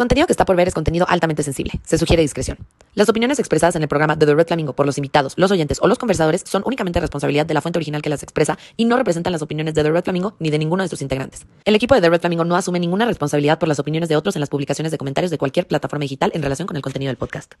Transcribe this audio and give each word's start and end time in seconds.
contenido 0.00 0.26
que 0.26 0.32
está 0.32 0.46
por 0.46 0.56
ver 0.56 0.66
es 0.66 0.72
contenido 0.72 1.04
altamente 1.10 1.42
sensible. 1.42 1.72
Se 1.84 1.98
sugiere 1.98 2.22
discreción. 2.22 2.56
Las 2.94 3.10
opiniones 3.10 3.38
expresadas 3.38 3.76
en 3.76 3.82
el 3.82 3.88
programa 3.88 4.16
de 4.16 4.24
The 4.24 4.34
Red 4.34 4.46
Flamingo 4.46 4.72
por 4.72 4.86
los 4.86 4.96
invitados, 4.96 5.34
los 5.36 5.50
oyentes 5.50 5.78
o 5.82 5.88
los 5.88 5.98
conversadores 5.98 6.42
son 6.46 6.62
únicamente 6.64 6.98
responsabilidad 7.00 7.44
de 7.44 7.52
la 7.52 7.60
fuente 7.60 7.78
original 7.78 8.00
que 8.00 8.08
las 8.08 8.22
expresa 8.22 8.58
y 8.78 8.86
no 8.86 8.96
representan 8.96 9.30
las 9.30 9.42
opiniones 9.42 9.74
de 9.74 9.82
The 9.82 9.90
Red 9.90 10.04
Flamingo 10.04 10.36
ni 10.38 10.48
de 10.48 10.58
ninguno 10.58 10.82
de 10.82 10.88
sus 10.88 11.02
integrantes. 11.02 11.44
El 11.66 11.74
equipo 11.74 11.94
de 11.94 12.00
The 12.00 12.08
Red 12.08 12.20
Flamingo 12.20 12.46
no 12.46 12.56
asume 12.56 12.80
ninguna 12.80 13.04
responsabilidad 13.04 13.58
por 13.58 13.68
las 13.68 13.78
opiniones 13.78 14.08
de 14.08 14.16
otros 14.16 14.36
en 14.36 14.40
las 14.40 14.48
publicaciones 14.48 14.90
de 14.90 14.96
comentarios 14.96 15.30
de 15.30 15.36
cualquier 15.36 15.66
plataforma 15.66 16.04
digital 16.04 16.30
en 16.32 16.42
relación 16.42 16.66
con 16.66 16.76
el 16.76 16.82
contenido 16.82 17.10
del 17.10 17.18
podcast. 17.18 17.52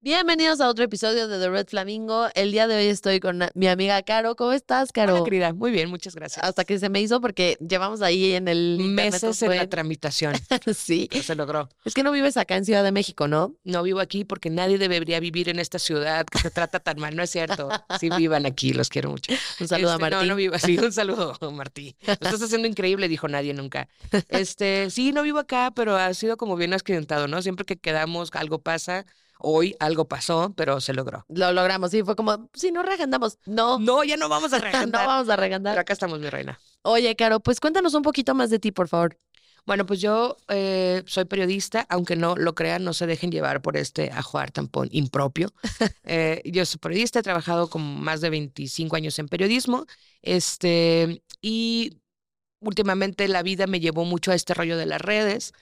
Bienvenidos 0.00 0.60
a 0.60 0.68
otro 0.68 0.84
episodio 0.84 1.26
de 1.26 1.40
The 1.40 1.50
Red 1.50 1.66
Flamingo. 1.66 2.28
El 2.36 2.52
día 2.52 2.68
de 2.68 2.76
hoy 2.76 2.84
estoy 2.86 3.18
con 3.18 3.40
mi 3.54 3.66
amiga 3.66 4.00
Caro. 4.02 4.36
¿Cómo 4.36 4.52
estás, 4.52 4.92
Caro? 4.92 5.16
Hola, 5.16 5.24
querida. 5.24 5.52
Muy 5.52 5.72
bien, 5.72 5.90
muchas 5.90 6.14
gracias. 6.14 6.44
Hasta 6.44 6.64
que 6.64 6.78
se 6.78 6.88
me 6.88 7.00
hizo 7.00 7.20
porque 7.20 7.58
llevamos 7.68 8.00
ahí 8.00 8.34
en 8.34 8.46
el 8.46 8.78
Meses 8.78 9.42
en 9.42 9.56
la 9.56 9.68
tramitación, 9.68 10.34
sí. 10.72 11.08
pero 11.10 11.24
se 11.24 11.34
logró. 11.34 11.68
Es 11.84 11.94
que 11.94 12.04
no 12.04 12.12
vives 12.12 12.36
acá 12.36 12.54
en 12.54 12.64
Ciudad 12.64 12.84
de 12.84 12.92
México, 12.92 13.26
¿no? 13.26 13.56
No 13.64 13.82
vivo 13.82 13.98
aquí 13.98 14.24
porque 14.24 14.50
nadie 14.50 14.78
debería 14.78 15.18
vivir 15.18 15.48
en 15.48 15.58
esta 15.58 15.80
ciudad 15.80 16.24
que 16.26 16.38
se 16.38 16.52
trata 16.52 16.78
tan 16.78 17.00
mal. 17.00 17.16
No 17.16 17.24
es 17.24 17.30
cierto. 17.30 17.68
Sí 17.98 18.08
vivan 18.08 18.46
aquí, 18.46 18.72
los 18.72 18.90
quiero 18.90 19.10
mucho. 19.10 19.32
Un 19.58 19.66
saludo 19.66 19.90
a 19.90 19.94
Este, 19.94 20.02
Martín. 20.02 20.18
No, 20.20 20.26
no 20.26 20.36
vivo 20.36 20.54
así. 20.54 20.78
Un 20.88 20.92
saludo, 20.92 21.36
Martí. 21.50 21.96
Lo 22.06 22.12
estás 22.12 22.40
haciendo 22.40 22.68
increíble, 22.68 23.08
dijo 23.08 23.26
nadie 23.26 23.52
nunca. 23.52 23.88
Este, 24.28 24.90
sí, 24.90 25.10
no 25.10 25.24
vivo 25.24 25.40
acá, 25.40 25.72
pero 25.74 25.96
ha 25.96 26.14
sido 26.14 26.36
como 26.36 26.54
bien 26.54 26.72
accidentado, 26.72 27.26
¿no? 27.26 27.42
Siempre 27.42 27.66
que 27.66 27.76
quedamos, 27.76 28.30
algo 28.34 28.60
pasa. 28.62 29.04
Hoy 29.40 29.76
algo 29.80 30.06
pasó, 30.08 30.52
pero 30.56 30.80
se 30.80 30.92
logró. 30.94 31.24
Lo 31.28 31.52
logramos, 31.52 31.90
sí, 31.90 32.02
fue 32.02 32.16
como, 32.16 32.48
sí, 32.54 32.70
no 32.72 32.82
reagendamos. 32.82 33.38
No, 33.46 33.78
No, 33.78 34.02
ya 34.04 34.16
no 34.16 34.28
vamos 34.28 34.52
a 34.52 34.58
no 34.58 34.64
reagendar. 34.64 35.06
vamos 35.06 35.28
a 35.28 35.36
Pero 35.36 35.40
reagendar. 35.42 35.78
acá 35.78 35.92
estamos, 35.92 36.18
mi 36.20 36.28
reina. 36.30 36.58
Oye, 36.82 37.14
Caro, 37.16 37.40
pues 37.40 37.60
cuéntanos 37.60 37.94
un 37.94 38.02
poquito 38.02 38.34
más 38.34 38.50
de 38.50 38.58
ti, 38.58 38.72
por 38.72 38.88
favor. 38.88 39.18
Bueno, 39.66 39.84
pues 39.84 40.00
yo 40.00 40.36
eh, 40.48 41.02
soy 41.06 41.26
periodista, 41.26 41.84
aunque 41.90 42.16
no 42.16 42.34
lo 42.36 42.54
crean, 42.54 42.84
no 42.84 42.94
se 42.94 43.06
dejen 43.06 43.30
llevar 43.30 43.60
por 43.60 43.76
este 43.76 44.10
ajuar 44.10 44.50
tampón 44.50 44.88
impropio. 44.92 45.52
Eh, 46.10 46.40
yo 46.46 46.64
soy 46.64 46.78
periodista, 46.78 47.18
he 47.18 47.22
trabajado 47.22 47.68
con 47.68 47.82
más 48.00 48.22
de 48.22 48.30
25 48.30 48.96
años 48.96 49.18
en 49.18 49.28
periodismo, 49.28 49.84
este, 50.22 51.22
y 51.42 51.98
últimamente 52.60 53.28
la 53.28 53.42
vida 53.42 53.66
me 53.66 53.80
llevó 53.80 54.04
mucho 54.04 54.32
a 54.32 54.34
este 54.34 54.54
rollo 54.54 54.76
de 54.78 54.86
las 54.86 55.00
redes, 55.02 55.52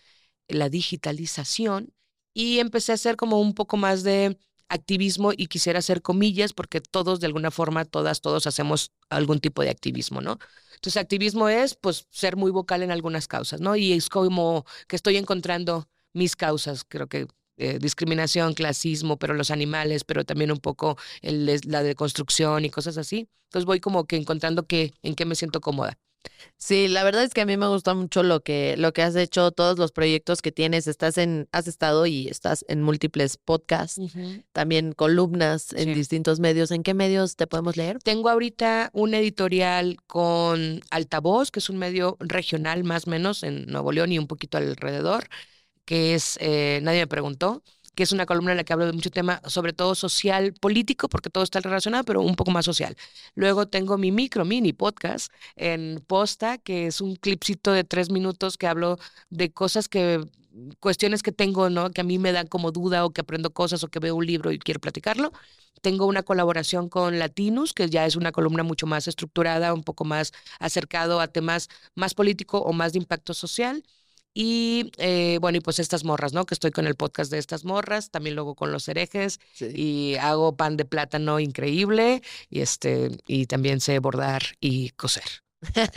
la 0.48 0.68
digitalización, 0.68 1.92
y 2.36 2.58
empecé 2.58 2.92
a 2.92 2.96
hacer 2.96 3.16
como 3.16 3.40
un 3.40 3.54
poco 3.54 3.78
más 3.78 4.02
de 4.02 4.36
activismo 4.68 5.32
y 5.34 5.46
quisiera 5.46 5.78
hacer 5.78 6.02
comillas 6.02 6.52
porque 6.52 6.82
todos 6.82 7.18
de 7.18 7.26
alguna 7.26 7.50
forma, 7.50 7.86
todas, 7.86 8.20
todos 8.20 8.46
hacemos 8.46 8.92
algún 9.08 9.40
tipo 9.40 9.62
de 9.62 9.70
activismo, 9.70 10.20
¿no? 10.20 10.38
Entonces, 10.74 10.98
activismo 11.00 11.48
es, 11.48 11.76
pues, 11.76 12.06
ser 12.10 12.36
muy 12.36 12.50
vocal 12.50 12.82
en 12.82 12.90
algunas 12.90 13.26
causas, 13.26 13.62
¿no? 13.62 13.74
Y 13.74 13.94
es 13.94 14.10
como 14.10 14.66
que 14.86 14.96
estoy 14.96 15.16
encontrando 15.16 15.88
mis 16.12 16.36
causas, 16.36 16.84
creo 16.86 17.06
que 17.06 17.26
eh, 17.56 17.78
discriminación, 17.80 18.52
clasismo, 18.52 19.18
pero 19.18 19.32
los 19.32 19.50
animales, 19.50 20.04
pero 20.04 20.26
también 20.26 20.52
un 20.52 20.58
poco 20.58 20.98
el, 21.22 21.46
la 21.64 21.82
deconstrucción 21.82 22.66
y 22.66 22.70
cosas 22.70 22.98
así. 22.98 23.30
Entonces 23.44 23.64
voy 23.64 23.80
como 23.80 24.04
que 24.06 24.16
encontrando 24.16 24.66
que, 24.66 24.92
en 25.02 25.14
qué 25.14 25.24
me 25.24 25.36
siento 25.36 25.62
cómoda. 25.62 25.96
Sí, 26.58 26.88
la 26.88 27.04
verdad 27.04 27.22
es 27.24 27.34
que 27.34 27.42
a 27.42 27.46
mí 27.46 27.56
me 27.56 27.68
gusta 27.68 27.94
mucho 27.94 28.22
lo 28.22 28.42
que, 28.42 28.76
lo 28.78 28.92
que 28.92 29.02
has 29.02 29.14
hecho, 29.14 29.50
todos 29.52 29.78
los 29.78 29.92
proyectos 29.92 30.40
que 30.42 30.52
tienes. 30.52 30.86
Estás 30.86 31.18
en, 31.18 31.48
has 31.52 31.68
estado 31.68 32.06
y 32.06 32.28
estás 32.28 32.64
en 32.68 32.82
múltiples 32.82 33.36
podcasts, 33.36 34.00
también 34.52 34.92
columnas 34.92 35.72
en 35.74 35.84
Sí. 35.86 35.94
distintos 35.94 36.40
medios. 36.40 36.70
¿En 36.70 36.82
qué 36.82 36.94
medios 36.94 37.36
te 37.36 37.46
podemos 37.46 37.76
leer? 37.76 37.98
Tengo 38.02 38.30
ahorita 38.30 38.90
un 38.94 39.14
editorial 39.14 39.96
con 40.06 40.80
Altavoz, 40.90 41.50
que 41.50 41.60
es 41.60 41.68
un 41.68 41.76
medio 41.78 42.16
regional 42.20 42.84
más 42.84 43.06
o 43.06 43.10
menos 43.10 43.42
en 43.42 43.66
Nuevo 43.66 43.92
León 43.92 44.12
y 44.12 44.18
un 44.18 44.26
poquito 44.26 44.56
alrededor, 44.58 45.28
que 45.84 46.14
es 46.14 46.38
eh, 46.40 46.80
Nadie 46.82 47.00
me 47.00 47.06
preguntó, 47.06 47.62
que 47.96 48.02
es 48.02 48.12
una 48.12 48.26
columna 48.26 48.52
en 48.52 48.58
la 48.58 48.64
que 48.64 48.74
hablo 48.74 48.86
de 48.86 48.92
mucho 48.92 49.10
tema, 49.10 49.40
sobre 49.46 49.72
todo 49.72 49.94
social, 49.94 50.52
político, 50.52 51.08
porque 51.08 51.30
todo 51.30 51.42
está 51.42 51.60
relacionado, 51.60 52.04
pero 52.04 52.20
un 52.20 52.36
poco 52.36 52.50
más 52.50 52.66
social. 52.66 52.94
Luego 53.34 53.66
tengo 53.66 53.96
mi 53.98 54.12
micro, 54.12 54.44
mini 54.44 54.74
podcast 54.74 55.32
en 55.56 56.04
Posta, 56.06 56.58
que 56.58 56.86
es 56.86 57.00
un 57.00 57.16
clipcito 57.16 57.72
de 57.72 57.84
tres 57.84 58.10
minutos 58.10 58.58
que 58.58 58.66
hablo 58.66 58.98
de 59.30 59.50
cosas 59.50 59.88
que 59.88 60.24
cuestiones 60.78 61.22
que 61.22 61.32
tengo, 61.32 61.70
¿no? 61.70 61.90
Que 61.90 62.02
a 62.02 62.04
mí 62.04 62.18
me 62.18 62.32
dan 62.32 62.46
como 62.46 62.70
duda 62.70 63.04
o 63.04 63.10
que 63.10 63.22
aprendo 63.22 63.52
cosas 63.52 63.82
o 63.82 63.88
que 63.88 63.98
veo 63.98 64.14
un 64.14 64.26
libro 64.26 64.52
y 64.52 64.58
quiero 64.58 64.80
platicarlo. 64.80 65.32
Tengo 65.80 66.06
una 66.06 66.22
colaboración 66.22 66.88
con 66.88 67.18
Latinus, 67.18 67.72
que 67.72 67.88
ya 67.88 68.06
es 68.06 68.16
una 68.16 68.32
columna 68.32 68.62
mucho 68.62 68.86
más 68.86 69.08
estructurada, 69.08 69.72
un 69.74 69.84
poco 69.84 70.04
más 70.04 70.32
acercado 70.58 71.20
a 71.20 71.28
temas 71.28 71.68
más 71.94 72.14
político 72.14 72.58
o 72.58 72.72
más 72.72 72.92
de 72.92 72.98
impacto 72.98 73.34
social. 73.34 73.82
Y 74.38 74.92
eh, 74.98 75.38
bueno, 75.40 75.56
y 75.56 75.60
pues 75.62 75.78
estas 75.78 76.04
morras, 76.04 76.34
¿no? 76.34 76.44
Que 76.44 76.52
estoy 76.52 76.70
con 76.70 76.86
el 76.86 76.94
podcast 76.94 77.30
de 77.30 77.38
estas 77.38 77.64
morras, 77.64 78.10
también 78.10 78.34
luego 78.34 78.54
con 78.54 78.70
los 78.70 78.86
herejes 78.86 79.40
y 79.58 80.16
hago 80.20 80.56
pan 80.56 80.76
de 80.76 80.84
plátano 80.84 81.40
increíble 81.40 82.20
y 82.50 82.60
este 82.60 83.12
y 83.26 83.46
también 83.46 83.80
sé 83.80 83.98
bordar 83.98 84.42
y 84.60 84.90
coser. 84.90 85.45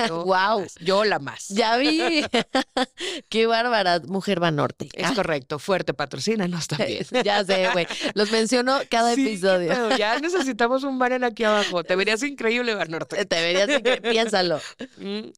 Yo 0.08 0.26
más, 0.28 0.76
Yo 0.80 1.04
la 1.04 1.20
más. 1.20 1.48
Ya 1.50 1.78
vi. 1.78 2.24
Qué 3.30 3.46
bárbara, 3.48 4.00
Mujer 4.08 4.40
Banorte. 4.40 4.90
Es 4.94 5.12
correcto, 5.12 5.60
fuerte, 5.60 5.94
patrocínanos 5.94 6.68
también. 6.68 7.06
ya 7.24 7.44
sé, 7.44 7.70
güey. 7.74 7.88
Los 8.14 8.32
menciono 8.32 8.80
cada 8.90 9.16
Sí, 9.16 9.28
episodio. 9.28 9.96
ya 9.98 10.20
necesitamos 10.20 10.84
un 10.84 10.98
banner 11.00 11.24
aquí 11.26 11.44
abajo. 11.44 11.84
Te 11.84 11.96
verías 11.96 12.24
increíble, 12.24 12.74
Banorte. 12.76 13.26
Te 13.26 13.42
verías, 13.42 13.70
incre- 13.70 14.02
piénsalo. 14.02 14.60
Mm, 14.98 15.30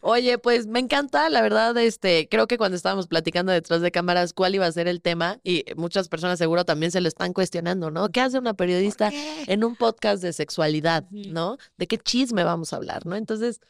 Oye, 0.00 0.38
pues 0.38 0.66
me 0.66 0.80
encanta, 0.80 1.28
la 1.30 1.40
verdad, 1.42 1.76
este, 1.78 2.28
creo 2.30 2.46
que 2.46 2.58
cuando 2.58 2.76
estábamos 2.76 3.06
platicando 3.06 3.52
detrás 3.52 3.80
de 3.80 3.90
cámaras 3.90 4.32
cuál 4.32 4.54
iba 4.54 4.66
a 4.66 4.72
ser 4.72 4.88
el 4.88 5.00
tema, 5.00 5.38
y 5.42 5.64
muchas 5.76 6.08
personas 6.08 6.38
seguro 6.38 6.64
también 6.64 6.92
se 6.92 7.00
lo 7.00 7.08
están 7.08 7.32
cuestionando, 7.32 7.90
¿no? 7.90 8.08
¿Qué 8.10 8.20
hace 8.20 8.38
una 8.38 8.54
periodista 8.54 9.10
en 9.46 9.64
un 9.64 9.76
podcast 9.76 10.22
de 10.22 10.32
sexualidad. 10.32 11.04
¿no? 11.10 11.56
¿De 11.78 11.86
qué 11.86 11.98
chisme 11.98 12.44
vamos 12.44 12.72
a 12.72 12.73
hablar, 12.74 13.06
no? 13.06 13.16
Entonces, 13.16 13.60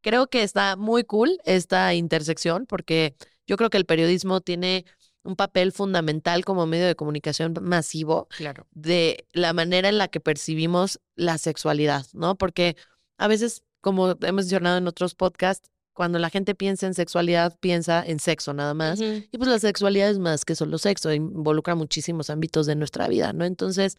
creo 0.00 0.28
que 0.28 0.42
está 0.42 0.76
muy 0.76 1.04
cool 1.04 1.38
esta 1.44 1.94
intersección, 1.94 2.66
porque 2.66 3.16
yo 3.46 3.56
creo 3.56 3.70
que 3.70 3.78
el 3.78 3.86
periodismo 3.86 4.40
tiene 4.40 4.84
un 5.22 5.36
papel 5.36 5.72
fundamental 5.72 6.44
como 6.44 6.66
medio 6.66 6.86
de 6.86 6.94
comunicación 6.94 7.54
masivo 7.62 8.28
Claro. 8.36 8.66
de 8.72 9.26
la 9.32 9.52
manera 9.52 9.88
en 9.88 9.98
la 9.98 10.08
que 10.08 10.20
percibimos 10.20 11.00
la 11.16 11.38
sexualidad, 11.38 12.06
¿no? 12.12 12.36
Porque 12.36 12.76
a 13.16 13.26
veces, 13.26 13.62
como 13.80 14.10
hemos 14.10 14.44
mencionado 14.44 14.76
en 14.76 14.86
otros 14.86 15.14
podcasts, 15.14 15.70
cuando 15.94 16.18
la 16.18 16.28
gente 16.28 16.54
piensa 16.54 16.86
en 16.86 16.94
sexualidad, 16.94 17.56
piensa 17.60 18.04
en 18.04 18.18
sexo 18.18 18.52
nada 18.52 18.74
más. 18.74 19.00
Y 19.00 19.38
pues 19.38 19.48
la 19.48 19.60
sexualidad 19.60 20.10
es 20.10 20.18
más 20.18 20.44
que 20.44 20.56
solo 20.56 20.76
sexo, 20.76 21.12
involucra 21.12 21.76
muchísimos 21.76 22.30
ámbitos 22.30 22.66
de 22.66 22.74
nuestra 22.74 23.08
vida, 23.08 23.32
¿no? 23.32 23.44
Entonces, 23.44 23.96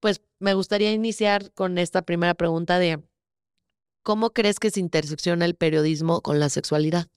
pues 0.00 0.22
me 0.38 0.54
gustaría 0.54 0.92
iniciar 0.92 1.52
con 1.52 1.76
esta 1.76 2.02
primera 2.02 2.34
pregunta 2.34 2.78
de, 2.78 3.02
¿cómo 4.08 4.30
crees 4.30 4.58
que 4.58 4.70
se 4.70 4.80
intersecciona 4.80 5.44
el 5.44 5.54
periodismo 5.54 6.22
con 6.22 6.40
la 6.40 6.48
sexualidad? 6.48 7.08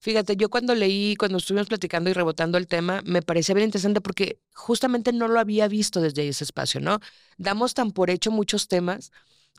Fíjate, 0.00 0.34
yo 0.34 0.50
cuando 0.50 0.74
leí, 0.74 1.14
cuando 1.14 1.38
estuvimos 1.38 1.68
platicando 1.68 2.10
y 2.10 2.12
rebotando 2.12 2.58
el 2.58 2.66
tema, 2.66 3.02
me 3.06 3.22
parecía 3.22 3.54
bien 3.54 3.66
interesante 3.66 4.00
porque 4.00 4.40
justamente 4.52 5.12
no 5.12 5.28
lo 5.28 5.38
había 5.38 5.68
visto 5.68 6.00
desde 6.00 6.26
ese 6.26 6.42
espacio, 6.42 6.80
¿no? 6.80 6.98
Damos 7.38 7.74
tan 7.74 7.92
por 7.92 8.10
hecho 8.10 8.32
muchos 8.32 8.66
temas 8.66 9.12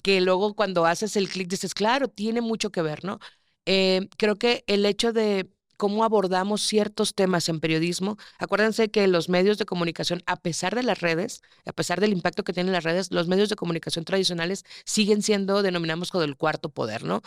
que 0.03 0.19
luego 0.19 0.53
cuando 0.53 0.85
haces 0.85 1.15
el 1.15 1.29
clic 1.29 1.47
dices, 1.47 1.73
claro, 1.73 2.09
tiene 2.09 2.41
mucho 2.41 2.73
que 2.73 2.81
ver, 2.81 3.05
¿no? 3.05 3.19
Eh, 3.65 4.09
creo 4.17 4.35
que 4.35 4.65
el 4.67 4.85
hecho 4.85 5.13
de 5.13 5.49
cómo 5.75 6.03
abordamos 6.03 6.61
ciertos 6.61 7.13
temas 7.13 7.49
en 7.49 7.59
periodismo, 7.59 8.17
acuérdense 8.39 8.89
que 8.89 9.07
los 9.07 9.29
medios 9.29 9.57
de 9.57 9.65
comunicación, 9.65 10.23
a 10.25 10.35
pesar 10.37 10.75
de 10.75 10.83
las 10.83 11.01
redes, 11.01 11.41
a 11.65 11.73
pesar 11.73 12.01
del 12.01 12.13
impacto 12.13 12.43
que 12.43 12.53
tienen 12.53 12.73
las 12.73 12.83
redes, 12.83 13.11
los 13.11 13.27
medios 13.27 13.49
de 13.49 13.55
comunicación 13.55 14.05
tradicionales 14.05 14.63
siguen 14.85 15.21
siendo, 15.21 15.61
denominamos 15.61 16.11
como 16.11 16.23
el 16.23 16.35
cuarto 16.37 16.69
poder, 16.69 17.03
¿no? 17.03 17.21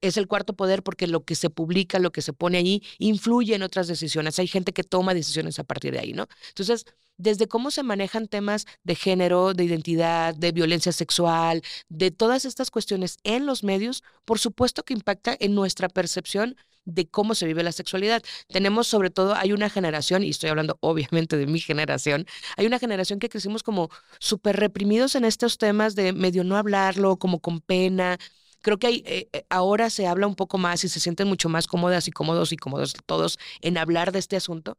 es 0.00 0.16
el 0.16 0.26
cuarto 0.26 0.54
poder 0.54 0.82
porque 0.82 1.06
lo 1.06 1.24
que 1.24 1.34
se 1.34 1.50
publica, 1.50 1.98
lo 1.98 2.12
que 2.12 2.22
se 2.22 2.32
pone 2.32 2.58
allí, 2.58 2.82
influye 2.98 3.54
en 3.54 3.62
otras 3.62 3.88
decisiones. 3.88 4.38
Hay 4.38 4.46
gente 4.46 4.72
que 4.72 4.84
toma 4.84 5.14
decisiones 5.14 5.58
a 5.58 5.64
partir 5.64 5.92
de 5.92 6.00
ahí, 6.00 6.12
¿no? 6.12 6.28
Entonces, 6.48 6.84
desde 7.16 7.48
cómo 7.48 7.70
se 7.70 7.82
manejan 7.82 8.28
temas 8.28 8.66
de 8.84 8.94
género, 8.94 9.54
de 9.54 9.64
identidad, 9.64 10.34
de 10.34 10.52
violencia 10.52 10.92
sexual, 10.92 11.62
de 11.88 12.10
todas 12.10 12.44
estas 12.44 12.70
cuestiones 12.70 13.16
en 13.24 13.46
los 13.46 13.64
medios, 13.64 14.02
por 14.24 14.38
supuesto 14.38 14.84
que 14.84 14.94
impacta 14.94 15.36
en 15.38 15.54
nuestra 15.54 15.88
percepción 15.88 16.56
de 16.86 17.06
cómo 17.08 17.34
se 17.34 17.46
vive 17.46 17.62
la 17.62 17.72
sexualidad. 17.72 18.22
Tenemos 18.48 18.86
sobre 18.86 19.10
todo, 19.10 19.34
hay 19.34 19.52
una 19.52 19.68
generación, 19.68 20.22
y 20.24 20.30
estoy 20.30 20.48
hablando 20.50 20.78
obviamente 20.80 21.36
de 21.36 21.46
mi 21.46 21.60
generación, 21.60 22.26
hay 22.56 22.66
una 22.66 22.78
generación 22.78 23.18
que 23.18 23.28
crecimos 23.28 23.62
como 23.62 23.90
súper 24.18 24.56
reprimidos 24.56 25.14
en 25.14 25.24
estos 25.26 25.58
temas 25.58 25.94
de 25.94 26.12
medio 26.14 26.44
no 26.44 26.56
hablarlo, 26.56 27.18
como 27.18 27.40
con 27.40 27.60
pena. 27.60 28.16
Creo 28.62 28.78
que 28.78 28.86
hay, 28.86 29.02
eh, 29.06 29.28
eh, 29.32 29.44
ahora 29.50 29.90
se 29.90 30.06
habla 30.06 30.26
un 30.26 30.36
poco 30.36 30.58
más 30.58 30.82
y 30.84 30.88
se 30.88 31.00
sienten 31.00 31.28
mucho 31.28 31.48
más 31.48 31.66
cómodas 31.66 32.08
y 32.08 32.12
cómodos 32.12 32.52
y 32.52 32.56
cómodos 32.56 32.94
todos 33.06 33.38
en 33.60 33.78
hablar 33.78 34.12
de 34.12 34.18
este 34.20 34.36
asunto. 34.36 34.78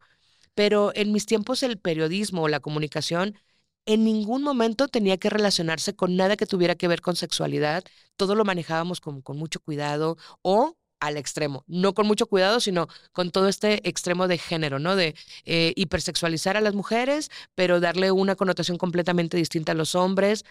Pero 0.56 0.92
en 0.96 1.12
mis 1.12 1.26
tiempos 1.26 1.64
el 1.64 1.78
periodismo 1.80 2.44
o 2.44 2.48
la 2.48 2.60
comunicación 2.60 3.36
en 3.86 4.04
ningún 4.04 4.44
momento 4.44 4.88
tenía 4.90 5.18
que 5.18 5.30
relacionarse 5.30 5.96
con 5.96 6.16
nada 6.18 6.36
que 6.38 6.46
tuviera 6.46 6.76
que 6.76 6.88
ver 6.88 7.02
con 7.02 7.16
sexualidad. 7.16 7.84
Todo 8.18 8.36
lo 8.36 8.44
manejábamos 8.46 9.00
con, 9.02 9.22
con 9.22 9.38
mucho 9.38 9.60
cuidado 9.62 10.18
o 10.42 10.76
al 11.00 11.18
extremo, 11.18 11.64
no 11.68 11.94
con 11.94 12.08
mucho 12.08 12.28
cuidado, 12.28 12.60
sino 12.60 12.88
con 13.12 13.32
todo 13.32 13.48
este 13.48 13.88
extremo 13.88 14.28
de 14.28 14.38
género, 14.38 14.80
¿no? 14.80 14.96
De 14.96 15.16
eh, 15.46 15.74
hipersexualizar 15.76 16.58
a 16.58 16.62
las 16.62 16.74
mujeres, 16.74 17.30
pero 17.56 17.80
darle 17.80 18.12
una 18.12 18.36
connotación 18.36 18.78
completamente 18.78 19.38
distinta 19.38 19.74
a 19.74 19.76
los 19.76 19.96
hombres. 19.96 20.44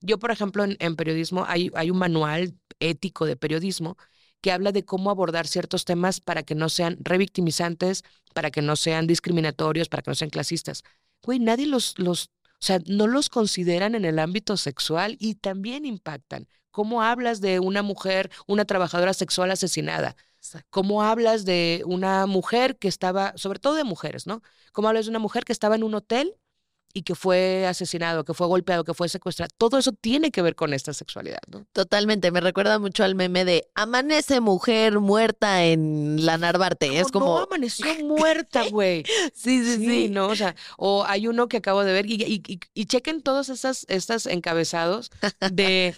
Yo, 0.00 0.18
por 0.18 0.30
ejemplo, 0.30 0.64
en, 0.64 0.96
periodismo 0.96 1.44
hay, 1.46 1.70
un 1.90 1.98
manual 1.98 2.54
ético 2.80 3.26
de 3.26 3.36
periodismo 3.36 3.96
que 4.40 4.50
habla 4.50 4.72
de 4.72 4.84
cómo 4.84 5.10
abordar 5.10 5.46
ciertos 5.46 5.84
temas 5.84 6.20
para 6.20 6.42
que 6.42 6.56
no 6.56 6.68
sean 6.68 6.98
revictimizantes, 7.00 8.02
para 8.34 8.50
que 8.50 8.62
no 8.62 8.74
sean 8.74 9.06
discriminatorios, 9.06 9.88
para 9.88 10.02
que 10.02 10.10
no 10.10 10.14
sean 10.16 10.30
clasistas. 10.30 10.82
Güey, 11.22 11.38
nadie 11.38 11.66
los, 11.66 11.96
los, 11.98 12.24
o 12.24 12.64
sea, 12.64 12.80
no 12.86 13.06
los 13.06 13.28
consideran 13.28 13.94
en 13.94 14.04
el 14.04 14.18
ámbito 14.18 14.56
sexual 14.56 15.16
y 15.20 15.36
también 15.36 15.84
impactan. 15.84 16.48
¿Cómo 16.72 17.02
hablas 17.02 17.40
de 17.40 17.60
una 17.60 17.82
mujer, 17.82 18.30
una 18.48 18.64
trabajadora 18.64 19.14
sexual 19.14 19.50
asesinada? 19.52 20.16
¿Cómo 20.70 21.04
hablas 21.04 21.44
de 21.44 21.82
una 21.86 22.26
mujer 22.26 22.76
que 22.76 22.88
estaba, 22.88 23.32
sobre 23.36 23.60
todo 23.60 23.74
de 23.74 23.84
mujeres, 23.84 24.26
¿no? 24.26 24.42
¿Cómo 24.72 24.88
hablas 24.88 25.04
de 25.06 25.10
una 25.10 25.20
mujer 25.20 25.44
que 25.44 25.52
estaba 25.52 25.76
en 25.76 25.84
un 25.84 25.94
hotel 25.94 26.36
y 26.94 27.02
que 27.02 27.14
fue 27.14 27.66
asesinado, 27.66 28.24
que 28.24 28.34
fue 28.34 28.46
golpeado, 28.46 28.84
que 28.84 28.94
fue 28.94 29.08
secuestrado. 29.08 29.50
Todo 29.56 29.78
eso 29.78 29.92
tiene 29.92 30.30
que 30.30 30.42
ver 30.42 30.54
con 30.54 30.74
esta 30.74 30.92
sexualidad, 30.92 31.40
¿no? 31.48 31.66
Totalmente. 31.72 32.30
Me 32.30 32.40
recuerda 32.40 32.78
mucho 32.78 33.04
al 33.04 33.14
meme 33.14 33.44
de 33.44 33.66
amanece 33.74 34.40
mujer 34.40 35.00
muerta 35.00 35.64
en 35.64 36.24
la 36.24 36.36
Narvarte. 36.36 37.00
es 37.00 37.10
como. 37.10 37.26
No, 37.26 37.38
amaneció 37.38 37.86
muerta, 38.04 38.68
güey. 38.68 39.04
sí, 39.34 39.64
sí, 39.64 39.76
sí, 39.76 40.08
¿no? 40.10 40.28
O 40.28 40.36
sea, 40.36 40.54
o 40.76 41.04
hay 41.06 41.26
uno 41.26 41.48
que 41.48 41.58
acabo 41.58 41.82
de 41.84 41.92
ver 41.92 42.06
y, 42.06 42.14
y, 42.22 42.60
y 42.74 42.86
chequen 42.86 43.22
todos 43.22 43.48
esas, 43.48 43.86
estas 43.88 44.26
encabezados 44.26 45.10
de. 45.52 45.94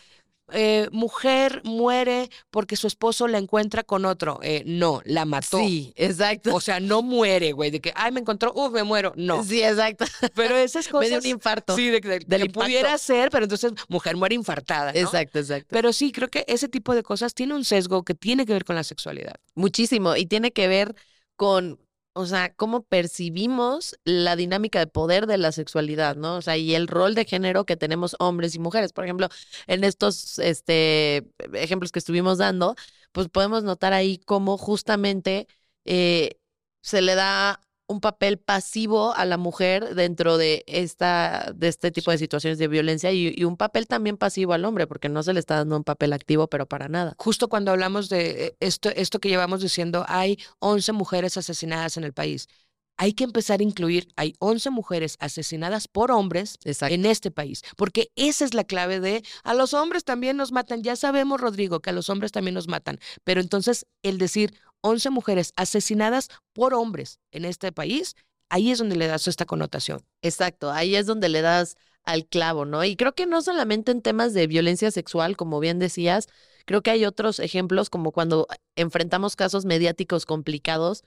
Eh, 0.52 0.88
mujer 0.92 1.62
muere 1.64 2.28
porque 2.50 2.76
su 2.76 2.86
esposo 2.86 3.28
la 3.28 3.38
encuentra 3.38 3.82
con 3.82 4.04
otro. 4.04 4.40
Eh, 4.42 4.62
no, 4.66 5.00
la 5.04 5.24
mató. 5.24 5.58
Sí, 5.58 5.92
exacto. 5.96 6.54
O 6.54 6.60
sea, 6.60 6.80
no 6.80 7.02
muere, 7.02 7.52
güey, 7.52 7.70
de 7.70 7.80
que, 7.80 7.92
ay, 7.96 8.12
me 8.12 8.20
encontró, 8.20 8.52
uff, 8.54 8.72
me 8.72 8.82
muero. 8.82 9.12
No. 9.16 9.42
Sí, 9.42 9.62
exacto. 9.62 10.04
Pero 10.34 10.56
esas 10.56 10.86
cosas. 10.88 11.00
Me 11.00 11.08
dio 11.08 11.18
un 11.18 11.36
infarto. 11.36 11.74
Sí, 11.74 11.88
de, 11.88 12.00
que 12.00 12.50
pudiera 12.50 12.96
ser, 12.98 13.30
pero 13.30 13.44
entonces 13.44 13.72
mujer 13.88 14.16
muere 14.16 14.34
infartada. 14.34 14.92
Exacto, 14.94 15.38
exacto. 15.38 15.68
Pero 15.70 15.92
sí, 15.92 16.12
creo 16.12 16.28
que 16.28 16.44
ese 16.46 16.68
tipo 16.68 16.94
de 16.94 17.02
cosas 17.02 17.34
tiene 17.34 17.54
un 17.54 17.64
sesgo 17.64 18.02
que 18.02 18.14
tiene 18.14 18.44
que 18.44 18.52
ver 18.52 18.64
con 18.64 18.76
la 18.76 18.84
sexualidad. 18.84 19.36
Muchísimo. 19.54 20.14
Y 20.16 20.26
tiene 20.26 20.52
que 20.52 20.68
ver 20.68 20.94
con 21.36 21.80
o 22.14 22.26
sea, 22.26 22.54
cómo 22.54 22.82
percibimos 22.84 23.98
la 24.04 24.36
dinámica 24.36 24.78
de 24.78 24.86
poder 24.86 25.26
de 25.26 25.38
la 25.38 25.52
sexualidad, 25.52 26.16
¿no? 26.16 26.36
O 26.36 26.42
sea, 26.42 26.56
y 26.56 26.74
el 26.74 26.88
rol 26.88 27.14
de 27.14 27.24
género 27.24 27.66
que 27.66 27.76
tenemos 27.76 28.16
hombres 28.20 28.54
y 28.54 28.60
mujeres. 28.60 28.92
Por 28.92 29.04
ejemplo, 29.04 29.28
en 29.66 29.84
estos 29.84 30.38
este, 30.38 31.26
ejemplos 31.54 31.92
que 31.92 31.98
estuvimos 31.98 32.38
dando, 32.38 32.76
pues 33.12 33.28
podemos 33.28 33.64
notar 33.64 33.92
ahí 33.92 34.18
cómo 34.18 34.56
justamente 34.58 35.48
eh, 35.84 36.38
se 36.82 37.02
le 37.02 37.14
da 37.16 37.60
un 37.94 38.00
papel 38.00 38.38
pasivo 38.38 39.14
a 39.14 39.24
la 39.24 39.38
mujer 39.38 39.94
dentro 39.94 40.36
de 40.36 40.64
esta 40.66 41.52
de 41.54 41.68
este 41.68 41.90
tipo 41.90 42.10
de 42.10 42.18
situaciones 42.18 42.58
de 42.58 42.68
violencia 42.68 43.12
y, 43.12 43.44
un 43.44 43.56
papel 43.56 43.86
también 43.86 44.16
pasivo 44.16 44.52
al 44.52 44.64
hombre 44.64 44.86
porque 44.86 45.08
no 45.08 45.22
se 45.22 45.32
le 45.32 45.40
está 45.40 45.56
dando 45.56 45.76
un 45.76 45.84
papel 45.84 46.12
activo 46.12 46.48
pero 46.48 46.66
para 46.66 46.88
nada. 46.88 47.14
Justo 47.18 47.48
cuando 47.48 47.70
hablamos 47.70 48.08
de 48.08 48.46
eh, 48.46 48.56
esto 48.60 48.90
esto 48.90 49.20
que 49.20 49.28
llevamos 49.28 49.62
diciendo 49.62 50.04
hay 50.08 50.38
11 50.58 50.92
mujeres 50.92 51.36
asesinadas 51.36 51.96
en 51.96 52.04
el 52.04 52.12
país. 52.12 52.48
Hay 52.96 53.12
que 53.14 53.24
empezar 53.24 53.58
a 53.58 53.64
incluir, 53.64 54.08
hay 54.14 54.34
11 54.38 54.70
mujeres 54.70 55.16
asesinadas 55.18 55.88
por 55.88 56.12
hombres 56.12 56.58
en 56.64 57.06
este 57.06 57.32
país, 57.32 57.62
porque 57.76 58.12
esa 58.14 58.44
es 58.44 58.54
la 58.54 58.62
clave 58.62 59.00
de 59.00 59.24
a 59.42 59.52
los 59.54 59.74
hombres 59.74 60.04
también 60.04 60.36
nos 60.36 60.52
matan. 60.52 60.84
Ya 60.84 60.94
sabemos, 60.94 61.40
Rodrigo, 61.40 61.80
que 61.80 61.90
a 61.90 61.92
los 61.92 62.08
hombres 62.08 62.30
también 62.30 62.54
nos 62.54 62.68
matan, 62.68 63.00
pero 63.24 63.40
entonces 63.40 63.86
el 64.02 64.18
decir, 64.18 64.54
11 64.84 65.10
mujeres 65.10 65.52
asesinadas 65.56 66.28
por 66.52 66.74
hombres 66.74 67.18
en 67.32 67.46
este 67.46 67.72
país, 67.72 68.16
ahí 68.50 68.70
es 68.70 68.78
donde 68.78 68.96
le 68.96 69.06
das 69.06 69.26
esta 69.26 69.46
connotación. 69.46 70.04
Exacto, 70.22 70.70
ahí 70.70 70.94
es 70.94 71.06
donde 71.06 71.30
le 71.30 71.40
das 71.40 71.76
al 72.04 72.26
clavo, 72.26 72.66
¿no? 72.66 72.84
Y 72.84 72.96
creo 72.96 73.14
que 73.14 73.26
no 73.26 73.40
solamente 73.40 73.90
en 73.90 74.02
temas 74.02 74.34
de 74.34 74.46
violencia 74.46 74.90
sexual, 74.90 75.36
como 75.36 75.58
bien 75.58 75.78
decías, 75.78 76.28
creo 76.66 76.82
que 76.82 76.90
hay 76.90 77.06
otros 77.06 77.40
ejemplos 77.40 77.88
como 77.88 78.12
cuando 78.12 78.46
enfrentamos 78.76 79.36
casos 79.36 79.64
mediáticos 79.64 80.26
complicados 80.26 81.02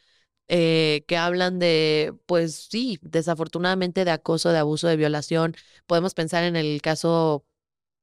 eh, 0.47 1.03
que 1.07 1.17
hablan 1.17 1.59
de, 1.59 2.15
pues 2.25 2.55
sí, 2.71 2.97
desafortunadamente 3.01 4.05
de 4.05 4.11
acoso, 4.11 4.49
de 4.49 4.57
abuso, 4.59 4.87
de 4.87 4.97
violación. 4.97 5.55
Podemos 5.85 6.13
pensar 6.15 6.43
en 6.43 6.55
el 6.55 6.81
caso, 6.81 7.45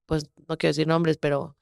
pues 0.06 0.25
no 0.49 0.59
quiero 0.59 0.71
decir 0.71 0.87
nombres, 0.87 1.19
pero 1.19 1.56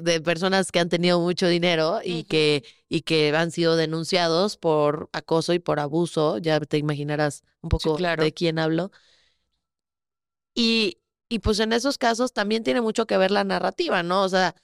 de, 0.00 0.20
personas 0.20 0.72
que 0.72 0.80
han 0.80 0.88
tenido 0.88 1.20
mucho 1.20 1.48
dinero 1.48 2.00
y 2.04 2.24
que, 2.24 2.64
y 2.88 3.02
que 3.02 3.34
han 3.34 3.50
sido 3.50 3.76
denunciados 3.76 4.56
por 4.56 5.08
acoso 5.12 5.52
y 5.52 5.58
por 5.58 5.80
abuso. 5.80 6.38
Ya 6.38 6.60
te 6.60 6.78
imaginarás 6.78 7.42
un 7.60 7.68
poco 7.68 7.96
de 7.96 8.32
quién 8.32 8.58
hablo. 8.58 8.90
Y, 10.54 10.98
y 11.28 11.40
pues 11.40 11.60
en 11.60 11.72
esos 11.72 11.98
casos 11.98 12.32
también 12.32 12.64
tiene 12.64 12.80
mucho 12.80 13.06
que 13.06 13.16
ver 13.16 13.30
la 13.30 13.44
narrativa, 13.44 14.02
¿no? 14.02 14.22
O 14.22 14.28
sea, 14.28 14.54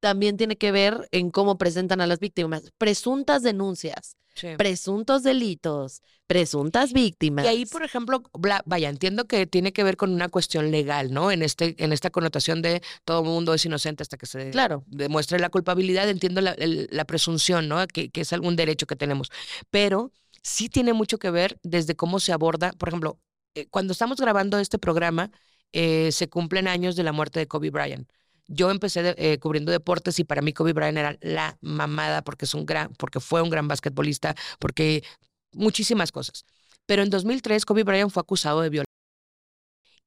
también 0.00 0.36
tiene 0.36 0.56
que 0.56 0.72
ver 0.72 1.08
en 1.12 1.30
cómo 1.30 1.58
presentan 1.58 2.00
a 2.00 2.06
las 2.06 2.18
víctimas. 2.20 2.72
Presuntas 2.78 3.42
denuncias, 3.42 4.16
presuntos 4.56 5.22
delitos, 5.22 6.02
presuntas 6.26 6.92
víctimas. 6.92 7.44
Y 7.44 7.48
ahí, 7.48 7.66
por 7.66 7.82
ejemplo, 7.82 8.22
vaya, 8.66 8.88
entiendo 8.88 9.26
que 9.26 9.46
tiene 9.46 9.72
que 9.72 9.84
ver 9.84 9.96
con 9.96 10.12
una 10.12 10.28
cuestión 10.28 10.70
legal, 10.70 11.12
¿no? 11.12 11.30
En 11.30 11.42
este, 11.42 11.74
en 11.82 11.92
esta 11.92 12.10
connotación 12.10 12.62
de 12.62 12.82
todo 13.04 13.24
mundo 13.24 13.54
es 13.54 13.64
inocente 13.64 14.02
hasta 14.02 14.16
que 14.16 14.26
se 14.26 14.50
demuestre 14.86 15.38
la 15.38 15.50
culpabilidad. 15.50 16.08
Entiendo 16.08 16.40
la, 16.40 17.04
presunción, 17.04 17.68
¿no? 17.68 17.86
Que, 17.86 18.10
que 18.10 18.20
es 18.20 18.32
algún 18.32 18.56
derecho 18.56 18.86
que 18.86 18.96
tenemos. 18.96 19.30
Pero 19.70 20.12
sí 20.42 20.68
tiene 20.68 20.92
mucho 20.92 21.18
que 21.18 21.30
ver 21.30 21.58
desde 21.62 21.96
cómo 21.96 22.20
se 22.20 22.32
aborda, 22.32 22.72
por 22.72 22.88
ejemplo, 22.88 23.18
eh, 23.54 23.66
cuando 23.70 23.92
estamos 23.92 24.20
grabando 24.20 24.58
este 24.58 24.78
programa, 24.78 25.30
eh, 25.72 26.12
se 26.12 26.28
cumplen 26.28 26.68
años 26.68 26.96
de 26.96 27.02
la 27.02 27.12
muerte 27.12 27.40
de 27.40 27.48
Kobe 27.48 27.70
Bryant. 27.70 28.08
Yo 28.48 28.70
empecé 28.70 29.14
eh, 29.18 29.38
cubriendo 29.38 29.72
deportes 29.72 30.18
y 30.18 30.24
para 30.24 30.42
mí 30.42 30.52
Kobe 30.52 30.72
Bryant 30.72 30.98
era 30.98 31.18
la 31.20 31.58
mamada 31.60 32.22
porque 32.22 32.46
es 32.46 32.54
un 32.54 32.66
gran, 32.66 32.92
porque 32.94 33.20
fue 33.20 33.42
un 33.42 33.50
gran 33.50 33.68
basquetbolista, 33.68 34.34
porque 34.58 35.04
muchísimas 35.52 36.12
cosas. 36.12 36.44
Pero 36.86 37.02
en 37.02 37.10
2003 37.10 37.64
Kobe 37.66 37.84
Bryant 37.84 38.10
fue 38.10 38.22
acusado 38.22 38.62
de 38.62 38.70
violencia. 38.70 38.88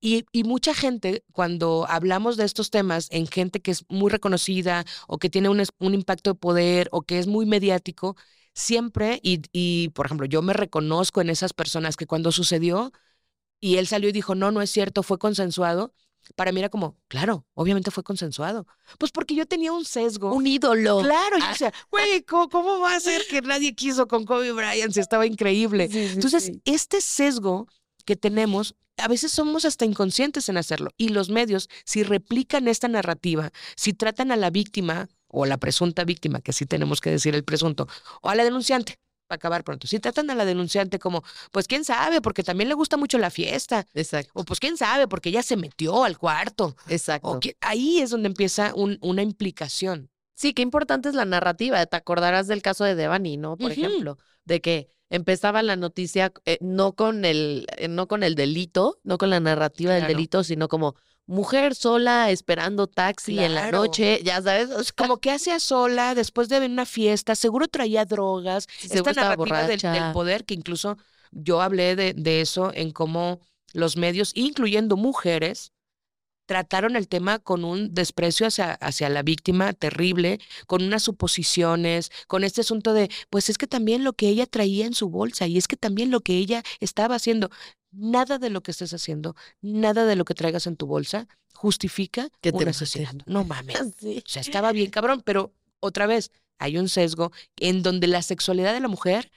Y, 0.03 0.25
mucha 0.43 0.73
gente, 0.73 1.23
cuando 1.31 1.85
hablamos 1.87 2.35
de 2.35 2.45
estos 2.45 2.71
temas 2.71 3.07
en 3.11 3.27
gente 3.27 3.61
que 3.61 3.69
es 3.69 3.85
muy 3.87 4.09
reconocida 4.09 4.83
o 5.07 5.19
que 5.19 5.29
tiene 5.29 5.47
un, 5.49 5.63
impacto 5.93 6.31
de 6.31 6.39
poder 6.39 6.89
o 6.91 7.03
que 7.03 7.19
es 7.19 7.27
muy 7.27 7.45
mediático, 7.45 8.15
siempre, 8.55 9.19
y 9.21 9.89
por 9.89 10.07
ejemplo, 10.07 10.25
yo 10.25 10.41
me 10.41 10.53
reconozco 10.53 11.21
en 11.21 11.29
esas 11.29 11.53
personas 11.53 11.97
que 11.97 12.07
cuando 12.07 12.31
sucedió 12.31 12.91
y 13.61 13.77
él 13.77 13.87
salió 13.87 14.09
y 14.09 14.13
dijo, 14.13 14.35
no, 14.35 14.51
no 14.51 14.61
es 14.61 14.71
cierto, 14.71 15.03
fue 15.03 15.19
consensuado, 15.19 15.93
para 16.35 16.51
mí 16.51 16.59
era 16.59 16.69
como, 16.69 16.97
claro, 17.07 17.45
obviamente 17.53 17.91
fue 17.91 18.03
consensuado. 18.03 18.67
Pues 18.97 19.11
porque 19.11 19.35
yo 19.35 19.45
tenía 19.45 19.71
un 19.71 19.85
sesgo. 19.85 20.33
Un 20.33 20.47
ídolo. 20.47 21.01
Claro, 21.01 21.37
yo 21.37 21.47
decía, 21.47 21.73
güey, 21.89 22.23
¿cómo, 22.23 22.79
va 22.79 22.95
a 22.95 22.99
ser 22.99 23.23
que 23.29 23.41
nadie 23.41 23.75
quiso 23.75 24.07
con 24.07 24.25
Kobe 24.25 24.51
Bryant 24.51 24.93
si 24.93 24.99
estaba 24.99 25.25
increíble? 25.25 25.89
Entonces, 25.91 26.51
este 26.65 27.01
sesgo 27.01 27.67
que 28.05 28.15
tenemos, 28.15 28.75
a 28.97 29.07
veces 29.07 29.31
somos 29.31 29.65
hasta 29.65 29.85
inconscientes 29.85 30.49
en 30.49 30.57
hacerlo. 30.57 30.91
Y 30.97 31.09
los 31.09 31.29
medios, 31.29 31.69
si 31.85 32.03
replican 32.03 32.67
esta 32.67 32.87
narrativa, 32.87 33.51
si 33.75 33.93
tratan 33.93 34.31
a 34.31 34.35
la 34.35 34.49
víctima 34.49 35.09
o 35.27 35.43
a 35.43 35.47
la 35.47 35.57
presunta 35.57 36.03
víctima, 36.03 36.41
que 36.41 36.53
sí 36.53 36.65
tenemos 36.65 37.01
que 37.01 37.09
decir 37.09 37.35
el 37.35 37.43
presunto, 37.43 37.87
o 38.21 38.29
a 38.29 38.35
la 38.35 38.43
denunciante, 38.43 38.99
acabar 39.35 39.63
pronto. 39.63 39.87
Si 39.87 39.99
tratan 39.99 40.29
a 40.29 40.35
la 40.35 40.45
denunciante 40.45 40.99
como, 40.99 41.23
pues 41.51 41.67
quién 41.67 41.83
sabe, 41.83 42.21
porque 42.21 42.43
también 42.43 42.69
le 42.69 42.75
gusta 42.75 42.97
mucho 42.97 43.17
la 43.17 43.29
fiesta. 43.29 43.87
Exacto. 43.93 44.31
O 44.33 44.43
pues 44.43 44.59
quién 44.59 44.77
sabe, 44.77 45.07
porque 45.07 45.29
ella 45.29 45.43
se 45.43 45.57
metió 45.57 46.03
al 46.03 46.17
cuarto. 46.17 46.75
Exacto. 46.87 47.39
ahí 47.61 47.99
es 47.99 48.09
donde 48.09 48.27
empieza 48.27 48.73
una 48.75 49.21
implicación. 49.21 50.09
Sí, 50.33 50.53
qué 50.53 50.61
importante 50.61 51.09
es 51.09 51.15
la 51.15 51.25
narrativa. 51.25 51.85
Te 51.85 51.97
acordarás 51.97 52.47
del 52.47 52.61
caso 52.61 52.83
de 52.83 52.95
Devani, 52.95 53.37
¿no? 53.37 53.57
Por 53.57 53.71
ejemplo, 53.71 54.17
de 54.45 54.59
que 54.59 54.89
empezaba 55.11 55.61
la 55.61 55.75
noticia 55.75 56.33
eh, 56.45 56.57
no 56.61 56.93
con 56.93 57.25
el 57.25 57.67
eh, 57.77 57.87
no 57.87 58.07
con 58.07 58.23
el 58.23 58.33
delito, 58.33 58.99
no 59.03 59.17
con 59.17 59.29
la 59.29 59.39
narrativa 59.39 59.93
del 59.93 60.07
delito, 60.07 60.43
sino 60.43 60.67
como 60.67 60.95
mujer 61.31 61.75
sola 61.75 62.29
esperando 62.29 62.87
taxi 62.87 63.39
en 63.39 63.55
la 63.55 63.71
noche, 63.71 64.21
ya 64.23 64.41
sabes. 64.41 64.91
Como 64.91 65.17
que 65.17 65.31
hacía 65.31 65.59
sola 65.59 66.13
después 66.13 66.49
de 66.49 66.63
una 66.65 66.85
fiesta, 66.85 67.35
seguro 67.35 67.67
traía 67.67 68.05
drogas. 68.05 68.67
Esta 68.83 69.13
narrativa 69.13 69.67
del, 69.67 70.11
poder, 70.13 70.45
que 70.45 70.53
incluso 70.53 70.97
yo 71.31 71.61
hablé 71.61 71.95
de, 71.95 72.13
de 72.13 72.41
eso 72.41 72.71
en 72.73 72.91
cómo 72.91 73.39
los 73.73 73.95
medios, 73.95 74.33
incluyendo 74.35 74.97
mujeres, 74.97 75.71
trataron 76.45 76.97
el 76.97 77.07
tema 77.07 77.39
con 77.39 77.63
un 77.63 77.93
desprecio 77.93 78.45
hacia, 78.45 78.73
hacia, 78.73 79.07
la 79.07 79.23
víctima 79.23 79.71
terrible, 79.71 80.37
con 80.67 80.83
unas 80.83 81.03
suposiciones, 81.03 82.11
con 82.27 82.43
este 82.43 82.59
asunto 82.59 82.91
de, 82.91 83.09
pues 83.29 83.49
es 83.49 83.57
que 83.57 83.67
también 83.67 84.03
lo 84.03 84.11
que 84.11 84.27
ella 84.27 84.45
traía 84.45 84.85
en 84.85 84.93
su 84.93 85.09
bolsa 85.09 85.47
y 85.47 85.57
es 85.57 85.69
que 85.69 85.77
también 85.77 86.11
lo 86.11 86.19
que 86.19 86.33
ella 86.33 86.61
estaba 86.81 87.15
haciendo 87.15 87.49
nada 87.91 88.37
de 88.37 88.49
lo 88.49 88.61
que 88.61 88.71
estés 88.71 88.93
haciendo, 88.93 89.35
nada 89.61 90.05
de 90.05 90.15
lo 90.15 90.25
que 90.25 90.33
traigas 90.33 90.67
en 90.67 90.75
tu 90.75 90.87
bolsa 90.87 91.27
justifica 91.53 92.29
que 92.41 92.51
te 92.51 92.63
un 92.63 92.69
asesinato. 92.69 93.23
No 93.27 93.43
mames. 93.43 93.77
O 94.03 94.21
sea, 94.25 94.41
estaba 94.41 94.71
bien 94.71 94.89
cabrón, 94.89 95.21
pero 95.23 95.53
otra 95.79 96.07
vez, 96.07 96.31
hay 96.57 96.77
un 96.77 96.89
sesgo 96.89 97.31
en 97.57 97.83
donde 97.83 98.07
la 98.07 98.21
sexualidad 98.21 98.73
de 98.73 98.79
la 98.79 98.87
mujer 98.87 99.31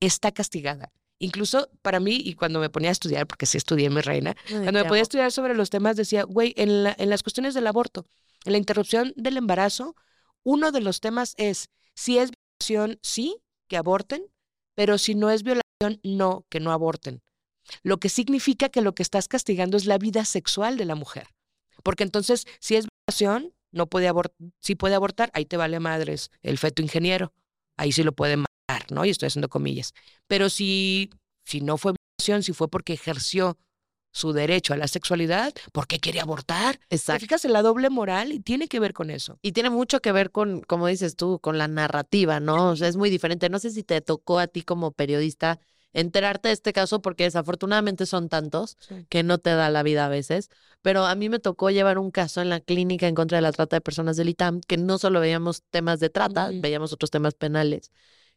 está 0.00 0.32
castigada. 0.32 0.92
Incluso 1.18 1.70
para 1.82 2.00
mí, 2.00 2.20
y 2.22 2.34
cuando 2.34 2.60
me 2.60 2.68
ponía 2.68 2.90
a 2.90 2.92
estudiar, 2.92 3.26
porque 3.26 3.46
sí 3.46 3.56
estudié 3.56 3.88
mi 3.88 4.02
reina, 4.02 4.36
cuando 4.48 4.72
me 4.72 4.84
podía 4.84 5.02
estudiar 5.02 5.32
sobre 5.32 5.54
los 5.54 5.70
temas, 5.70 5.96
decía, 5.96 6.24
güey, 6.24 6.52
en, 6.56 6.86
en 6.86 7.10
las 7.10 7.22
cuestiones 7.22 7.54
del 7.54 7.66
aborto, 7.66 8.06
en 8.44 8.52
la 8.52 8.58
interrupción 8.58 9.14
del 9.16 9.38
embarazo, 9.38 9.96
uno 10.44 10.72
de 10.72 10.80
los 10.80 11.00
temas 11.00 11.34
es, 11.38 11.70
si 11.94 12.18
es 12.18 12.30
violación, 12.60 12.98
sí, 13.02 13.38
que 13.68 13.76
aborten, 13.78 14.26
pero 14.74 14.98
si 14.98 15.14
no 15.14 15.30
es 15.30 15.42
violación, 15.42 16.00
no, 16.02 16.44
que 16.50 16.60
no 16.60 16.72
aborten. 16.72 17.22
Lo 17.82 17.98
que 17.98 18.08
significa 18.08 18.68
que 18.68 18.80
lo 18.80 18.94
que 18.94 19.02
estás 19.02 19.28
castigando 19.28 19.76
es 19.76 19.86
la 19.86 19.98
vida 19.98 20.24
sexual 20.24 20.76
de 20.76 20.84
la 20.84 20.94
mujer. 20.94 21.28
Porque 21.82 22.04
entonces, 22.04 22.46
si 22.60 22.76
es 22.76 22.86
violación, 23.06 23.52
no 23.72 23.86
puede 23.86 24.08
abortar, 24.08 24.36
si 24.60 24.74
puede 24.74 24.94
abortar, 24.94 25.30
ahí 25.34 25.44
te 25.44 25.56
vale 25.56 25.80
madres 25.80 26.30
el 26.42 26.58
feto 26.58 26.82
ingeniero. 26.82 27.32
Ahí 27.76 27.92
sí 27.92 28.02
lo 28.02 28.12
puede 28.12 28.36
matar, 28.36 28.90
¿no? 28.90 29.04
Y 29.04 29.10
estoy 29.10 29.26
haciendo 29.28 29.48
comillas. 29.48 29.92
Pero 30.26 30.48
si, 30.48 31.10
si 31.44 31.60
no 31.60 31.76
fue 31.76 31.92
violación, 31.92 32.42
si 32.42 32.52
fue 32.52 32.68
porque 32.68 32.94
ejerció 32.94 33.58
su 34.16 34.32
derecho 34.32 34.72
a 34.72 34.78
la 34.78 34.88
sexualidad, 34.88 35.52
¿por 35.72 35.86
qué 35.86 36.00
quiere 36.00 36.20
abortar? 36.20 36.80
Exacto. 36.88 37.26
Fíjate 37.26 37.50
la 37.50 37.60
doble 37.60 37.90
moral 37.90 38.32
y 38.32 38.40
tiene 38.40 38.66
que 38.66 38.80
ver 38.80 38.94
con 38.94 39.10
eso. 39.10 39.38
Y 39.42 39.52
tiene 39.52 39.68
mucho 39.68 40.00
que 40.00 40.10
ver 40.10 40.30
con, 40.30 40.62
como 40.62 40.86
dices 40.86 41.16
tú, 41.16 41.38
con 41.38 41.58
la 41.58 41.68
narrativa, 41.68 42.40
¿no? 42.40 42.70
O 42.70 42.76
sea, 42.76 42.88
es 42.88 42.96
muy 42.96 43.10
diferente. 43.10 43.50
No 43.50 43.58
sé 43.58 43.70
si 43.70 43.82
te 43.82 44.00
tocó 44.00 44.38
a 44.38 44.46
ti 44.46 44.62
como 44.62 44.92
periodista 44.92 45.60
enterarte 45.96 46.48
de 46.48 46.54
este 46.54 46.74
caso 46.74 47.00
porque 47.00 47.24
desafortunadamente 47.24 48.04
son 48.04 48.28
tantos 48.28 48.76
que 49.08 49.22
no 49.22 49.38
te 49.38 49.50
da 49.50 49.70
la 49.70 49.82
vida 49.82 50.04
a 50.04 50.08
veces, 50.10 50.50
pero 50.82 51.06
a 51.06 51.14
mí 51.14 51.30
me 51.30 51.38
tocó 51.38 51.70
llevar 51.70 51.98
un 51.98 52.10
caso 52.10 52.42
en 52.42 52.50
la 52.50 52.60
clínica 52.60 53.08
en 53.08 53.14
contra 53.14 53.38
de 53.38 53.42
la 53.42 53.52
trata 53.52 53.76
de 53.76 53.80
personas 53.80 54.18
del 54.18 54.28
ITAM, 54.28 54.60
que 54.60 54.76
no 54.76 54.98
solo 54.98 55.20
veíamos 55.20 55.62
temas 55.70 55.98
de 55.98 56.10
trata, 56.10 56.50
veíamos 56.52 56.92
otros 56.92 57.10
temas 57.10 57.32
penales. 57.32 57.92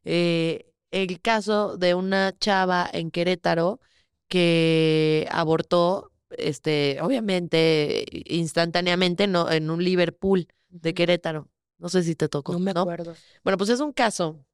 Eh, 0.06 0.72
el 0.92 1.20
caso 1.20 1.76
de 1.76 1.96
una 1.96 2.34
chava 2.40 2.90
en 2.92 3.12
Querétaro 3.12 3.82
que 4.30 5.28
abortó, 5.30 6.14
este, 6.30 7.00
obviamente, 7.02 8.06
instantáneamente, 8.26 9.28
no, 9.28 9.52
en 9.52 9.70
un 9.70 9.84
Liverpool 9.84 10.48
de 10.70 10.94
Querétaro. 10.94 11.50
No 11.78 11.90
sé 11.90 12.04
si 12.04 12.16
te 12.16 12.30
tocó. 12.30 12.54
No 12.54 12.60
me 12.60 12.72
acuerdo. 12.72 13.16
Bueno, 13.44 13.58
pues 13.58 13.70
es 13.70 13.82
un 13.82 13.92
caso 13.92 14.46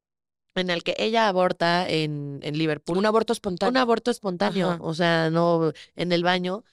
en 0.56 0.70
el 0.70 0.84
que 0.84 0.96
ella 0.98 1.28
aborta 1.28 1.88
en, 1.90 2.40
en 2.42 2.58
Liverpool. 2.58 2.98
Un 2.98 3.06
aborto 3.06 3.34
espontáneo. 3.34 3.72
Un 3.72 3.78
aborto 3.78 4.12
espontáneo, 4.12 4.78
o 4.82 4.94
sea, 4.94 5.30
no 5.30 5.72
en 5.96 6.12
el 6.12 6.24
baño. 6.24 6.64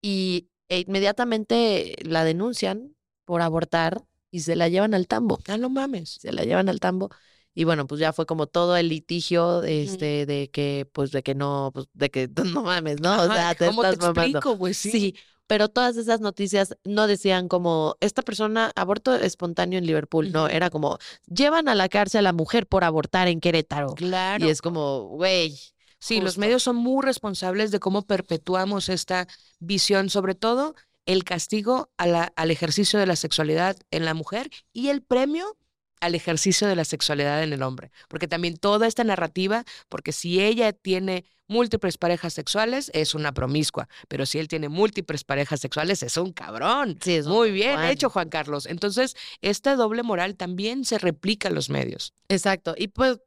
Y 0.00 0.48
e 0.68 0.80
inmediatamente 0.80 1.96
la 2.04 2.24
denuncian 2.24 2.94
por 3.24 3.42
abortar 3.42 4.02
y 4.30 4.40
se 4.40 4.56
la 4.56 4.68
llevan 4.68 4.94
al 4.94 5.06
tambo. 5.06 5.38
Ah, 5.48 5.58
no 5.58 5.68
mames. 5.70 6.18
Se 6.20 6.32
la 6.32 6.44
llevan 6.44 6.68
al 6.68 6.80
tambo. 6.80 7.10
Y 7.54 7.64
bueno, 7.64 7.86
pues 7.86 8.00
ya 8.00 8.12
fue 8.12 8.24
como 8.24 8.46
todo 8.46 8.76
el 8.76 8.88
litigio 8.88 9.62
este, 9.62 10.24
de 10.24 10.50
que, 10.50 10.88
pues, 10.92 11.10
de 11.12 11.22
que 11.22 11.34
no, 11.34 11.70
pues, 11.74 11.86
de 11.92 12.10
que 12.10 12.28
no 12.54 12.62
mames, 12.62 13.00
¿no? 13.00 13.22
o 13.22 13.26
sea, 13.26 13.54
te 13.54 13.66
¿cómo 13.66 13.82
estás 13.82 13.98
te 13.98 14.06
mamando. 14.06 14.38
explico, 14.38 14.56
güey? 14.56 14.74
Sí. 14.74 14.90
Sí, 14.90 15.16
pero 15.52 15.68
todas 15.68 15.98
esas 15.98 16.22
noticias 16.22 16.78
no 16.82 17.06
decían 17.06 17.46
como 17.46 17.98
esta 18.00 18.22
persona 18.22 18.72
aborto 18.74 19.14
espontáneo 19.14 19.78
en 19.78 19.84
Liverpool, 19.84 20.32
no, 20.32 20.48
era 20.48 20.70
como 20.70 20.96
llevan 21.26 21.68
a 21.68 21.74
la 21.74 21.90
cárcel 21.90 22.20
a 22.20 22.22
la 22.22 22.32
mujer 22.32 22.66
por 22.66 22.84
abortar 22.84 23.28
en 23.28 23.38
Querétaro. 23.38 23.94
Claro. 23.94 24.46
Y 24.46 24.48
es 24.48 24.62
como, 24.62 25.08
güey, 25.08 25.60
Sí, 25.98 26.22
los 26.22 26.38
medios 26.38 26.62
son 26.62 26.76
muy 26.76 27.04
responsables 27.04 27.70
de 27.70 27.80
cómo 27.80 28.06
perpetuamos 28.06 28.88
esta 28.88 29.28
visión, 29.58 30.08
sobre 30.08 30.34
todo 30.34 30.74
el 31.04 31.22
castigo 31.22 31.90
a 31.98 32.06
la- 32.06 32.32
al 32.34 32.50
ejercicio 32.50 32.98
de 32.98 33.04
la 33.04 33.16
sexualidad 33.16 33.76
en 33.90 34.06
la 34.06 34.14
mujer 34.14 34.48
y 34.72 34.88
el 34.88 35.02
premio 35.02 35.58
al 36.00 36.14
ejercicio 36.14 36.66
de 36.66 36.76
la 36.76 36.86
sexualidad 36.86 37.42
en 37.42 37.52
el 37.52 37.62
hombre. 37.62 37.90
Porque 38.08 38.26
también 38.26 38.56
toda 38.56 38.86
esta 38.86 39.04
narrativa, 39.04 39.64
porque 39.90 40.12
si 40.12 40.40
ella 40.40 40.72
tiene 40.72 41.26
múltiples 41.52 41.98
parejas 41.98 42.32
sexuales, 42.32 42.90
es 42.94 43.14
una 43.14 43.32
promiscua, 43.32 43.88
pero 44.08 44.26
si 44.26 44.38
él 44.38 44.48
tiene 44.48 44.68
múltiples 44.68 45.22
parejas 45.24 45.60
sexuales, 45.60 46.02
es 46.02 46.16
un 46.16 46.32
cabrón. 46.32 46.98
Sí, 47.00 47.14
es 47.14 47.26
Muy 47.26 47.52
bien 47.52 47.74
Juan. 47.74 47.90
hecho, 47.90 48.10
Juan 48.10 48.28
Carlos. 48.28 48.66
Entonces, 48.66 49.14
esta 49.40 49.76
doble 49.76 50.02
moral 50.02 50.36
también 50.36 50.84
se 50.84 50.98
replica 50.98 51.48
en 51.48 51.54
los 51.54 51.70
medios. 51.70 52.14
exacto. 52.28 52.74
Y 52.76 52.88
pues 52.88 53.18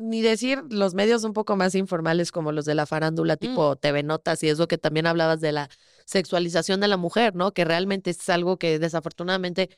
ni 0.00 0.20
decir 0.22 0.62
los 0.70 0.94
medios 0.94 1.24
un 1.24 1.32
poco 1.32 1.56
más 1.56 1.74
informales 1.74 2.30
como 2.30 2.52
los 2.52 2.64
de 2.64 2.74
la 2.74 2.86
farándula, 2.86 3.36
tipo 3.36 3.76
TV 3.76 4.02
Notas 4.02 4.42
y 4.42 4.48
eso 4.48 4.68
que 4.68 4.78
también 4.78 5.06
hablabas 5.06 5.40
de 5.40 5.52
la 5.52 5.68
sexualización 6.04 6.80
de 6.80 6.88
la 6.88 6.96
mujer, 6.96 7.34
¿no? 7.34 7.52
Que 7.52 7.64
realmente 7.64 8.10
es 8.10 8.28
algo 8.28 8.58
que 8.58 8.78
desafortunadamente 8.78 9.70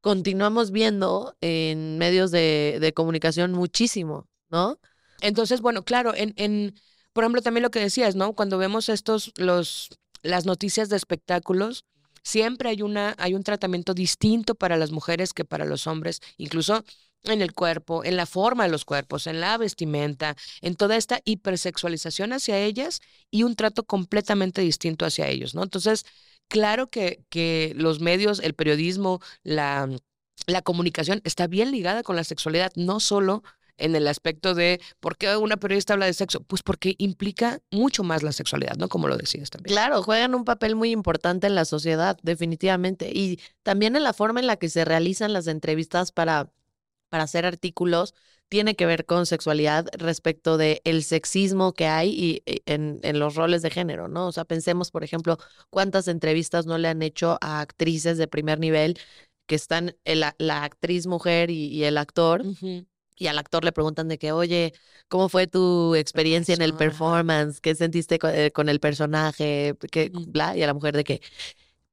continuamos 0.00 0.70
viendo 0.70 1.36
en 1.40 1.98
medios 1.98 2.30
de, 2.30 2.78
de 2.80 2.92
comunicación 2.94 3.52
muchísimo, 3.52 4.28
¿no? 4.50 4.78
Entonces, 5.20 5.60
bueno, 5.60 5.84
claro, 5.84 6.14
en, 6.14 6.34
en, 6.36 6.74
por 7.14 7.24
ejemplo, 7.24 7.40
también 7.40 7.62
lo 7.62 7.70
que 7.70 7.80
decías, 7.80 8.16
¿no? 8.16 8.34
Cuando 8.34 8.58
vemos 8.58 8.90
estos, 8.90 9.32
los, 9.36 9.88
las 10.22 10.44
noticias 10.44 10.88
de 10.90 10.96
espectáculos, 10.96 11.86
siempre 12.22 12.68
hay 12.68 12.82
una, 12.82 13.14
hay 13.18 13.34
un 13.34 13.44
tratamiento 13.44 13.94
distinto 13.94 14.54
para 14.54 14.76
las 14.76 14.90
mujeres 14.90 15.32
que 15.32 15.44
para 15.44 15.64
los 15.64 15.86
hombres, 15.86 16.20
incluso 16.36 16.84
en 17.22 17.40
el 17.40 17.54
cuerpo, 17.54 18.04
en 18.04 18.16
la 18.16 18.26
forma 18.26 18.64
de 18.64 18.70
los 18.70 18.84
cuerpos, 18.84 19.26
en 19.26 19.40
la 19.40 19.56
vestimenta, 19.56 20.36
en 20.60 20.74
toda 20.74 20.96
esta 20.96 21.20
hipersexualización 21.24 22.32
hacia 22.32 22.58
ellas 22.58 23.00
y 23.30 23.44
un 23.44 23.54
trato 23.56 23.84
completamente 23.84 24.60
distinto 24.60 25.06
hacia 25.06 25.28
ellos, 25.28 25.54
¿no? 25.54 25.62
Entonces, 25.62 26.04
claro 26.48 26.90
que, 26.90 27.24
que 27.30 27.72
los 27.76 28.00
medios, 28.00 28.40
el 28.40 28.54
periodismo, 28.54 29.20
la, 29.42 29.88
la 30.46 30.62
comunicación 30.62 31.20
está 31.24 31.46
bien 31.46 31.70
ligada 31.70 32.02
con 32.02 32.16
la 32.16 32.24
sexualidad, 32.24 32.72
no 32.74 33.00
solo 33.00 33.42
en 33.76 33.96
el 33.96 34.06
aspecto 34.08 34.54
de 34.54 34.80
por 35.00 35.16
qué 35.16 35.36
una 35.36 35.56
periodista 35.56 35.94
habla 35.94 36.06
de 36.06 36.12
sexo, 36.14 36.42
pues 36.42 36.62
porque 36.62 36.94
implica 36.98 37.60
mucho 37.70 38.04
más 38.04 38.22
la 38.22 38.32
sexualidad, 38.32 38.76
¿no? 38.76 38.88
Como 38.88 39.08
lo 39.08 39.16
decías 39.16 39.50
también. 39.50 39.74
Claro, 39.74 40.02
juegan 40.02 40.34
un 40.34 40.44
papel 40.44 40.76
muy 40.76 40.90
importante 40.90 41.46
en 41.46 41.54
la 41.54 41.64
sociedad, 41.64 42.16
definitivamente. 42.22 43.10
Y 43.12 43.40
también 43.62 43.96
en 43.96 44.02
la 44.04 44.12
forma 44.12 44.40
en 44.40 44.46
la 44.46 44.56
que 44.56 44.68
se 44.68 44.84
realizan 44.84 45.32
las 45.32 45.46
entrevistas 45.46 46.12
para, 46.12 46.50
para 47.08 47.24
hacer 47.24 47.46
artículos, 47.46 48.14
tiene 48.48 48.76
que 48.76 48.86
ver 48.86 49.06
con 49.06 49.26
sexualidad 49.26 49.86
respecto 49.98 50.56
de 50.56 50.80
el 50.84 51.02
sexismo 51.02 51.72
que 51.72 51.86
hay 51.86 52.10
y, 52.10 52.42
y 52.50 52.62
en, 52.66 53.00
en 53.02 53.18
los 53.18 53.34
roles 53.34 53.62
de 53.62 53.70
género, 53.70 54.06
¿no? 54.08 54.28
O 54.28 54.32
sea, 54.32 54.44
pensemos, 54.44 54.90
por 54.90 55.02
ejemplo, 55.02 55.38
cuántas 55.70 56.08
entrevistas 56.08 56.66
no 56.66 56.78
le 56.78 56.88
han 56.88 57.02
hecho 57.02 57.38
a 57.40 57.60
actrices 57.60 58.18
de 58.18 58.28
primer 58.28 58.60
nivel 58.60 58.98
que 59.46 59.54
están 59.54 59.96
el- 60.04 60.24
la 60.38 60.64
actriz 60.64 61.06
mujer 61.06 61.50
y, 61.50 61.66
y 61.68 61.84
el 61.84 61.98
actor, 61.98 62.42
Ujú. 62.46 62.86
Y 63.16 63.26
al 63.28 63.38
actor 63.38 63.64
le 63.64 63.72
preguntan 63.72 64.08
de 64.08 64.18
que, 64.18 64.32
oye, 64.32 64.72
¿cómo 65.08 65.28
fue 65.28 65.46
tu 65.46 65.94
experiencia 65.94 66.54
en 66.54 66.62
el 66.62 66.74
performance? 66.74 67.60
¿Qué 67.60 67.74
sentiste 67.74 68.18
eh, 68.22 68.50
con, 68.52 68.68
el 68.68 68.80
personaje? 68.80 69.74
¿Qué, 69.90 70.10
bla? 70.12 70.56
Y 70.56 70.62
a 70.62 70.66
la 70.66 70.74
mujer 70.74 70.96
de 70.96 71.04
que, 71.04 71.20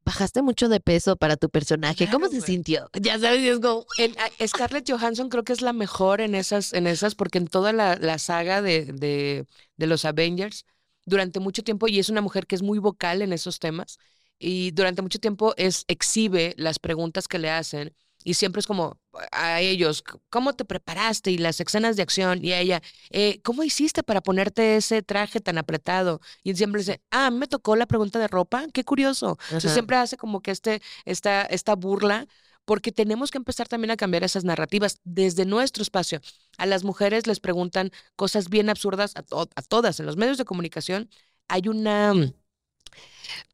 bajaste 0.04 0.42
mucho 0.42 0.70
de 0.70 0.80
peso 0.80 1.16
para 1.16 1.38
tu 1.38 1.50
personaje. 1.50 2.08
¿Cómo 2.08 2.26
Claro, 2.26 2.30
se 2.30 2.40
güey. 2.40 2.52
sintió? 2.52 2.90
Ya 3.02 3.20
sabes, 3.20 3.42
es 3.42 3.60
como, 3.60 3.86
En- 3.98 4.16
a- 4.20 4.48
Scarlett 4.48 4.90
Johansson 4.90 5.30
creo 5.30 5.44
que 5.44 5.54
es 5.54 5.62
la 5.62 5.74
mejor 5.74 6.22
en 6.22 6.36
esas, 6.36 6.74
en 6.74 6.88
esas, 6.88 7.16
porque 7.16 7.38
en 7.38 7.48
toda 7.48 7.74
la, 7.74 7.96
la 7.96 8.18
saga 8.20 8.62
de, 8.62 8.86
de, 8.86 9.46
de 9.78 9.88
los 9.88 10.06
Avengers, 10.06 10.66
durante 11.06 11.40
mucho 11.40 11.64
tiempo, 11.64 11.88
y 11.88 12.00
es 12.00 12.10
una 12.10 12.22
mujer 12.22 12.48
que 12.48 12.56
es 12.56 12.62
muy 12.62 12.80
vocal 12.80 13.22
en 13.22 13.34
esos 13.34 13.60
temas, 13.60 13.98
y 14.40 14.72
durante 14.72 15.02
mucho 15.02 15.20
tiempo 15.20 15.54
es, 15.58 15.86
exhibe 15.88 16.54
las 16.58 16.80
preguntas 16.80 17.28
que 17.28 17.40
le 17.40 17.50
hacen, 17.50 17.96
y 18.24 18.34
siempre 18.36 18.60
es 18.60 18.68
como 18.68 19.00
a 19.32 19.60
ellos, 19.62 20.04
¿cómo 20.30 20.54
te 20.54 20.66
preparaste? 20.66 21.32
Y 21.32 21.38
las 21.38 21.60
escenas 21.60 21.96
de 21.96 22.02
acción, 22.04 22.44
y 22.44 22.52
a 22.54 22.60
ella, 22.60 22.82
eh, 23.10 23.42
¿cómo 23.44 23.64
hiciste 23.64 24.04
para 24.04 24.22
ponerte 24.22 24.78
ese 24.78 25.02
traje 25.04 25.40
tan 25.42 25.58
apretado? 25.58 26.22
Y 26.44 26.56
siempre 26.56 26.80
dice, 26.82 27.02
ah, 27.12 27.30
me 27.32 27.48
tocó 27.48 27.76
la 27.76 27.86
pregunta 27.88 28.20
de 28.20 28.28
ropa, 28.28 28.66
qué 28.74 28.84
curioso. 28.84 29.38
Entonces 29.44 29.72
siempre 29.74 29.98
hace 29.98 30.18
como 30.18 30.42
que 30.42 30.52
este, 30.52 30.82
esta, 31.06 31.44
esta 31.44 31.76
burla 31.76 32.28
porque 32.66 32.92
tenemos 32.92 33.32
que 33.32 33.38
empezar 33.40 33.68
también 33.68 33.92
a 33.92 33.98
cambiar 33.98 34.24
esas 34.24 34.44
narrativas 34.44 35.00
desde 35.04 35.46
nuestro 35.46 35.82
espacio. 35.84 36.22
A 36.58 36.66
las 36.66 36.84
mujeres 36.84 37.28
les 37.28 37.40
preguntan 37.40 37.92
cosas 38.16 38.50
bien 38.50 38.70
absurdas, 38.70 39.14
a, 39.16 39.24
to- 39.24 39.50
a 39.56 39.62
todas, 39.62 40.00
en 40.00 40.06
los 40.06 40.16
medios 40.18 40.38
de 40.38 40.46
comunicación 40.46 41.10
hay 41.48 41.68
una, 41.68 42.14
mm, 42.14 42.34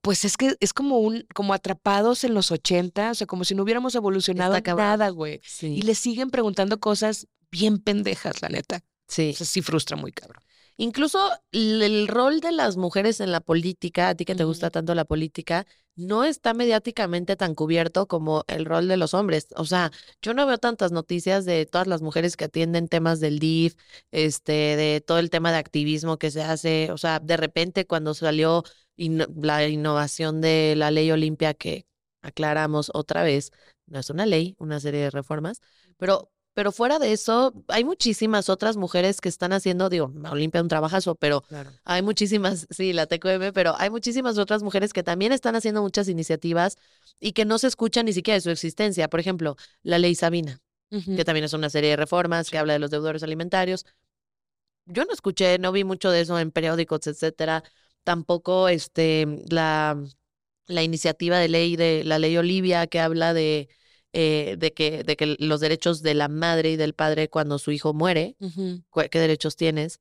pues 0.02 0.26
es 0.26 0.38
que 0.38 0.56
es 0.60 0.74
como 0.74 1.00
un, 1.00 1.26
como 1.34 1.54
atrapados 1.54 2.24
en 2.24 2.34
los 2.34 2.52
80, 2.52 3.12
o 3.12 3.16
sea, 3.16 3.28
como 3.28 3.44
si 3.44 3.56
no 3.56 3.64
hubiéramos 3.64 3.96
evolucionado 3.96 4.54
nada, 4.62 5.10
güey. 5.10 5.42
sí, 5.44 5.68
Y 5.68 5.82
les 5.84 5.98
siguen 6.00 6.30
preguntando 6.30 6.80
cosas 6.80 7.28
bien 7.52 7.80
pendejas, 7.80 8.42
la 8.42 8.50
neta. 8.50 8.84
sí. 9.08 9.32
O 9.32 9.34
sea, 9.34 9.48
sí 9.48 9.62
frustra 9.62 9.98
muy 9.98 10.12
cabrón. 10.12 10.44
Incluso 10.80 11.32
el, 11.52 11.82
el 11.82 12.08
rol 12.08 12.40
de 12.40 12.52
las 12.52 12.78
mujeres 12.78 13.20
en 13.20 13.32
la 13.32 13.40
política, 13.42 14.10
a 14.10 14.16
ti 14.16 14.26
que 14.26 14.36
te 14.36 14.44
gusta 14.44 14.70
tanto 14.70 14.94
la 14.94 15.06
política, 15.06 15.66
no 15.96 16.24
está 16.24 16.54
mediáticamente 16.54 17.36
tan 17.36 17.56
cubierto 17.56 18.08
como 18.08 18.44
el 18.48 18.66
rol 18.66 18.88
de 18.88 18.98
los 18.98 19.16
hombres. 19.16 19.48
O 19.56 19.66
sea, 19.66 19.92
yo 20.22 20.36
no 20.36 20.46
veo 20.46 20.60
tantas 20.60 20.92
noticias 20.92 21.46
de 21.46 21.66
todas 21.66 21.88
las 21.88 22.04
mujeres 22.04 22.38
que 22.38 22.46
atienden 22.46 22.88
temas 22.88 23.20
del 23.20 23.40
DIF, 23.40 23.74
este, 24.12 24.52
de 24.76 25.02
todo 25.02 25.18
el 25.18 25.32
tema 25.32 25.52
de 25.52 25.58
activismo 25.58 26.18
que 26.20 26.30
se 26.30 26.44
hace. 26.44 26.92
O 26.92 26.98
sea, 27.00 27.20
de 27.20 27.38
repente 27.38 27.88
cuando 27.88 28.14
salió 28.14 28.64
la 28.98 29.68
innovación 29.68 30.42
de 30.42 30.76
la 30.76 30.92
ley 30.92 31.12
Olimpia, 31.12 31.54
que 31.54 31.86
aclaramos 32.22 32.92
otra 32.94 33.24
vez, 33.24 33.52
no 33.86 34.00
es 34.00 34.10
una 34.10 34.26
ley, 34.26 34.56
una 34.60 34.80
serie 34.80 35.02
de 35.02 35.10
reformas, 35.12 35.62
pero 35.98 36.30
Pero 36.54 36.72
fuera 36.72 36.98
de 36.98 37.12
eso, 37.14 37.54
hay 37.68 37.84
muchísimas 37.84 38.50
otras 38.50 38.78
mujeres 38.78 39.22
que 39.22 39.30
están 39.30 39.54
haciendo, 39.54 39.90
digo, 39.90 40.12
Olimpia 40.28 40.60
un 40.60 40.68
trabajazo, 40.68 41.14
pero 41.14 41.42
Claro. 41.42 41.70
hay 41.84 42.02
muchísimas, 42.02 42.66
sí, 42.72 42.94
la 42.94 43.06
TQM, 43.06 43.54
pero 43.54 43.76
hay 43.78 43.92
muchísimas 43.92 44.40
otras 44.40 44.64
mujeres 44.64 44.92
que 44.92 45.04
también 45.04 45.32
están 45.34 45.56
haciendo 45.56 45.84
muchas 45.84 46.08
iniciativas 46.10 46.76
y 47.20 47.34
que 47.34 47.46
no 47.46 47.60
se 47.60 47.68
escuchan 47.68 48.08
ni 48.08 48.14
siquiera 48.14 48.38
de 48.38 48.42
su 48.42 48.50
existencia. 48.50 49.08
Por 49.08 49.20
ejemplo, 49.20 49.56
la 49.84 50.00
ley 50.00 50.16
Sabina, 50.16 50.58
que 50.90 51.24
también 51.24 51.44
es 51.44 51.54
una 51.54 51.70
serie 51.70 51.92
de 51.92 51.96
reformas 51.96 52.50
que 52.50 52.58
habla 52.58 52.74
de 52.74 52.80
los 52.80 52.90
deudores 52.90 53.22
alimentarios. 53.22 53.86
Yo 54.86 55.06
no 55.06 55.14
escuché, 55.14 55.60
no 55.60 55.72
vi 55.72 55.84
mucho 55.84 56.10
de 56.10 56.22
eso 56.22 56.40
en 56.40 56.50
periódicos, 56.50 57.06
etcétera. 57.06 57.64
Tampoco 58.08 58.70
este, 58.70 59.44
la, 59.50 60.02
la 60.66 60.82
iniciativa 60.82 61.40
de 61.40 61.50
ley 61.50 61.76
de 61.76 62.06
la 62.06 62.20
ley 62.20 62.38
Olivia 62.38 62.88
que 62.88 63.02
habla 63.02 63.34
de, 63.34 63.68
eh, 64.14 64.56
de, 64.58 64.72
que, 64.72 65.04
de 65.04 65.18
que 65.18 65.36
los 65.40 65.60
derechos 65.60 66.02
de 66.02 66.14
la 66.14 66.30
madre 66.30 66.72
y 66.72 66.76
del 66.78 66.94
padre 66.94 67.28
cuando 67.28 67.60
su 67.60 67.74
hijo 67.74 67.94
muere, 67.94 68.38
qué 69.12 69.20
derechos 69.20 69.58
tienes. 69.58 70.00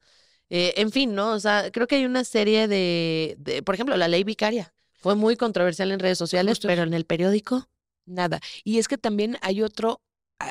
Eh, 0.50 0.74
en 0.76 0.92
fin, 0.92 1.16
¿no? 1.16 1.32
O 1.32 1.40
sea, 1.40 1.72
creo 1.72 1.88
que 1.88 1.96
hay 1.96 2.04
una 2.04 2.22
serie 2.22 2.68
de, 2.68 3.34
de, 3.40 3.64
por 3.64 3.74
ejemplo, 3.74 3.96
la 3.96 4.06
ley 4.06 4.22
vicaria. 4.22 4.72
Fue 5.00 5.16
muy 5.16 5.36
controversial 5.36 5.90
en 5.90 5.98
redes 5.98 6.18
sociales, 6.18 6.58
Justo 6.58 6.68
pero 6.68 6.84
en 6.84 6.94
el 6.94 7.06
periódico. 7.06 7.68
Nada. 8.04 8.38
Y 8.62 8.78
es 8.78 8.86
que 8.86 8.98
también 8.98 9.36
hay 9.42 9.62
otro, 9.62 10.00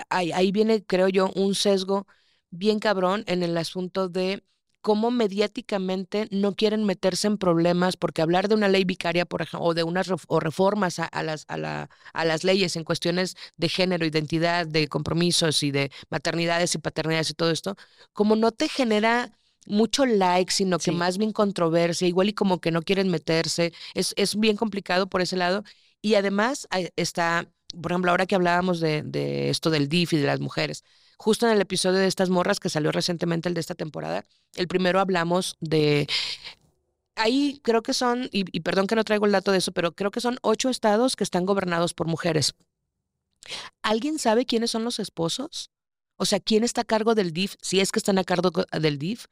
ahí 0.10 0.52
viene, 0.52 0.84
creo 0.84 1.08
yo, 1.08 1.32
un 1.36 1.56
sesgo 1.56 2.06
bien 2.50 2.80
cabrón 2.80 3.24
en 3.28 3.44
el 3.44 3.58
asunto 3.58 4.10
de 4.10 4.44
cómo 4.86 5.10
mediáticamente 5.10 6.28
no 6.30 6.54
quieren 6.56 6.84
meterse 6.86 7.26
en 7.28 7.40
problemas, 7.40 7.98
porque 7.98 8.22
hablar 8.22 8.48
de 8.48 8.54
una 8.54 8.68
ley 8.68 8.84
vicaria, 8.86 9.26
por 9.26 9.42
ejemplo, 9.42 9.66
o 9.68 9.74
de 9.74 9.82
unas 9.84 10.08
ref- 10.08 10.26
o 10.28 10.40
reformas 10.40 11.00
a, 11.00 11.06
a 11.06 11.24
las, 11.24 11.46
a, 11.48 11.58
la, 11.58 11.90
a 12.14 12.24
las 12.26 12.44
leyes 12.44 12.76
en 12.76 12.84
cuestiones 12.84 13.36
de 13.58 13.68
género, 13.70 14.06
identidad, 14.06 14.68
de 14.68 14.88
compromisos 14.88 15.64
y 15.64 15.72
de 15.72 15.92
maternidades 16.12 16.76
y 16.76 16.78
paternidades 16.78 17.32
y 17.32 17.34
todo 17.34 17.50
esto, 17.50 17.76
como 18.14 18.36
no 18.36 18.52
te 18.52 18.70
genera 18.70 19.32
mucho 19.66 20.06
like, 20.06 20.52
sino 20.54 20.78
que 20.78 20.92
Sí. 20.92 20.98
más 20.98 21.18
bien 21.18 21.32
controversia, 21.32 22.08
igual 22.08 22.30
y 22.30 22.34
como 22.34 22.60
que 22.62 22.70
no 22.72 22.84
quieren 22.84 23.10
meterse, 23.10 23.74
es, 23.96 24.14
es 24.18 24.36
bien 24.40 24.56
complicado 24.56 25.08
por 25.10 25.22
ese 25.22 25.36
lado. 25.36 25.64
Y 26.02 26.14
además 26.16 26.68
hay- 26.70 26.90
está, 26.96 27.50
por 27.82 27.92
ejemplo, 27.92 28.12
ahora 28.12 28.28
que 28.28 28.36
hablábamos 28.36 28.80
de, 28.80 29.02
de 29.04 29.50
esto 29.50 29.72
del 29.72 29.90
DIF 29.90 30.14
y 30.14 30.18
de 30.18 30.28
las 30.28 30.40
mujeres, 30.40 30.84
justo 31.18 31.46
en 31.46 31.54
el 31.54 31.62
episodio 31.62 32.00
de 32.00 32.08
estas 32.08 32.30
morras 32.30 32.60
que 32.60 32.70
salió 32.70 32.92
recientemente, 32.92 33.50
el 33.50 33.56
de 33.56 33.62
esta 33.62 33.76
temporada, 33.76 34.26
el 34.56 34.68
primero 34.68 35.00
hablamos 35.00 35.56
de... 35.60 36.08
Ahí 37.18 37.62
creo 37.64 37.82
que 37.82 37.94
son, 37.94 38.28
y, 38.32 38.60
perdón 38.60 38.88
que 38.88 38.96
no 38.96 39.06
traigo 39.06 39.26
el 39.26 39.32
dato 39.32 39.54
de 39.54 39.60
eso, 39.60 39.72
pero 39.72 39.94
creo 39.94 40.12
que 40.12 40.20
son 40.20 40.38
ocho 40.42 40.70
estados 40.70 41.16
que 41.16 41.24
están 41.24 41.46
gobernados 41.46 41.94
por 41.94 42.08
mujeres. 42.08 42.54
¿Alguien 43.82 44.20
sabe 44.20 44.46
quiénes 44.46 44.72
son 44.72 44.84
los 44.84 45.00
esposos? 45.00 45.72
O 46.18 46.26
sea, 46.26 46.42
¿quién 46.42 46.66
está 46.66 46.82
a 46.82 46.86
cargo 46.86 47.16
del 47.16 47.32
DIF? 47.32 47.56
Si 47.62 47.80
es 47.80 47.92
que 47.92 48.00
están 48.00 48.18
a 48.18 48.26
cargo 48.26 48.52
del 48.72 49.00
DIF. 49.00 49.28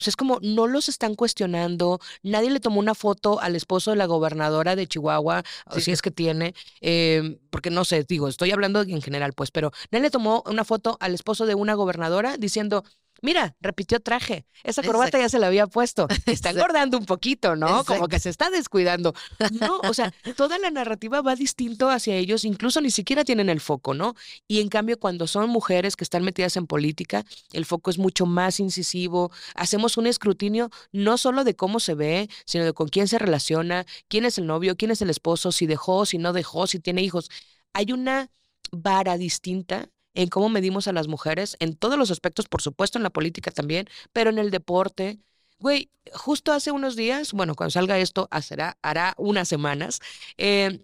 O 0.00 0.04
sea, 0.04 0.10
es 0.10 0.16
como 0.16 0.38
no 0.42 0.66
los 0.66 0.88
están 0.88 1.14
cuestionando, 1.14 2.00
nadie 2.22 2.50
le 2.50 2.60
tomó 2.60 2.80
una 2.80 2.94
foto 2.94 3.40
al 3.40 3.56
esposo 3.56 3.90
de 3.90 3.96
la 3.96 4.06
gobernadora 4.06 4.76
de 4.76 4.86
Chihuahua, 4.86 5.42
o 5.66 5.80
si 5.80 5.90
es 5.90 6.02
que 6.02 6.10
tiene, 6.10 6.54
eh, 6.80 7.38
porque 7.50 7.70
no 7.70 7.84
sé, 7.84 8.04
digo, 8.04 8.28
estoy 8.28 8.50
hablando 8.52 8.82
en 8.82 9.02
general, 9.02 9.32
pues, 9.32 9.50
pero 9.50 9.72
nadie 9.90 10.04
le 10.04 10.10
tomó 10.10 10.42
una 10.46 10.64
foto 10.64 10.96
al 11.00 11.14
esposo 11.14 11.46
de 11.46 11.54
una 11.54 11.74
gobernadora 11.74 12.36
diciendo, 12.36 12.84
mira, 13.22 13.56
repitió 13.60 14.00
traje, 14.00 14.46
esa 14.64 14.82
corbata 14.82 15.18
ya 15.18 15.28
se 15.28 15.38
la 15.38 15.48
había 15.48 15.66
puesto, 15.66 16.06
está 16.26 16.50
engordando 16.50 16.98
un 16.98 17.06
poquito, 17.06 17.56
¿no? 17.56 17.84
Como 17.84 18.08
que 18.08 18.18
se 18.18 18.30
está 18.30 18.50
descuidando. 18.50 19.14
No, 19.52 19.78
o 19.80 19.94
sea, 19.94 20.12
toda 20.36 20.58
la 20.58 20.70
narrativa 20.70 21.20
va 21.20 21.34
distinto 21.34 21.90
hacia 21.90 22.14
ellos, 22.14 22.44
incluso 22.44 22.80
ni 22.80 22.90
siquiera 22.90 23.24
tienen 23.24 23.48
el 23.48 23.60
foco, 23.60 23.94
¿no? 23.94 24.14
Y 24.46 24.60
en 24.60 24.68
cambio, 24.68 24.98
cuando 24.98 25.26
son 25.26 25.50
mujeres 25.50 25.96
que 25.96 26.04
están 26.04 26.24
metidas 26.24 26.56
en 26.56 26.66
política, 26.66 27.24
el 27.52 27.64
foco 27.64 27.90
es 27.90 27.98
mucho 27.98 28.26
más 28.26 28.60
incisivo. 28.60 29.30
Hacemos 29.54 29.96
un 29.96 30.06
escrutinio 30.06 30.70
no 30.92 31.18
solo 31.18 31.44
de 31.44 31.54
cómo 31.54 31.80
se 31.80 31.94
ve, 31.94 32.28
sino 32.44 32.64
de 32.64 32.72
con 32.72 32.88
quién 32.88 33.08
se 33.08 33.18
relaciona, 33.18 33.86
quién 34.08 34.24
es 34.24 34.38
el 34.38 34.46
novio, 34.46 34.76
quién 34.76 34.90
es 34.90 35.02
el 35.02 35.10
esposo, 35.10 35.52
si 35.52 35.66
dejó, 35.66 36.06
si 36.06 36.18
no 36.18 36.32
dejó, 36.32 36.66
si 36.66 36.78
tiene 36.78 37.02
hijos. 37.02 37.30
Hay 37.72 37.92
una 37.92 38.30
vara 38.70 39.16
distinta 39.16 39.90
en 40.18 40.28
cómo 40.28 40.48
medimos 40.48 40.88
a 40.88 40.92
las 40.92 41.06
mujeres, 41.06 41.56
en 41.60 41.76
todos 41.76 41.96
los 41.96 42.10
aspectos, 42.10 42.46
por 42.48 42.60
supuesto, 42.60 42.98
en 42.98 43.04
la 43.04 43.10
política 43.10 43.50
también, 43.52 43.88
pero 44.12 44.30
en 44.30 44.38
el 44.38 44.50
deporte. 44.50 45.18
Güey, 45.60 45.90
justo 46.12 46.52
hace 46.52 46.70
unos 46.72 46.96
días, 46.96 47.32
bueno, 47.32 47.54
cuando 47.54 47.70
salga 47.70 47.98
esto, 47.98 48.28
hará, 48.30 48.76
hará 48.82 49.14
unas 49.16 49.48
semanas, 49.48 50.00
eh, 50.36 50.80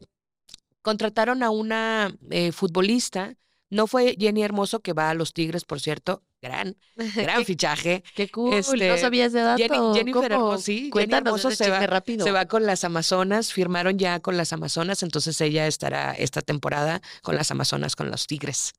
contrataron 0.83 1.43
a 1.43 1.51
una 1.51 2.15
eh, 2.31 2.53
futbolista. 2.53 3.35
No 3.71 3.87
fue 3.89 4.17
Jenny 4.19 4.43
Hermoso, 4.45 4.81
que 4.81 4.93
va 4.93 5.11
a 5.11 5.15
los 5.15 5.33
Tigres, 5.33 5.65
por 5.65 5.81
cierto. 5.81 6.23
Gran, 6.43 6.77
gran 7.17 7.45
fichaje. 7.47 8.05
qué 8.15 8.29
cool, 8.29 8.51
no 8.51 8.57
Este, 8.59 8.99
sabía 8.99 9.25
ese 9.27 9.41
dato. 9.41 9.59
Jenny- 9.63 9.95
Jennifer. 9.97 10.31
Hermoso, 10.33 10.59
sí, 10.63 10.91
Jenny 10.95 11.15
Hermoso 11.15 11.51
se 11.51 11.71
va- 11.71 11.85
rápido. 11.87 12.25
Se 12.25 12.31
va 12.31 12.47
con 12.47 12.67
las 12.67 12.85
Amazonas, 12.85 13.53
firmaron 13.53 13.99
ya 13.99 14.21
con 14.21 14.37
las 14.37 14.53
Amazonas, 14.53 15.03
entonces 15.03 15.41
ella 15.41 15.67
estará 15.67 16.13
esta 16.13 16.41
temporada 16.43 17.01
con 17.23 17.35
las 17.35 17.51
Amazonas, 17.51 17.97
con 17.97 18.11
los 18.11 18.27
Tigres. 18.27 18.73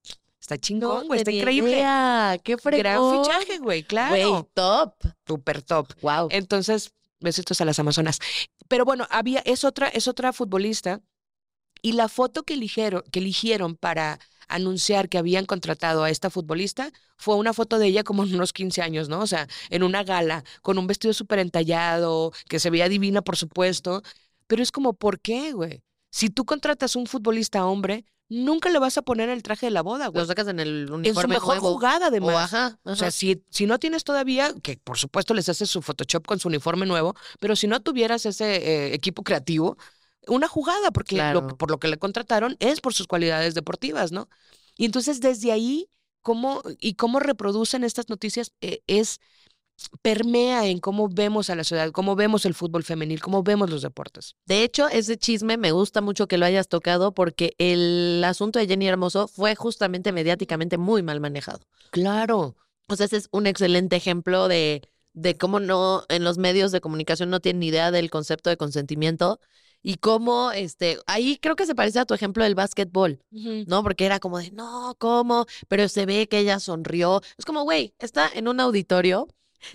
Está 0.46 0.60
chingón, 0.60 1.08
güey, 1.08 1.22
está 1.22 1.32
increíble. 1.32 1.72
idea, 1.72 2.38
Qué 2.44 2.56
Gran 2.56 2.62
fregón. 2.84 3.26
fichaje, 3.26 3.58
güey, 3.58 3.82
Güey, 3.82 3.84
claro. 3.84 4.48
top. 4.54 4.94
Super 5.26 5.64
top. 5.64 5.92
Wow. 6.02 6.28
Entonces, 6.30 6.94
besitos 7.20 7.60
a 7.62 7.66
las 7.66 7.80
Amazonas. 7.80 8.20
Pero 8.68 8.86
bueno, 8.86 9.08
había, 9.10 9.40
es 9.40 9.64
otra, 9.64 9.88
es 9.88 10.08
otra 10.08 10.34
futbolista. 10.34 11.02
Y 11.82 11.94
la 11.94 12.10
foto 12.10 12.44
que 12.44 12.54
eligieron, 12.54 13.02
que 13.12 13.22
eligieron 13.22 13.76
para 13.76 14.20
anunciar 14.48 15.10
que 15.10 15.18
habían 15.18 15.46
contratado 15.48 16.04
a 16.04 16.12
esta 16.12 16.30
futbolista 16.30 16.92
fue 17.18 17.38
una 17.38 17.52
foto 17.52 17.80
de 17.80 17.88
ella 17.88 18.04
como 18.04 18.24
en 18.24 18.36
unos 18.36 18.54
15 18.54 18.84
años, 18.84 19.10
¿no? 19.10 19.22
O 19.22 19.28
sea, 19.28 19.48
en 19.72 19.82
una 19.82 20.04
gala, 20.04 20.44
con 20.62 20.78
un 20.78 20.86
vestido 20.86 21.16
súper 21.16 21.40
entallado, 21.40 22.32
que 22.48 22.60
se 22.60 22.70
veía 22.70 22.88
divina, 22.88 23.24
por 23.24 23.36
supuesto. 23.36 24.04
Pero 24.46 24.62
es 24.62 24.72
como, 24.72 24.94
¿por 24.94 25.20
qué, 25.20 25.54
güey? 25.54 25.82
Si 26.12 26.30
tú 26.30 26.46
contratas 26.46 26.96
un 26.96 27.08
futbolista 27.08 27.66
hombre, 27.66 28.06
nunca 28.30 28.70
le 28.70 28.80
vas 28.80 28.98
a 28.98 29.02
poner 29.02 29.30
el 29.30 29.44
traje 29.44 29.68
de 29.68 29.72
la 29.72 29.82
boda, 29.82 30.08
güey. 30.08 30.22
Lo 30.24 30.28
sacas 30.28 30.48
en 30.48 30.60
el 30.60 30.82
En 30.82 30.88
su 30.88 30.94
uniforme 30.96 31.36
mejor 31.36 31.58
nuevo. 31.58 31.74
jugada, 31.74 32.06
O 32.06 32.10
además. 32.10 32.54
ajá, 32.54 32.80
O 32.84 32.96
sea, 32.96 33.12
si, 33.12 33.44
si 33.50 33.66
no 33.68 33.80
tienes 33.80 34.04
todavía, 34.04 34.54
que 34.64 34.78
por 34.78 34.98
supuesto 34.98 35.34
les 35.34 35.48
haces 35.50 35.70
su 35.70 35.82
Photoshop 35.82 36.26
con 36.26 36.40
su 36.40 36.48
uniforme 36.48 36.86
nuevo, 36.86 37.16
pero 37.40 37.56
si 37.56 37.68
no 37.68 37.82
tuvieras 37.82 38.26
ese 38.26 38.56
eh, 38.56 38.94
equipo 38.94 39.24
creativo, 39.24 39.78
una 40.28 40.48
jugada, 40.48 40.92
porque 40.92 41.18
lo- 41.34 41.48
por 41.58 41.70
lo 41.70 41.80
que 41.80 41.88
le 41.88 41.98
contrataron 41.98 42.56
es 42.60 42.82
por 42.82 42.94
sus 42.94 43.06
cualidades 43.08 43.54
deportivas, 43.54 44.12
¿no? 44.12 44.28
Y 44.76 44.86
entonces 44.86 45.22
desde 45.22 45.52
ahí, 45.52 45.90
cómo 46.22 46.64
y 46.80 46.96
cómo 46.96 47.20
reproducen 47.20 47.84
estas 47.84 48.10
noticias 48.10 48.52
eh, 48.62 48.82
es 48.88 49.20
permea 50.02 50.68
en 50.68 50.80
cómo 50.80 51.10
vemos 51.10 51.50
a 51.50 51.56
la 51.56 51.64
ciudad, 51.64 51.92
cómo 51.92 52.16
vemos 52.16 52.46
el 52.46 52.54
fútbol 52.54 52.84
femenil, 52.84 53.22
cómo 53.22 53.44
vemos 53.44 53.70
los 53.70 53.82
deportes. 53.82 54.36
De 54.46 54.64
hecho, 54.64 54.88
ese 54.88 55.18
chisme 55.18 55.58
me 55.58 55.72
gusta 55.72 56.02
mucho 56.02 56.28
que 56.28 56.38
lo 56.38 56.46
hayas 56.46 56.68
tocado 56.68 57.14
porque 57.14 57.56
el 57.58 58.24
asunto 58.24 58.60
de 58.60 58.68
Jenny 58.68 58.88
Hermoso 58.88 59.28
fue 59.28 59.56
justamente 59.56 60.12
mediáticamente 60.12 60.78
muy 60.78 61.04
mal 61.04 61.20
manejado. 61.20 61.60
Claro. 61.92 62.56
O 62.88 62.96
sea, 62.96 63.06
ese 63.06 63.18
es 63.18 63.30
un 63.32 63.48
excelente 63.48 63.96
ejemplo 63.96 64.48
de, 64.48 64.82
de 65.14 65.38
cómo 65.38 65.60
no, 65.60 66.04
en 66.10 66.24
los 66.24 66.38
medios 66.38 66.72
de 66.72 66.82
comunicación 66.82 67.30
no 67.30 67.40
tienen 67.40 67.60
ni 67.60 67.68
idea 67.68 67.92
del 67.92 68.10
concepto 68.10 68.50
de 68.50 68.58
consentimiento 68.58 69.40
y 69.82 69.98
cómo, 69.98 70.52
este, 70.52 70.98
ahí 71.06 71.38
creo 71.40 71.56
que 71.56 71.68
se 71.68 71.76
parece 71.76 72.00
a 72.00 72.06
tu 72.06 72.16
ejemplo 72.16 72.44
del 72.44 72.56
básquetbol, 72.56 73.20
¿no? 73.30 73.84
Porque 73.84 74.08
era 74.08 74.20
como 74.20 74.40
de, 74.40 74.50
no, 74.50 74.96
¿cómo? 74.98 75.46
Pero 75.68 75.88
se 75.90 76.08
ve 76.08 76.28
que 76.28 76.40
ella 76.40 76.60
sonrió. 76.60 77.22
Es 77.38 77.46
como, 77.46 77.64
güey, 77.64 77.94
está 78.00 78.28
en 78.34 78.48
un 78.48 78.60
auditorio 78.60 79.28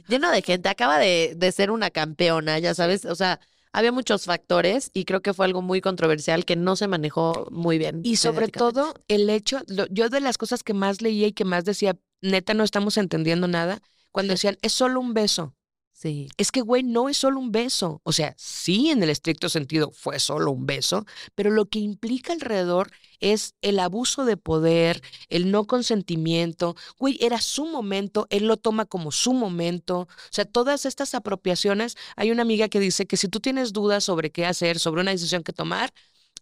lleno 0.09 0.31
de 0.31 0.43
gente, 0.43 0.69
acaba 0.69 0.99
de, 0.99 1.35
de 1.37 1.53
ser 1.53 1.71
una 1.71 1.91
campeona, 1.91 2.59
ya 2.59 2.75
sabes, 2.75 3.05
o 3.05 3.15
sea, 3.15 3.41
había 3.73 3.93
muchos 3.93 4.25
factores 4.25 4.91
y 4.95 5.05
creo 5.05 5.23
que 5.23 5.35
fue 5.35 5.47
algo 5.47 5.63
muy 5.63 5.81
controversial 5.81 6.45
que 6.45 6.57
no 6.57 6.77
se 6.77 6.89
manejó 6.89 7.47
muy 7.51 7.79
bien. 7.79 8.01
Y 8.03 8.17
sobre 8.17 8.49
todo 8.49 8.95
el 9.09 9.31
hecho, 9.31 9.61
lo- 9.69 9.87
yo 9.89 10.09
de 10.09 10.21
las 10.21 10.39
cosas 10.39 10.63
que 10.63 10.75
más 10.75 11.03
leía 11.03 11.27
y 11.29 11.33
que 11.33 11.45
más 11.45 11.65
decía, 11.65 11.97
neta, 12.21 12.55
no 12.55 12.65
estamos 12.65 12.97
entendiendo 12.97 13.47
nada, 13.49 13.81
cuando 14.11 14.33
decían, 14.35 14.59
es 14.63 14.73
solo 14.73 15.01
un 15.01 15.15
beso. 15.15 15.55
Sí, 16.01 16.29
Es 16.39 16.51
que, 16.51 16.63
güey, 16.63 16.83
no 16.83 17.11
es 17.11 17.19
solo 17.19 17.39
un 17.39 17.53
beso. 17.53 18.01
O 18.05 18.13
sea, 18.13 18.35
sí, 18.39 18.89
en 18.89 19.03
el 19.03 19.11
estricto 19.11 19.51
sentido 19.51 19.91
fue 19.93 20.19
solo 20.19 20.51
un 20.51 20.65
beso, 20.65 21.05
pero 21.35 21.51
lo 21.51 21.69
que 21.69 21.79
implica 21.79 22.33
alrededor 22.33 22.91
es 23.19 23.55
el 23.61 23.79
abuso 23.79 24.25
de 24.25 24.39
poder, 24.39 25.03
el 25.29 25.51
no 25.51 25.67
consentimiento. 25.67 26.75
Güey, 26.99 27.19
era 27.21 27.39
su 27.43 27.67
momento, 27.67 28.27
él 28.31 28.47
lo 28.47 28.57
toma 28.57 28.87
como 28.87 29.13
su 29.13 29.35
momento. 29.35 30.01
O 30.01 30.09
sea, 30.31 30.47
todas 30.47 30.87
estas 30.87 31.15
apropiaciones. 31.15 31.99
Hay 32.17 32.31
una 32.31 32.43
amiga 32.43 32.71
que 32.71 32.81
dice 32.81 33.05
que 33.07 33.19
si 33.19 33.29
tú 33.29 33.41
tienes 33.41 33.75
dudas 33.75 34.03
sobre 34.03 34.33
qué 34.33 34.47
hacer, 34.47 34.79
sobre 34.79 35.03
una 35.03 35.11
decisión 35.11 35.43
que 35.43 35.53
tomar, 35.53 35.93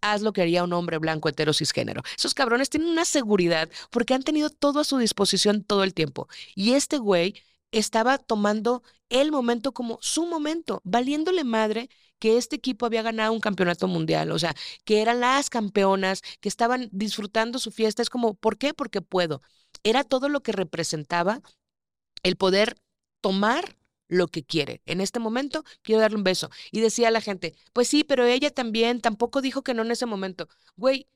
haz 0.00 0.22
lo 0.22 0.32
que 0.32 0.42
haría 0.42 0.62
un 0.62 0.72
hombre 0.72 0.98
blanco 0.98 1.28
hetero 1.28 1.52
cisgénero. 1.52 2.02
Esos 2.16 2.32
cabrones 2.34 2.70
tienen 2.70 2.90
una 2.90 3.04
seguridad 3.04 3.68
porque 3.90 4.14
han 4.14 4.22
tenido 4.22 4.50
todo 4.50 4.78
a 4.78 4.84
su 4.84 4.98
disposición 4.98 5.64
todo 5.64 5.82
el 5.82 5.94
tiempo. 5.94 6.28
Y 6.54 6.74
este 6.74 6.98
güey 6.98 7.34
estaba 7.72 8.18
tomando 8.18 8.82
el 9.08 9.30
momento 9.32 9.72
como 9.72 9.98
su 10.00 10.26
momento, 10.26 10.80
valiéndole 10.84 11.44
madre 11.44 11.90
que 12.18 12.36
este 12.36 12.56
equipo 12.56 12.86
había 12.86 13.02
ganado 13.02 13.32
un 13.32 13.40
campeonato 13.40 13.86
mundial, 13.88 14.32
o 14.32 14.38
sea, 14.38 14.54
que 14.84 15.00
eran 15.02 15.20
las 15.20 15.50
campeonas, 15.50 16.22
que 16.40 16.48
estaban 16.48 16.88
disfrutando 16.92 17.58
su 17.58 17.70
fiesta. 17.70 18.02
Es 18.02 18.10
como, 18.10 18.34
¿por 18.34 18.58
qué? 18.58 18.74
Porque 18.74 19.00
puedo. 19.02 19.42
era 19.84 20.04
todo 20.04 20.28
lo 20.28 20.42
que 20.42 20.52
representaba 20.52 21.40
el 22.22 22.36
poder 22.36 22.76
tomar 23.20 23.76
lo 24.08 24.28
que 24.28 24.44
quiere. 24.44 24.82
En 24.86 25.00
este 25.00 25.20
momento 25.20 25.64
quiero 25.82 26.00
darle 26.00 26.16
un 26.16 26.24
beso. 26.24 26.50
Y 26.72 26.80
decía 26.80 27.10
la 27.10 27.20
gente, 27.20 27.54
pues 27.72 27.88
sí, 27.88 28.04
pero 28.04 28.24
ella 28.24 28.50
también 28.50 29.00
tampoco 29.00 29.40
dijo 29.42 29.62
que 29.62 29.74
no 29.74 29.82
en 29.82 29.90
ese 29.92 30.06
momento. 30.06 30.48
Güey, 30.76 31.08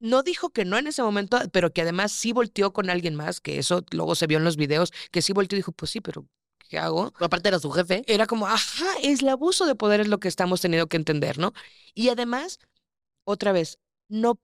no 0.00 0.22
dijo 0.22 0.50
que 0.50 0.64
no 0.64 0.78
en 0.78 0.86
ese 0.86 1.02
momento, 1.02 1.38
pero 1.52 1.72
que 1.72 1.82
además 1.82 2.12
sí 2.12 2.32
volteó 2.32 2.72
con 2.72 2.90
alguien 2.90 3.14
más, 3.14 3.40
que 3.40 3.58
eso 3.58 3.84
luego 3.90 4.14
se 4.14 4.26
vio 4.26 4.38
en 4.38 4.44
los 4.44 4.56
videos, 4.56 4.92
que 5.10 5.22
sí 5.22 5.32
volteó 5.32 5.56
y 5.56 5.60
dijo, 5.60 5.72
pues 5.72 5.90
sí, 5.90 6.00
pero 6.00 6.26
¿qué 6.68 6.78
hago? 6.78 7.12
Aparte 7.18 7.48
era 7.48 7.58
su 7.58 7.70
jefe. 7.70 8.04
Era 8.06 8.26
como, 8.26 8.46
ajá, 8.46 8.86
es 9.02 9.22
el 9.22 9.28
abuso 9.28 9.66
de 9.66 9.74
poder 9.74 10.00
es 10.00 10.08
lo 10.08 10.20
que 10.20 10.28
estamos 10.28 10.60
teniendo 10.60 10.88
que 10.88 10.96
entender, 10.96 11.38
¿no? 11.38 11.52
Y 11.94 12.10
además, 12.10 12.58
otra 13.24 13.52
vez, 13.52 13.78
no, 14.08 14.40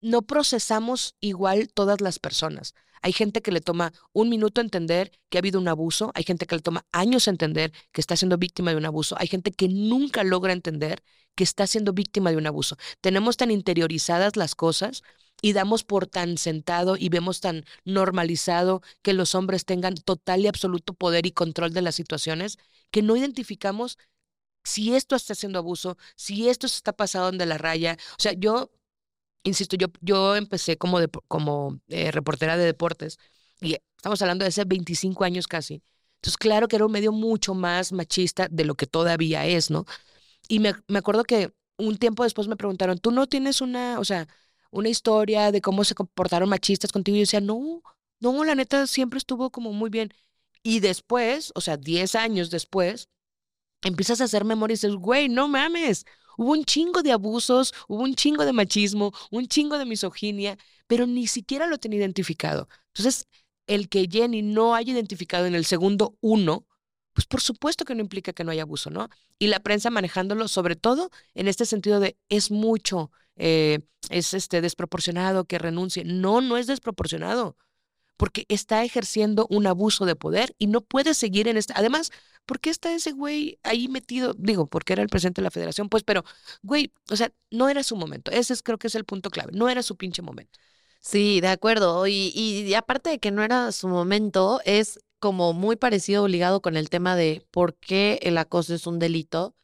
no 0.00 0.22
procesamos 0.22 1.16
igual 1.20 1.68
todas 1.72 2.00
las 2.00 2.18
personas. 2.18 2.74
Hay 3.02 3.12
gente 3.12 3.42
que 3.42 3.52
le 3.52 3.60
toma 3.60 3.92
un 4.12 4.28
minuto 4.28 4.60
entender 4.60 5.12
que 5.28 5.38
ha 5.38 5.40
habido 5.40 5.60
un 5.60 5.68
abuso, 5.68 6.12
hay 6.14 6.24
gente 6.24 6.46
que 6.46 6.56
le 6.56 6.62
toma 6.62 6.86
años 6.92 7.28
entender 7.28 7.72
que 7.92 8.00
está 8.00 8.16
siendo 8.16 8.38
víctima 8.38 8.70
de 8.70 8.76
un 8.76 8.86
abuso, 8.86 9.16
hay 9.18 9.28
gente 9.28 9.52
que 9.52 9.68
nunca 9.68 10.24
logra 10.24 10.52
entender 10.52 11.02
que 11.34 11.44
está 11.44 11.66
siendo 11.66 11.92
víctima 11.92 12.30
de 12.30 12.36
un 12.36 12.46
abuso. 12.46 12.76
Tenemos 13.00 13.36
tan 13.36 13.50
interiorizadas 13.50 14.36
las 14.36 14.54
cosas 14.54 15.02
y 15.40 15.52
damos 15.52 15.84
por 15.84 16.06
tan 16.06 16.36
sentado 16.36 16.96
y 16.96 17.08
vemos 17.08 17.40
tan 17.40 17.64
normalizado 17.84 18.82
que 19.02 19.12
los 19.12 19.34
hombres 19.34 19.64
tengan 19.64 19.94
total 19.94 20.40
y 20.40 20.48
absoluto 20.48 20.94
poder 20.94 21.26
y 21.26 21.32
control 21.32 21.72
de 21.72 21.82
las 21.82 21.94
situaciones 21.94 22.58
que 22.90 23.02
no 23.02 23.16
identificamos 23.16 23.98
si 24.64 24.94
esto 24.94 25.16
está 25.16 25.34
siendo 25.34 25.60
abuso, 25.60 25.96
si 26.16 26.48
esto 26.48 26.66
está 26.66 26.92
pasando 26.92 27.38
de 27.38 27.46
la 27.46 27.58
raya. 27.58 27.96
O 28.18 28.22
sea, 28.22 28.32
yo 28.32 28.70
insisto, 29.48 29.76
yo, 29.76 29.88
yo 30.00 30.36
empecé 30.36 30.76
como, 30.78 30.98
como 31.28 31.80
eh, 31.88 32.10
reportera 32.12 32.56
de 32.56 32.64
deportes 32.64 33.18
y 33.60 33.76
estamos 33.96 34.20
hablando 34.22 34.44
de 34.44 34.50
hace 34.50 34.64
25 34.64 35.24
años 35.24 35.46
casi. 35.48 35.82
Entonces, 36.16 36.36
claro 36.38 36.68
que 36.68 36.76
era 36.76 36.86
un 36.86 36.92
medio 36.92 37.12
mucho 37.12 37.54
más 37.54 37.92
machista 37.92 38.48
de 38.50 38.64
lo 38.64 38.74
que 38.74 38.86
todavía 38.86 39.46
es, 39.46 39.70
¿no? 39.70 39.86
Y 40.48 40.60
me, 40.60 40.74
me 40.88 40.98
acuerdo 40.98 41.24
que 41.24 41.52
un 41.78 41.96
tiempo 41.98 42.24
después 42.24 42.48
me 42.48 42.56
preguntaron, 42.56 42.98
¿tú 42.98 43.10
no 43.12 43.26
tienes 43.28 43.60
una, 43.60 43.98
o 44.00 44.04
sea, 44.04 44.28
una 44.70 44.88
historia 44.88 45.52
de 45.52 45.60
cómo 45.60 45.84
se 45.84 45.94
comportaron 45.94 46.48
machistas 46.48 46.92
contigo? 46.92 47.16
Y 47.16 47.20
yo 47.20 47.22
decía, 47.22 47.40
no, 47.40 47.82
no, 48.20 48.44
la 48.44 48.54
neta 48.54 48.86
siempre 48.86 49.18
estuvo 49.18 49.50
como 49.50 49.72
muy 49.72 49.90
bien. 49.90 50.12
Y 50.62 50.80
después, 50.80 51.52
o 51.54 51.60
sea, 51.60 51.76
10 51.76 52.14
años 52.14 52.50
después, 52.50 53.08
empiezas 53.82 54.20
a 54.20 54.24
hacer 54.24 54.44
memoria 54.44 54.74
y 54.74 54.76
dices, 54.76 54.94
güey, 54.94 55.28
no 55.28 55.48
mames, 55.48 56.04
Hubo 56.38 56.52
un 56.52 56.64
chingo 56.64 57.02
de 57.02 57.10
abusos, 57.10 57.74
hubo 57.88 58.04
un 58.04 58.14
chingo 58.14 58.44
de 58.44 58.52
machismo, 58.52 59.12
un 59.32 59.48
chingo 59.48 59.76
de 59.76 59.84
misoginia, 59.84 60.56
pero 60.86 61.04
ni 61.06 61.26
siquiera 61.26 61.66
lo 61.66 61.78
tenía 61.78 61.98
identificado. 61.98 62.68
Entonces, 62.94 63.26
el 63.66 63.88
que 63.88 64.08
Jenny 64.08 64.42
no 64.42 64.76
haya 64.76 64.92
identificado 64.92 65.46
en 65.46 65.56
el 65.56 65.64
segundo 65.64 66.16
uno, 66.20 66.64
pues 67.12 67.26
por 67.26 67.40
supuesto 67.40 67.84
que 67.84 67.96
no 67.96 68.02
implica 68.02 68.32
que 68.32 68.44
no 68.44 68.52
haya 68.52 68.62
abuso, 68.62 68.88
¿no? 68.88 69.08
Y 69.40 69.48
la 69.48 69.58
prensa 69.58 69.90
manejándolo 69.90 70.46
sobre 70.46 70.76
todo 70.76 71.10
en 71.34 71.48
este 71.48 71.66
sentido 71.66 71.98
de 71.98 72.16
es 72.28 72.52
mucho, 72.52 73.10
eh, 73.34 73.80
es 74.08 74.32
este 74.32 74.60
desproporcionado 74.60 75.44
que 75.44 75.58
renuncie. 75.58 76.04
No, 76.04 76.40
no 76.40 76.56
es 76.56 76.68
desproporcionado, 76.68 77.56
porque 78.16 78.46
está 78.48 78.84
ejerciendo 78.84 79.48
un 79.50 79.66
abuso 79.66 80.06
de 80.06 80.14
poder 80.14 80.54
y 80.58 80.68
no 80.68 80.82
puede 80.82 81.14
seguir 81.14 81.48
en 81.48 81.56
este. 81.56 81.72
Además, 81.76 82.12
¿por 82.48 82.60
qué 82.60 82.70
está 82.70 82.94
ese 82.94 83.12
güey 83.12 83.58
ahí 83.62 83.88
metido? 83.88 84.32
Digo, 84.32 84.66
porque 84.66 84.94
era 84.94 85.02
el 85.02 85.10
presidente 85.10 85.42
de 85.42 85.44
la 85.44 85.50
federación, 85.50 85.90
pues, 85.90 86.02
pero, 86.02 86.24
güey, 86.62 86.94
o 87.10 87.14
sea, 87.14 87.30
no 87.50 87.68
era 87.68 87.82
su 87.82 87.94
momento. 87.94 88.30
Ese 88.30 88.54
es, 88.54 88.62
creo 88.62 88.78
que 88.78 88.86
es 88.86 88.94
el 88.94 89.04
punto 89.04 89.28
clave. 89.28 89.52
No 89.52 89.68
era 89.68 89.82
su 89.82 89.96
pinche 89.98 90.22
momento. 90.22 90.58
Sí, 90.98 91.42
de 91.42 91.48
acuerdo. 91.48 92.06
Y, 92.06 92.32
y, 92.34 92.72
aparte 92.72 93.10
de 93.10 93.18
que 93.18 93.30
no 93.30 93.42
era 93.42 93.70
su 93.70 93.86
momento, 93.86 94.62
es 94.64 94.98
como 95.18 95.52
muy 95.52 95.76
parecido, 95.76 96.24
obligado 96.24 96.62
con 96.62 96.78
el 96.78 96.88
tema 96.88 97.16
de 97.16 97.46
por 97.50 97.74
qué 97.74 98.18
el 98.22 98.38
acoso 98.38 98.74
es 98.74 98.86
un 98.86 98.98
delito, 98.98 99.54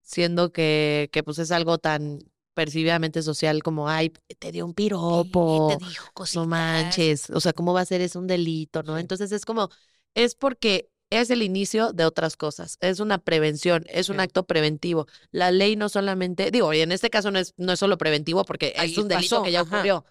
siendo 0.00 0.50
que, 0.50 1.10
que 1.12 1.22
pues 1.22 1.38
es 1.38 1.50
algo 1.50 1.76
tan 1.76 2.20
percibidamente 2.54 3.22
social 3.22 3.62
como, 3.62 3.90
ay, 3.90 4.14
te 4.38 4.50
dio 4.50 4.64
un 4.64 4.72
piropo, 4.72 5.76
te 5.78 5.84
dijo 5.84 6.24
no 6.36 6.46
manches, 6.46 7.28
o 7.28 7.40
sea, 7.40 7.52
¿cómo 7.52 7.74
va 7.74 7.82
a 7.82 7.84
ser 7.84 8.00
eso 8.00 8.18
un 8.18 8.26
delito, 8.26 8.82
no? 8.82 8.96
Entonces 8.96 9.30
es 9.30 9.44
como, 9.44 9.68
es 10.14 10.34
porque 10.34 10.90
es 11.10 11.30
el 11.30 11.42
inicio 11.42 11.92
de 11.92 12.04
otras 12.04 12.36
cosas. 12.36 12.78
Es 12.80 13.00
una 13.00 13.18
prevención, 13.18 13.84
es 13.88 14.08
un 14.08 14.20
acto 14.20 14.46
preventivo. 14.46 15.06
La 15.32 15.50
ley 15.50 15.76
no 15.76 15.88
solamente, 15.88 16.50
digo, 16.50 16.72
y 16.72 16.80
en 16.80 16.92
este 16.92 17.10
caso 17.10 17.30
no 17.30 17.38
es, 17.38 17.52
no 17.56 17.72
es 17.72 17.78
solo 17.78 17.98
preventivo 17.98 18.44
porque 18.44 18.72
es 18.76 18.96
un 18.96 19.08
delito 19.08 19.42
que 19.42 19.52
ya 19.52 19.62
ocurrió, 19.62 20.04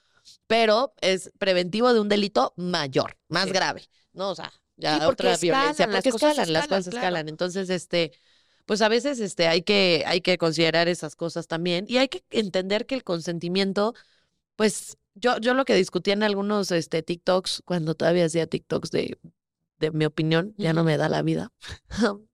pero 0.47 0.93
es 1.01 1.31
preventivo 1.39 1.93
de 1.93 2.01
un 2.01 2.09
delito 2.09 2.53
mayor, 2.57 3.17
más 3.29 3.51
grave, 3.51 3.89
¿no? 4.11 4.29
O 4.31 4.35
sea, 4.35 4.51
ya 4.75 5.07
otra 5.07 5.37
violencia, 5.37 5.89
porque 5.89 6.09
escalan, 6.09 6.53
las 6.53 6.67
cosas 6.67 6.87
escalan. 6.87 7.29
Entonces, 7.29 7.69
este, 7.69 8.11
pues 8.65 8.81
a 8.81 8.89
veces 8.89 9.19
este, 9.19 9.47
hay, 9.47 9.61
que, 9.61 10.03
hay 10.05 10.21
que 10.21 10.37
considerar 10.37 10.89
esas 10.89 11.15
cosas 11.15 11.47
también 11.47 11.85
y 11.87 11.97
hay 11.97 12.09
que 12.09 12.23
entender 12.29 12.85
que 12.85 12.95
el 12.95 13.03
consentimiento, 13.03 13.93
pues 14.57 14.97
yo, 15.15 15.37
yo 15.39 15.53
lo 15.53 15.65
que 15.65 15.75
discutía 15.75 16.13
en 16.13 16.23
algunos 16.23 16.71
este, 16.71 17.03
TikToks, 17.03 17.63
cuando 17.65 17.95
todavía 17.95 18.25
hacía 18.25 18.47
TikToks 18.47 18.91
de 18.91 19.17
de 19.79 19.91
mi 19.91 20.05
opinión, 20.05 20.53
ya 20.57 20.73
no 20.73 20.83
me 20.83 20.97
da 20.97 21.09
la 21.09 21.21
vida. 21.21 21.51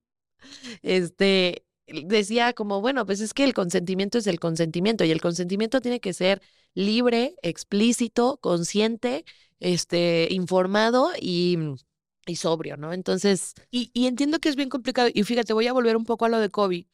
este, 0.81 1.65
decía 1.87 2.53
como, 2.53 2.81
bueno, 2.81 3.05
pues 3.05 3.21
es 3.21 3.33
que 3.33 3.43
el 3.43 3.53
consentimiento 3.53 4.17
es 4.17 4.27
el 4.27 4.39
consentimiento 4.39 5.03
y 5.05 5.11
el 5.11 5.21
consentimiento 5.21 5.81
tiene 5.81 5.99
que 5.99 6.13
ser 6.13 6.41
libre, 6.73 7.35
explícito, 7.41 8.37
consciente, 8.41 9.25
este, 9.59 10.27
informado 10.31 11.11
y, 11.19 11.57
y 12.25 12.35
sobrio, 12.35 12.77
¿no? 12.77 12.93
Entonces... 12.93 13.53
Y, 13.71 13.91
y, 13.93 14.07
entiendo 14.07 14.39
que 14.39 14.49
es 14.49 14.55
bien 14.55 14.69
complicado. 14.69 15.09
Y 15.13 15.23
fíjate, 15.23 15.53
voy 15.53 15.67
a 15.67 15.73
volver 15.73 15.95
un 15.97 16.05
poco 16.05 16.25
a 16.25 16.29
lo 16.29 16.39
de 16.39 16.49
Kobe, 16.49 16.87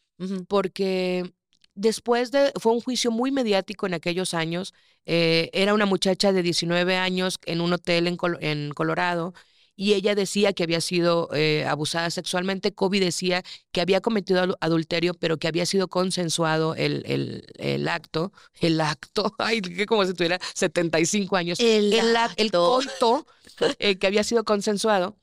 porque 0.48 1.34
después 1.74 2.32
de, 2.32 2.52
fue 2.60 2.74
un 2.74 2.82
juicio 2.82 3.12
muy 3.12 3.32
mediático 3.32 3.88
en 3.88 3.94
aquellos 3.94 4.34
años. 4.34 4.74
Eh, 5.06 5.50
era 5.54 5.74
una 5.74 5.86
muchacha 5.86 6.32
de 6.32 6.44
19 6.44 6.96
años 6.96 7.40
en 7.46 7.62
un 7.62 7.74
hotel 7.74 8.08
en, 8.08 8.18
en 8.42 8.72
Colorado 8.72 9.34
y 9.82 9.96
ella 9.96 10.14
decía 10.14 10.54
que 10.54 10.62
había 10.62 10.80
sido 10.80 11.28
eh, 11.34 11.66
abusada 11.68 12.12
sexualmente. 12.12 12.72
Kobe 12.72 13.00
decía 13.00 13.42
que 13.72 13.82
había 13.82 14.00
cometido 14.00 14.56
adulterio, 14.62 15.16
pero 15.16 15.38
que 15.38 15.48
había 15.48 15.66
sido 15.66 15.88
consensuado 15.88 16.76
el, 16.76 17.02
el, 17.08 17.48
el 17.58 17.88
acto. 17.88 18.32
El 18.60 18.80
acto, 18.80 19.34
ay, 19.40 19.60
que 19.60 19.88
como 19.88 20.06
si 20.06 20.14
tuviera 20.14 20.40
75 20.54 21.36
años. 21.36 21.60
El, 21.60 21.92
el, 21.94 22.16
el 22.38 22.52
coito 22.52 23.26
eh, 23.80 23.98
que 23.98 24.06
había 24.06 24.24
sido 24.24 24.44
consensuado 24.44 25.18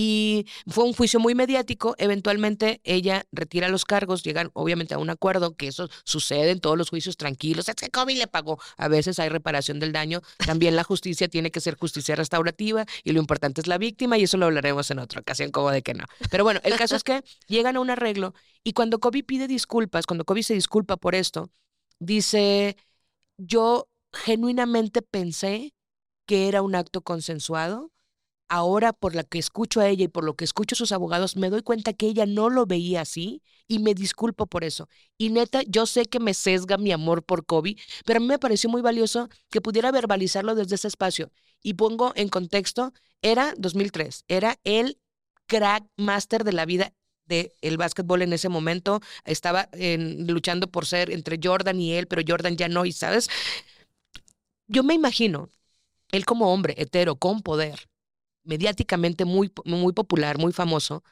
y 0.00 0.46
fue 0.68 0.84
un 0.84 0.92
juicio 0.92 1.18
muy 1.18 1.34
mediático. 1.34 1.96
Eventualmente 1.98 2.80
ella 2.84 3.26
retira 3.32 3.68
los 3.68 3.84
cargos, 3.84 4.22
llegan 4.22 4.52
obviamente 4.52 4.94
a 4.94 4.98
un 4.98 5.10
acuerdo, 5.10 5.56
que 5.56 5.66
eso 5.66 5.88
sucede 6.04 6.52
en 6.52 6.60
todos 6.60 6.78
los 6.78 6.88
juicios 6.88 7.16
tranquilos. 7.16 7.68
Es 7.68 7.74
que 7.74 7.90
Kobe 7.90 8.14
le 8.14 8.28
pagó. 8.28 8.60
A 8.76 8.86
veces 8.86 9.18
hay 9.18 9.28
reparación 9.28 9.80
del 9.80 9.90
daño. 9.90 10.20
También 10.46 10.76
la 10.76 10.84
justicia 10.84 11.26
tiene 11.26 11.50
que 11.50 11.60
ser 11.60 11.76
justicia 11.76 12.14
restaurativa 12.14 12.86
y 13.02 13.10
lo 13.10 13.18
importante 13.18 13.60
es 13.60 13.66
la 13.66 13.76
víctima 13.76 14.16
y 14.16 14.22
eso 14.22 14.36
lo 14.36 14.46
hablaremos 14.46 14.88
en 14.92 15.00
otra 15.00 15.20
ocasión, 15.20 15.50
como 15.50 15.72
de 15.72 15.82
que 15.82 15.94
no. 15.94 16.04
Pero 16.30 16.44
bueno, 16.44 16.60
el 16.62 16.76
caso 16.76 16.94
es 16.94 17.02
que 17.02 17.24
llegan 17.48 17.74
a 17.74 17.80
un 17.80 17.90
arreglo 17.90 18.34
y 18.62 18.74
cuando 18.74 19.00
Kobe 19.00 19.24
pide 19.24 19.48
disculpas, 19.48 20.06
cuando 20.06 20.24
Kobe 20.24 20.44
se 20.44 20.54
disculpa 20.54 20.96
por 20.96 21.16
esto, 21.16 21.50
dice, 21.98 22.76
yo 23.36 23.88
genuinamente 24.12 25.02
pensé 25.02 25.74
que 26.24 26.46
era 26.46 26.62
un 26.62 26.76
acto 26.76 27.00
consensuado 27.00 27.90
ahora 28.48 28.92
por 28.92 29.14
la 29.14 29.24
que 29.24 29.38
escucho 29.38 29.80
a 29.80 29.88
ella 29.88 30.04
y 30.04 30.08
por 30.08 30.24
lo 30.24 30.34
que 30.34 30.44
escucho 30.44 30.74
a 30.74 30.78
sus 30.78 30.92
abogados, 30.92 31.36
me 31.36 31.50
doy 31.50 31.62
cuenta 31.62 31.92
que 31.92 32.06
ella 32.06 32.26
no 32.26 32.50
lo 32.50 32.66
veía 32.66 33.02
así 33.02 33.42
y 33.66 33.78
me 33.78 33.94
disculpo 33.94 34.46
por 34.46 34.64
eso. 34.64 34.88
Y 35.16 35.30
neta, 35.30 35.62
yo 35.66 35.86
sé 35.86 36.06
que 36.06 36.20
me 36.20 36.34
sesga 36.34 36.78
mi 36.78 36.92
amor 36.92 37.22
por 37.24 37.46
Kobe, 37.46 37.76
pero 38.04 38.18
a 38.18 38.20
mí 38.20 38.26
me 38.26 38.38
pareció 38.38 38.70
muy 38.70 38.82
valioso 38.82 39.28
que 39.50 39.60
pudiera 39.60 39.92
verbalizarlo 39.92 40.54
desde 40.54 40.76
ese 40.76 40.88
espacio. 40.88 41.30
Y 41.62 41.74
pongo 41.74 42.12
en 42.16 42.28
contexto, 42.28 42.92
era 43.22 43.54
2003, 43.58 44.24
era 44.28 44.58
el 44.64 44.98
crack 45.46 45.84
master 45.96 46.44
de 46.44 46.52
la 46.52 46.66
vida 46.66 46.92
del 47.26 47.52
el 47.60 47.76
básquetbol 47.76 48.22
en 48.22 48.32
ese 48.32 48.48
momento, 48.48 49.00
estaba 49.24 49.68
luchando 49.72 50.70
por 50.70 50.86
ser 50.86 51.10
entre 51.10 51.38
Jordan 51.42 51.78
y 51.80 51.92
él, 51.92 52.06
pero 52.06 52.22
Jordan 52.26 52.56
ya 52.56 52.68
no, 52.68 52.86
y 52.86 52.92
sabes, 52.92 53.28
yo 54.66 54.82
me 54.82 54.94
imagino, 54.94 55.50
él 56.10 56.24
como 56.24 56.52
hombre 56.52 56.74
hetero, 56.78 57.16
con 57.16 57.42
poder, 57.42 57.88
mediáticamente 58.44 59.24
muy, 59.24 59.52
muy 59.64 59.92
popular, 59.92 60.38
muy 60.38 60.52
famoso, 60.52 61.02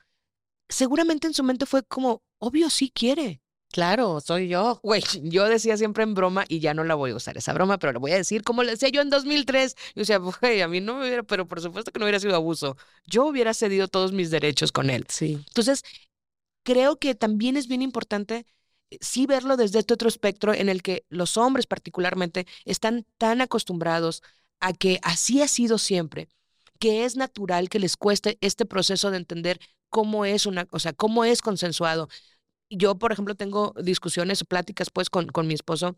seguramente 0.69 1.27
en 1.27 1.35
su 1.35 1.43
mente 1.45 1.67
fue 1.67 1.83
como, 1.85 2.23
obvio, 2.39 2.71
sí 2.71 2.91
quiere. 2.91 3.43
Claro, 3.73 4.21
soy 4.21 4.49
yo. 4.49 4.81
Güey, 4.83 5.03
yo 5.25 5.47
decía 5.49 5.77
siempre 5.77 6.03
en 6.05 6.15
broma 6.15 6.45
y 6.49 6.61
ya 6.61 6.73
no 6.73 6.85
la 6.85 6.95
voy 6.95 7.11
a 7.11 7.17
usar 7.17 7.37
esa 7.37 7.53
broma, 7.53 7.79
pero 7.79 7.93
la 7.93 7.99
voy 7.99 8.13
a 8.13 8.17
decir 8.17 8.43
como 8.43 8.63
le 8.63 8.73
decía 8.73 8.89
yo 8.89 9.03
en 9.03 9.11
2003. 9.11 9.75
Yo 9.95 10.01
decía, 10.01 10.19
güey, 10.19 10.63
a 10.63 10.69
mí 10.69 10.81
no 10.81 10.95
me 10.95 11.07
hubiera, 11.07 11.23
pero 11.23 11.47
por 11.47 11.61
supuesto 11.61 11.93
que 11.93 11.99
no 11.99 12.05
hubiera 12.05 12.21
sido 12.21 12.35
abuso. 12.35 12.77
Yo 13.07 13.27
hubiera 13.27 13.55
cedido 13.55 13.89
todos 13.89 14.13
mis 14.13 14.31
derechos 14.31 14.73
con 14.73 14.89
él. 14.91 15.05
Sí. 15.09 15.35
Entonces, 15.49 15.83
creo 16.63 16.97
que 16.99 17.15
también 17.15 17.57
es 17.57 17.69
bien 17.69 17.83
importante 17.83 18.47
eh, 18.91 18.99
sí 19.01 19.27
verlo 19.27 19.57
desde 19.57 19.81
este 19.81 19.95
otro 19.95 20.09
espectro 20.09 20.55
en 20.55 20.69
el 20.69 20.83
que 20.83 21.05
los 21.09 21.37
hombres 21.37 21.67
particularmente 21.67 22.47
están 22.65 23.05
tan 23.19 23.41
acostumbrados 23.41 24.23
a 24.61 24.73
que 24.73 25.01
así 25.03 25.43
ha 25.43 25.49
sido 25.49 25.79
siempre, 25.79 26.29
que 26.79 27.05
es 27.05 27.17
natural 27.17 27.69
que 27.69 27.79
les 27.81 27.97
cueste 27.97 28.39
este 28.41 28.67
proceso 28.67 29.11
de 29.11 29.19
entender 29.19 29.61
cómo 29.91 30.25
es 30.25 30.47
una, 30.47 30.67
o 30.73 30.79
sea, 30.79 30.93
cómo 30.93 31.25
es 31.25 31.43
consensuado. 31.43 32.09
Yo, 32.71 32.99
por 32.99 33.13
ejemplo, 33.13 33.35
tengo 33.37 33.75
discusiones, 33.83 34.45
pláticas 34.45 34.91
pues 34.91 35.11
con, 35.11 35.29
con 35.29 35.47
mi 35.47 35.55
esposo 35.55 35.97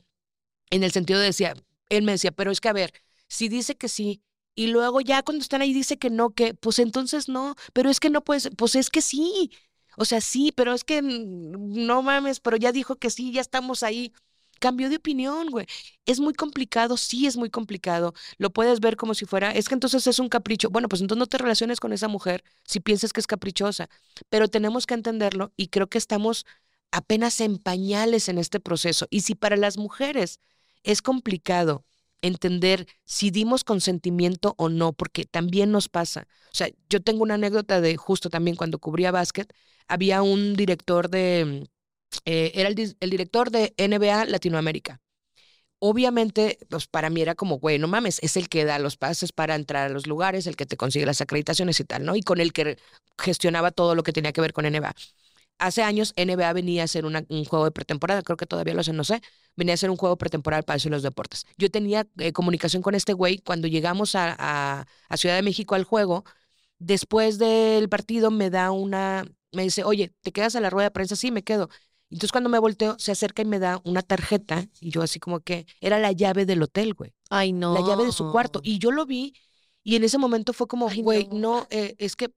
en 0.70 0.82
el 0.84 0.92
sentido 0.92 1.20
de 1.20 1.26
decía, 1.26 1.54
él 1.88 2.02
me 2.04 2.12
decía, 2.12 2.30
pero 2.32 2.50
es 2.50 2.60
que 2.60 2.68
a 2.68 2.72
ver, 2.72 2.92
si 3.28 3.48
dice 3.48 3.76
que 3.76 3.88
sí, 3.88 4.22
y 4.54 4.68
luego 4.68 5.00
ya 5.00 5.22
cuando 5.22 5.42
están 5.42 5.62
ahí 5.62 5.72
dice 5.72 5.98
que 5.98 6.10
no, 6.10 6.30
que 6.30 6.54
pues 6.54 6.78
entonces 6.78 7.28
no, 7.28 7.54
pero 7.72 7.90
es 7.90 8.00
que 8.00 8.10
no 8.10 8.24
puedes, 8.24 8.50
pues 8.56 8.74
es 8.74 8.90
que 8.90 9.02
sí, 9.02 9.50
o 9.96 10.04
sea, 10.04 10.20
sí, 10.20 10.52
pero 10.52 10.74
es 10.74 10.84
que 10.84 11.00
no 11.02 12.02
mames, 12.02 12.40
pero 12.40 12.56
ya 12.56 12.72
dijo 12.72 12.96
que 12.96 13.10
sí, 13.10 13.32
ya 13.32 13.40
estamos 13.40 13.82
ahí. 13.82 14.12
Cambió 14.58 14.90
de 14.90 14.96
opinión, 14.96 15.50
güey. 15.50 15.66
Es 16.06 16.20
muy 16.20 16.34
complicado, 16.34 16.96
sí 16.96 17.26
es 17.26 17.36
muy 17.36 17.50
complicado. 17.50 18.14
Lo 18.38 18.50
puedes 18.50 18.80
ver 18.80 18.96
como 18.96 19.14
si 19.14 19.24
fuera, 19.26 19.50
es 19.52 19.68
que 19.68 19.74
entonces 19.74 20.06
es 20.06 20.18
un 20.18 20.28
capricho. 20.28 20.70
Bueno, 20.70 20.88
pues 20.88 21.02
entonces 21.02 21.20
no 21.20 21.26
te 21.26 21.38
relaciones 21.38 21.80
con 21.80 21.92
esa 21.92 22.08
mujer 22.08 22.44
si 22.64 22.80
piensas 22.80 23.12
que 23.12 23.20
es 23.20 23.26
caprichosa. 23.26 23.88
Pero 24.28 24.48
tenemos 24.48 24.86
que 24.86 24.94
entenderlo 24.94 25.52
y 25.56 25.68
creo 25.68 25.88
que 25.88 25.98
estamos 25.98 26.46
apenas 26.90 27.40
en 27.40 27.58
pañales 27.58 28.28
en 28.28 28.38
este 28.38 28.60
proceso. 28.60 29.06
Y 29.10 29.20
si 29.20 29.34
para 29.34 29.56
las 29.56 29.76
mujeres 29.78 30.40
es 30.82 31.02
complicado 31.02 31.84
entender 32.22 32.86
si 33.04 33.30
dimos 33.30 33.64
consentimiento 33.64 34.54
o 34.58 34.68
no, 34.68 34.92
porque 34.92 35.24
también 35.24 35.70
nos 35.70 35.88
pasa. 35.88 36.26
O 36.52 36.56
sea, 36.56 36.68
yo 36.88 37.00
tengo 37.02 37.22
una 37.22 37.34
anécdota 37.34 37.80
de 37.80 37.96
justo 37.96 38.30
también 38.30 38.56
cuando 38.56 38.78
cubría 38.78 39.10
básquet, 39.10 39.52
había 39.86 40.22
un 40.22 40.54
director 40.54 41.08
de, 41.10 41.68
eh, 42.24 42.52
era 42.54 42.68
el, 42.68 42.96
el, 43.00 43.10
director 43.10 43.50
de 43.50 43.74
NBA 43.76 44.24
Latinoamérica. 44.26 45.00
Obviamente, 45.80 46.58
pues 46.70 46.88
para 46.88 47.10
mí 47.10 47.22
era 47.22 47.34
como, 47.36 47.58
güey, 47.58 47.78
no 47.78 47.88
mames, 47.88 48.18
es 48.22 48.36
el 48.36 48.48
que 48.48 48.64
da 48.64 48.78
los 48.80 48.96
pases 48.96 49.32
para 49.32 49.54
entrar 49.54 49.86
a 49.86 49.94
los 49.94 50.06
lugares, 50.08 50.46
el 50.46 50.56
que 50.56 50.66
te 50.66 50.76
consigue 50.76 51.06
las 51.06 51.20
acreditaciones 51.20 51.78
y 51.80 51.84
tal, 51.84 52.04
¿no? 52.04 52.16
Y 52.16 52.22
con 52.22 52.40
el 52.40 52.52
que 52.52 52.78
gestionaba 53.18 53.70
todo 53.70 53.94
lo 53.94 54.02
que 54.02 54.12
tenía 54.12 54.32
que 54.32 54.40
ver 54.40 54.52
con 54.52 54.66
NBA 54.66 54.94
hace 55.58 55.82
años 55.82 56.12
NBA 56.16 56.52
venía 56.52 56.82
a 56.82 56.84
hacer 56.84 57.04
un 57.04 57.44
juego 57.44 57.64
de 57.64 57.70
pretemporada, 57.72 58.22
creo 58.22 58.36
que 58.36 58.46
todavía 58.46 58.74
lo 58.74 58.80
hacen, 58.80 58.96
no 58.96 59.04
sé, 59.04 59.20
venía 59.56 59.72
a 59.74 59.76
hacer 59.76 59.90
un 59.90 59.96
juego 59.96 60.16
pretemporal 60.16 60.62
para 60.64 60.76
eso 60.76 60.88
los 60.88 61.02
deportes. 61.02 61.46
Yo 61.56 61.70
tenía 61.70 62.06
eh, 62.18 62.32
comunicación 62.32 62.82
con 62.82 62.94
este 62.94 63.12
güey 63.12 63.38
cuando 63.38 63.68
llegamos 63.68 64.14
a, 64.14 64.36
a, 65.08 65.16
Ciudad 65.16 65.36
de 65.36 65.42
México 65.42 65.74
al 65.74 65.84
juego, 65.84 66.24
después 66.78 67.38
del 67.38 67.88
partido 67.88 68.30
me 68.30 68.50
da 68.50 68.70
una, 68.70 69.24
me 69.52 69.64
dice, 69.64 69.84
oye, 69.84 70.12
¿te 70.22 70.32
quedas 70.32 70.56
a 70.56 70.60
la 70.60 70.70
rueda 70.70 70.88
de 70.88 70.92
prensa? 70.92 71.16
Sí, 71.16 71.30
me 71.32 71.42
quedo. 71.44 71.68
Entonces 72.10 72.32
cuando 72.32 72.48
me 72.48 72.58
volteo, 72.58 72.96
se 72.98 73.12
acerca 73.12 73.42
y 73.42 73.44
me 73.44 73.58
da 73.58 73.80
una 73.84 74.02
tarjeta 74.02 74.66
y 74.80 74.90
yo 74.90 75.02
así 75.02 75.20
como 75.20 75.40
que 75.40 75.66
era 75.80 75.98
la 75.98 76.12
llave 76.12 76.46
del 76.46 76.62
hotel, 76.62 76.94
güey. 76.94 77.14
Ay, 77.28 77.52
no. 77.52 77.74
La 77.74 77.86
llave 77.86 78.04
de 78.04 78.12
su 78.12 78.30
cuarto. 78.30 78.60
Y 78.62 78.78
yo 78.78 78.90
lo 78.90 79.04
vi 79.04 79.34
y 79.82 79.96
en 79.96 80.04
ese 80.04 80.18
momento 80.18 80.52
fue 80.52 80.66
como, 80.66 80.88
güey, 81.02 81.28
no, 81.28 81.38
no 81.38 81.66
eh, 81.70 81.94
es 81.98 82.16
que 82.16 82.30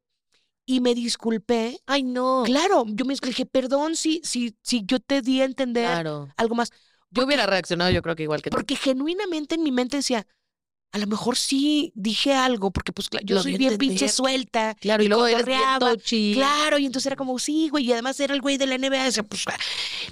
y 0.65 0.79
me 0.79 0.93
disculpé. 0.95 1.79
Ay, 1.86 2.03
no. 2.03 2.43
Claro, 2.45 2.86
yo 2.88 3.05
me 3.05 3.15
dije, 3.15 3.45
perdón 3.45 3.95
si, 3.95 4.21
si, 4.23 4.55
si 4.62 4.84
yo 4.86 4.99
te 4.99 5.21
di 5.21 5.41
a 5.41 5.45
entender 5.45 5.86
algo 6.38 6.55
más. 6.55 6.71
Yo 7.10 7.25
hubiera 7.25 7.45
reaccionado, 7.45 7.91
yo 7.91 8.01
creo 8.01 8.15
que 8.15 8.23
igual 8.23 8.41
que 8.41 8.49
tú. 8.49 8.55
Porque 8.55 8.75
genuinamente 8.75 9.55
en 9.55 9.63
mi 9.63 9.71
mente 9.71 9.97
decía, 9.97 10.25
a 10.91 10.97
lo 10.97 11.08
mejor 11.08 11.38
sí 11.38 11.91
dije 11.95 12.34
algo, 12.34 12.71
porque 12.71 12.91
pues 12.91 13.10
yo 13.23 13.41
soy 13.41 13.58
bien 13.58 13.77
pinche 13.77 14.10
suelta. 14.10 14.75
Claro, 14.75 15.04
y, 15.04 15.08
luego 15.08 15.25
eres 15.27 15.45
Claro, 16.34 16.77
y 16.77 16.86
entonces 16.86 17.08
era 17.08 17.15
como, 17.15 17.39
sí, 17.39 17.69
güey, 17.69 17.86
y 17.86 17.93
además 17.93 18.19
era 18.19 18.34
el 18.34 18.41
güey 18.41 18.58
de 18.58 18.65
la 18.65 18.75
NBA. 18.75 19.08
Y 19.10 19.21
pues, 19.23 19.45
ah". 19.47 19.58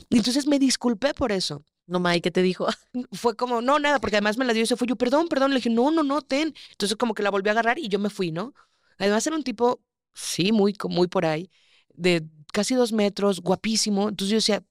entonces 0.10 0.48
me 0.48 0.60
disculpé 0.60 1.13
por 1.13 1.32
eso. 1.32 1.63
No, 1.86 2.00
May, 2.00 2.22
¿qué 2.22 2.32
te 2.32 2.42
dijo? 2.42 2.68
Fue 3.12 3.36
como, 3.36 3.62
no, 3.62 3.80
nada, 3.80 4.00
porque 4.00 4.18
además 4.18 4.38
me 4.38 4.46
la 4.46 4.54
dio 4.54 4.63
y 4.63 4.68
se 4.68 4.76
fue 4.76 4.88
yo, 4.88 4.96
perdón, 4.96 5.28
perdón. 5.28 5.52
Le 5.52 5.58
dije, 5.58 5.70
no, 5.70 5.92
no, 5.92 6.04
no, 6.04 6.22
ten. 6.22 6.54
Entonces 6.72 6.96
como 6.98 7.13
que 7.13 7.24
la 7.24 7.32
volví 7.32 7.50
a 7.50 7.52
agarrar 7.52 7.80
y 7.80 7.89
yo 7.89 8.00
me 8.00 8.10
fui, 8.10 8.32
¿no? 8.32 8.54
Además 8.98 9.26
era 9.28 9.36
un 9.36 9.44
tipo 9.44 9.82
sí, 10.13 10.52
muy, 10.52 10.76
muy 10.89 11.08
por 11.08 11.26
ahí, 11.26 11.50
de 11.94 12.28
casi 12.54 12.76
dos 12.76 12.92
metros, 12.92 13.42
guapísimo. 13.42 14.10
Entonces 14.10 14.32
yo 14.32 14.38
decía, 14.38 14.63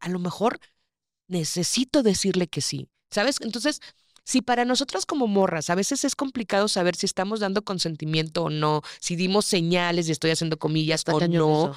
a 0.00 0.08
lo 0.08 0.18
mejor 0.18 0.60
necesito 1.28 2.02
decirle 2.02 2.46
que 2.48 2.60
sí, 2.60 2.88
¿sabes? 3.10 3.40
Entonces, 3.40 3.80
si 4.26 4.42
para 4.42 4.64
nosotras 4.64 5.06
como 5.06 5.28
morras 5.28 5.70
a 5.70 5.76
veces 5.76 6.04
es 6.04 6.16
complicado 6.16 6.66
saber 6.66 6.96
si 6.96 7.06
estamos 7.06 7.38
dando 7.38 7.62
consentimiento 7.62 8.42
o 8.44 8.50
no, 8.50 8.82
si 8.98 9.14
dimos 9.14 9.46
señales 9.46 10.08
y 10.08 10.12
estoy 10.12 10.32
haciendo 10.32 10.58
comillas 10.58 11.04
o 11.06 11.20
no, 11.20 11.76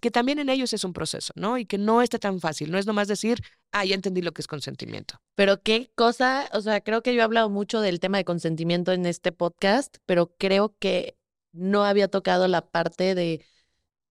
que 0.00 0.10
también 0.10 0.38
en 0.38 0.50
ellos 0.50 0.72
es 0.74 0.84
un 0.84 0.92
proceso, 0.92 1.32
¿no? 1.34 1.56
Y 1.56 1.64
que 1.64 1.78
no 1.78 2.02
está 2.02 2.18
tan 2.18 2.40
fácil, 2.40 2.70
no 2.70 2.78
es 2.78 2.86
nomás 2.86 3.08
decir, 3.08 3.42
ah, 3.72 3.86
ya 3.86 3.94
entendí 3.94 4.20
lo 4.20 4.32
que 4.32 4.42
es 4.42 4.46
consentimiento. 4.46 5.18
Pero 5.34 5.62
qué 5.62 5.90
cosa, 5.94 6.48
o 6.52 6.60
sea, 6.60 6.82
creo 6.82 7.02
que 7.02 7.14
yo 7.14 7.20
he 7.20 7.24
hablado 7.24 7.48
mucho 7.48 7.80
del 7.80 8.00
tema 8.00 8.18
de 8.18 8.24
consentimiento 8.26 8.92
en 8.92 9.06
este 9.06 9.32
podcast, 9.32 9.96
pero 10.04 10.34
creo 10.36 10.76
que 10.78 11.16
no 11.52 11.84
había 11.84 12.08
tocado 12.08 12.48
la 12.48 12.68
parte 12.68 13.14
de 13.14 13.42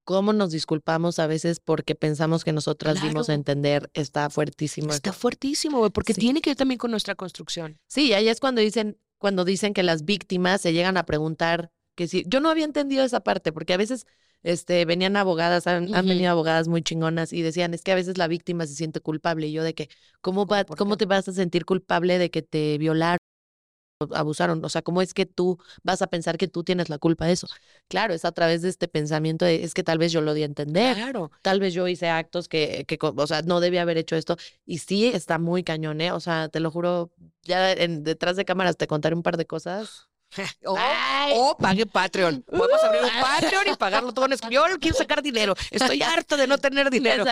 cómo 0.08 0.32
nos 0.32 0.52
disculpamos 0.52 1.20
a 1.20 1.28
veces 1.28 1.60
porque 1.60 1.94
pensamos 1.94 2.46
que 2.46 2.54
nosotras 2.54 3.02
dimos 3.02 3.28
a 3.28 3.34
entender, 3.34 3.92
está 3.94 4.30
fuertísimo. 4.30 4.94
Está 4.94 5.12
fuertísimo, 5.12 5.90
porque 5.90 6.14
tiene 6.14 6.40
que 6.40 6.52
ver 6.52 6.56
también 6.56 6.78
con 6.78 6.92
nuestra 6.92 7.16
construcción. 7.16 7.78
Sí, 7.88 8.14
ahí 8.14 8.30
es 8.30 8.40
cuando 8.40 8.62
dicen, 8.62 8.98
cuando 9.18 9.44
dicen 9.44 9.74
que 9.74 9.84
las 9.84 10.06
víctimas 10.06 10.62
se 10.62 10.72
llegan 10.72 10.96
a 10.96 11.06
preguntar 11.06 11.72
que 11.96 12.08
si, 12.08 12.24
yo 12.26 12.40
no 12.40 12.50
había 12.50 12.64
entendido 12.64 13.04
esa 13.04 13.20
parte, 13.20 13.52
porque 13.52 13.74
a 13.74 13.78
veces 13.78 14.08
este, 14.44 14.86
venían 14.86 15.18
abogadas, 15.18 15.68
han, 15.68 15.92
venido 15.92 16.32
abogadas 16.32 16.70
muy 16.70 16.82
chingonas 16.84 17.34
y 17.34 17.42
decían, 17.42 17.74
es 17.74 17.82
que 17.82 17.92
a 17.92 17.96
veces 17.96 18.18
la 18.18 18.30
víctima 18.30 18.66
se 18.66 18.76
siente 18.76 19.02
culpable. 19.02 19.48
Y 19.48 19.52
yo 19.52 19.62
de 19.62 19.74
que, 19.74 19.90
¿cómo, 20.22 20.46
va, 20.46 20.64
¿cómo 20.64 20.96
te 20.96 21.06
vas 21.06 21.28
a 21.28 21.34
sentir 21.34 21.66
culpable 21.66 22.18
de 22.18 22.32
que 22.32 22.44
te 22.44 22.78
violaron? 22.78 23.18
Abusaron. 24.14 24.64
O 24.64 24.70
sea, 24.70 24.82
¿cómo 24.82 25.02
es 25.02 25.14
que 25.14 25.26
tú 25.26 25.58
vas 25.84 26.02
a 26.02 26.08
pensar 26.08 26.38
que 26.38 26.48
tú 26.48 26.64
tienes 26.64 26.90
la 26.90 26.98
culpa 26.98 27.26
de 27.26 27.34
eso? 27.34 27.48
Claro, 27.88 28.14
es 28.14 28.26
a 28.26 28.32
través 28.32 28.62
de 28.62 28.70
este 28.70 28.88
pensamiento 28.88 29.46
de, 29.46 29.64
es 29.64 29.74
que 29.74 29.84
tal 29.84 29.98
vez 29.98 30.12
yo 30.12 30.22
lo 30.22 30.34
di 30.34 30.44
a 30.44 30.46
entender. 30.46 30.96
Claro. 30.96 31.32
Tal 31.42 31.60
vez 31.60 31.74
yo 31.74 31.88
hice 31.88 32.10
actos 32.10 32.48
que, 32.48 32.86
que 32.88 32.98
o 33.02 33.28
sea, 33.28 33.42
no 33.42 33.60
debía 33.60 33.82
haber 33.82 33.98
hecho 33.98 34.16
esto. 34.16 34.38
Y 34.66 34.80
sí, 34.80 35.08
está 35.08 35.40
muy 35.40 35.64
cañón, 35.64 36.02
¿eh? 36.02 36.12
O 36.12 36.20
sea, 36.20 36.50
te 36.50 36.60
lo 36.60 36.72
juro, 36.72 37.12
ya 37.44 37.72
en, 37.72 38.04
detrás 38.04 38.36
de 38.36 38.46
cámaras 38.46 38.78
te 38.78 38.88
contaré 38.88 39.16
un 39.16 39.24
par 39.24 39.38
de 39.38 39.46
cosas 39.46 40.07
o, 40.66 41.58
pague 41.58 41.86
Patreon. 41.86 42.42
Podemos 42.44 42.84
abrir 42.84 43.02
un 43.04 43.10
Patreon 43.22 43.68
y 43.74 43.76
pagarlo 43.76 44.14
todo 44.14 44.26
en 44.26 44.38
Yo 44.50 44.64
quiero 44.80 44.98
sacar 44.98 45.22
dinero. 45.22 45.56
Estoy 45.72 46.02
harto 46.02 46.38
de 46.38 46.48
no 46.48 46.58
tener 46.58 46.90
dinero. 46.90 47.24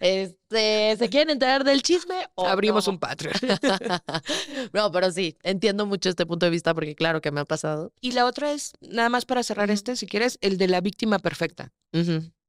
Este, 0.00 0.96
¿Se 0.96 1.08
quieren 1.08 1.30
enterar 1.30 1.64
del 1.64 1.82
chisme? 1.82 2.26
Abrimos 2.36 2.88
un 2.88 2.98
Patreon. 2.98 3.34
no, 4.72 4.90
pero 4.90 5.10
sí, 5.10 5.36
entiendo 5.42 5.86
mucho 5.86 6.08
este 6.08 6.26
punto 6.26 6.46
de 6.46 6.50
vista 6.50 6.74
porque 6.74 6.94
claro 6.94 7.20
que 7.20 7.30
me 7.30 7.40
ha 7.40 7.44
pasado. 7.44 7.92
Y 8.00 8.12
la 8.12 8.26
otra 8.26 8.52
es, 8.52 8.72
nada 8.80 9.08
más 9.08 9.24
para 9.24 9.42
cerrar 9.42 9.70
este, 9.70 9.96
si 9.96 10.06
quieres, 10.06 10.38
el 10.40 10.58
de 10.58 10.68
la 10.68 10.80
víctima 10.80 11.18
perfecta. 11.18 11.72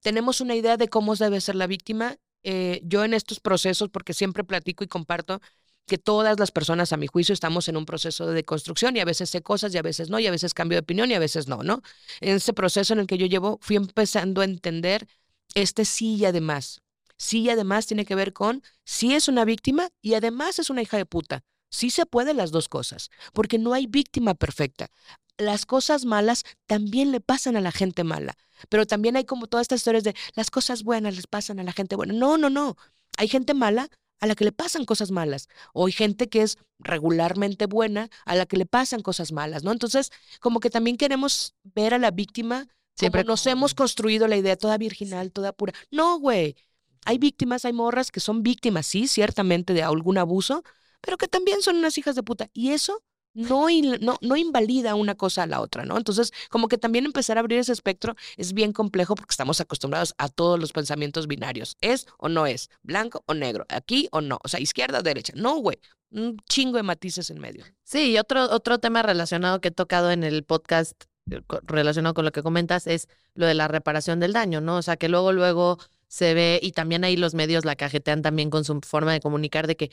Tenemos 0.01 0.41
una 0.41 0.55
idea 0.55 0.77
de 0.77 0.87
cómo 0.87 1.15
debe 1.15 1.41
ser 1.41 1.55
la 1.55 1.67
víctima. 1.67 2.17
Eh, 2.43 2.81
yo 2.83 3.03
en 3.03 3.13
estos 3.13 3.39
procesos, 3.39 3.89
porque 3.89 4.13
siempre 4.13 4.43
platico 4.43 4.83
y 4.83 4.87
comparto, 4.87 5.41
que 5.87 5.97
todas 5.97 6.39
las 6.39 6.51
personas, 6.51 6.93
a 6.93 6.97
mi 6.97 7.07
juicio, 7.07 7.33
estamos 7.33 7.67
en 7.67 7.77
un 7.77 7.85
proceso 7.85 8.25
de 8.27 8.33
deconstrucción 8.33 8.95
y 8.95 8.99
a 8.99 9.05
veces 9.05 9.29
sé 9.29 9.41
cosas 9.41 9.73
y 9.73 9.77
a 9.77 9.81
veces 9.81 10.09
no, 10.09 10.19
y 10.19 10.27
a 10.27 10.31
veces 10.31 10.53
cambio 10.53 10.77
de 10.77 10.81
opinión 10.81 11.11
y 11.11 11.15
a 11.15 11.19
veces 11.19 11.47
no, 11.47 11.63
¿no? 11.63 11.81
En 12.21 12.35
ese 12.35 12.53
proceso 12.53 12.93
en 12.93 12.99
el 12.99 13.07
que 13.07 13.17
yo 13.17 13.25
llevo, 13.25 13.59
fui 13.61 13.75
empezando 13.75 14.41
a 14.41 14.45
entender 14.45 15.07
este 15.53 15.85
sí 15.85 16.15
y 16.15 16.25
además. 16.25 16.81
Sí 17.17 17.41
y 17.41 17.49
además 17.49 17.85
tiene 17.85 18.05
que 18.05 18.15
ver 18.15 18.33
con 18.33 18.63
sí 18.83 19.13
es 19.13 19.27
una 19.27 19.45
víctima 19.45 19.89
y 20.01 20.15
además 20.15 20.59
es 20.59 20.69
una 20.69 20.81
hija 20.81 20.97
de 20.97 21.05
puta. 21.05 21.43
Sí 21.69 21.89
se 21.89 22.05
puede 22.05 22.33
las 22.33 22.51
dos 22.51 22.67
cosas, 22.67 23.09
porque 23.33 23.57
no 23.57 23.73
hay 23.73 23.87
víctima 23.87 24.33
perfecta. 24.33 24.87
Las 25.37 25.65
cosas 25.65 26.05
malas 26.05 26.43
también 26.67 27.11
le 27.11 27.21
pasan 27.21 27.55
a 27.55 27.61
la 27.61 27.71
gente 27.71 28.03
mala, 28.03 28.35
pero 28.69 28.85
también 28.85 29.15
hay 29.15 29.25
como 29.25 29.47
todas 29.47 29.65
estas 29.65 29.79
historias 29.79 30.03
de 30.03 30.15
las 30.35 30.51
cosas 30.51 30.83
buenas 30.83 31.15
les 31.15 31.27
pasan 31.27 31.59
a 31.59 31.63
la 31.63 31.71
gente 31.73 31.95
buena. 31.95 32.13
No, 32.13 32.37
no, 32.37 32.49
no. 32.49 32.75
Hay 33.17 33.27
gente 33.27 33.53
mala 33.53 33.89
a 34.21 34.27
la 34.27 34.35
que 34.35 34.45
le 34.45 34.51
pasan 34.53 34.85
cosas 34.85 35.11
malas. 35.11 35.49
O 35.73 35.87
hay 35.87 35.91
gente 35.91 36.29
que 36.29 36.43
es 36.43 36.57
regularmente 36.79 37.65
buena 37.65 38.09
a 38.25 38.35
la 38.35 38.45
que 38.45 38.55
le 38.55 38.65
pasan 38.65 39.01
cosas 39.01 39.31
malas, 39.31 39.63
¿no? 39.63 39.71
Entonces, 39.71 40.11
como 40.39 40.59
que 40.59 40.69
también 40.69 40.95
queremos 40.95 41.55
ver 41.63 41.93
a 41.93 41.97
la 41.97 42.11
víctima. 42.11 42.67
Siempre 42.95 43.23
nos 43.23 43.45
hemos 43.47 43.73
construido 43.73 44.27
la 44.27 44.37
idea 44.37 44.55
toda 44.55 44.77
virginal, 44.77 45.31
toda 45.31 45.51
pura. 45.51 45.73
No, 45.89 46.19
güey. 46.19 46.55
Hay 47.03 47.17
víctimas, 47.17 47.65
hay 47.65 47.73
morras 47.73 48.11
que 48.11 48.19
son 48.19 48.43
víctimas, 48.43 48.85
sí, 48.85 49.07
ciertamente, 49.07 49.73
de 49.73 49.81
algún 49.81 50.19
abuso, 50.19 50.63
pero 51.01 51.17
que 51.17 51.27
también 51.27 51.63
son 51.63 51.77
unas 51.77 51.97
hijas 51.97 52.15
de 52.15 52.21
puta. 52.21 52.49
Y 52.53 52.71
eso 52.71 53.01
no, 53.33 53.67
no, 54.01 54.17
no 54.21 54.35
invalida 54.35 54.95
una 54.95 55.15
cosa 55.15 55.43
a 55.43 55.47
la 55.47 55.61
otra, 55.61 55.85
¿no? 55.85 55.97
Entonces, 55.97 56.33
como 56.49 56.67
que 56.67 56.77
también 56.77 57.05
empezar 57.05 57.37
a 57.37 57.41
abrir 57.41 57.59
ese 57.59 57.71
espectro 57.73 58.15
es 58.37 58.53
bien 58.53 58.73
complejo 58.73 59.15
porque 59.15 59.31
estamos 59.31 59.61
acostumbrados 59.61 60.13
a 60.17 60.29
todos 60.29 60.59
los 60.59 60.73
pensamientos 60.73 61.27
binarios. 61.27 61.77
¿Es 61.81 62.07
o 62.17 62.29
no 62.29 62.45
es? 62.45 62.69
¿Blanco 62.81 63.23
o 63.27 63.33
negro? 63.33 63.65
¿Aquí 63.69 64.09
o 64.11 64.21
no? 64.21 64.39
O 64.43 64.47
sea, 64.47 64.59
izquierda 64.59 64.99
o 64.99 65.03
derecha. 65.03 65.33
No, 65.35 65.57
güey. 65.57 65.77
Un 66.11 66.37
chingo 66.49 66.75
de 66.75 66.83
matices 66.83 67.29
en 67.29 67.39
medio. 67.39 67.63
Sí, 67.83 68.11
y 68.11 68.17
otro, 68.17 68.51
otro 68.51 68.79
tema 68.79 69.01
relacionado 69.01 69.61
que 69.61 69.69
he 69.69 69.71
tocado 69.71 70.11
en 70.11 70.23
el 70.23 70.43
podcast 70.43 71.05
eh, 71.29 71.41
relacionado 71.63 72.13
con 72.13 72.25
lo 72.25 72.31
que 72.31 72.43
comentas 72.43 72.87
es 72.87 73.07
lo 73.33 73.45
de 73.45 73.53
la 73.53 73.69
reparación 73.69 74.19
del 74.19 74.33
daño, 74.33 74.59
¿no? 74.59 74.77
O 74.77 74.81
sea, 74.81 74.97
que 74.97 75.07
luego, 75.07 75.31
luego 75.31 75.77
se 76.07 76.33
ve, 76.33 76.59
y 76.61 76.73
también 76.73 77.05
ahí 77.05 77.15
los 77.15 77.33
medios 77.33 77.63
la 77.63 77.77
cajetean 77.77 78.21
también 78.21 78.49
con 78.49 78.65
su 78.65 78.81
forma 78.81 79.13
de 79.13 79.21
comunicar 79.21 79.65
de 79.65 79.77
que 79.77 79.91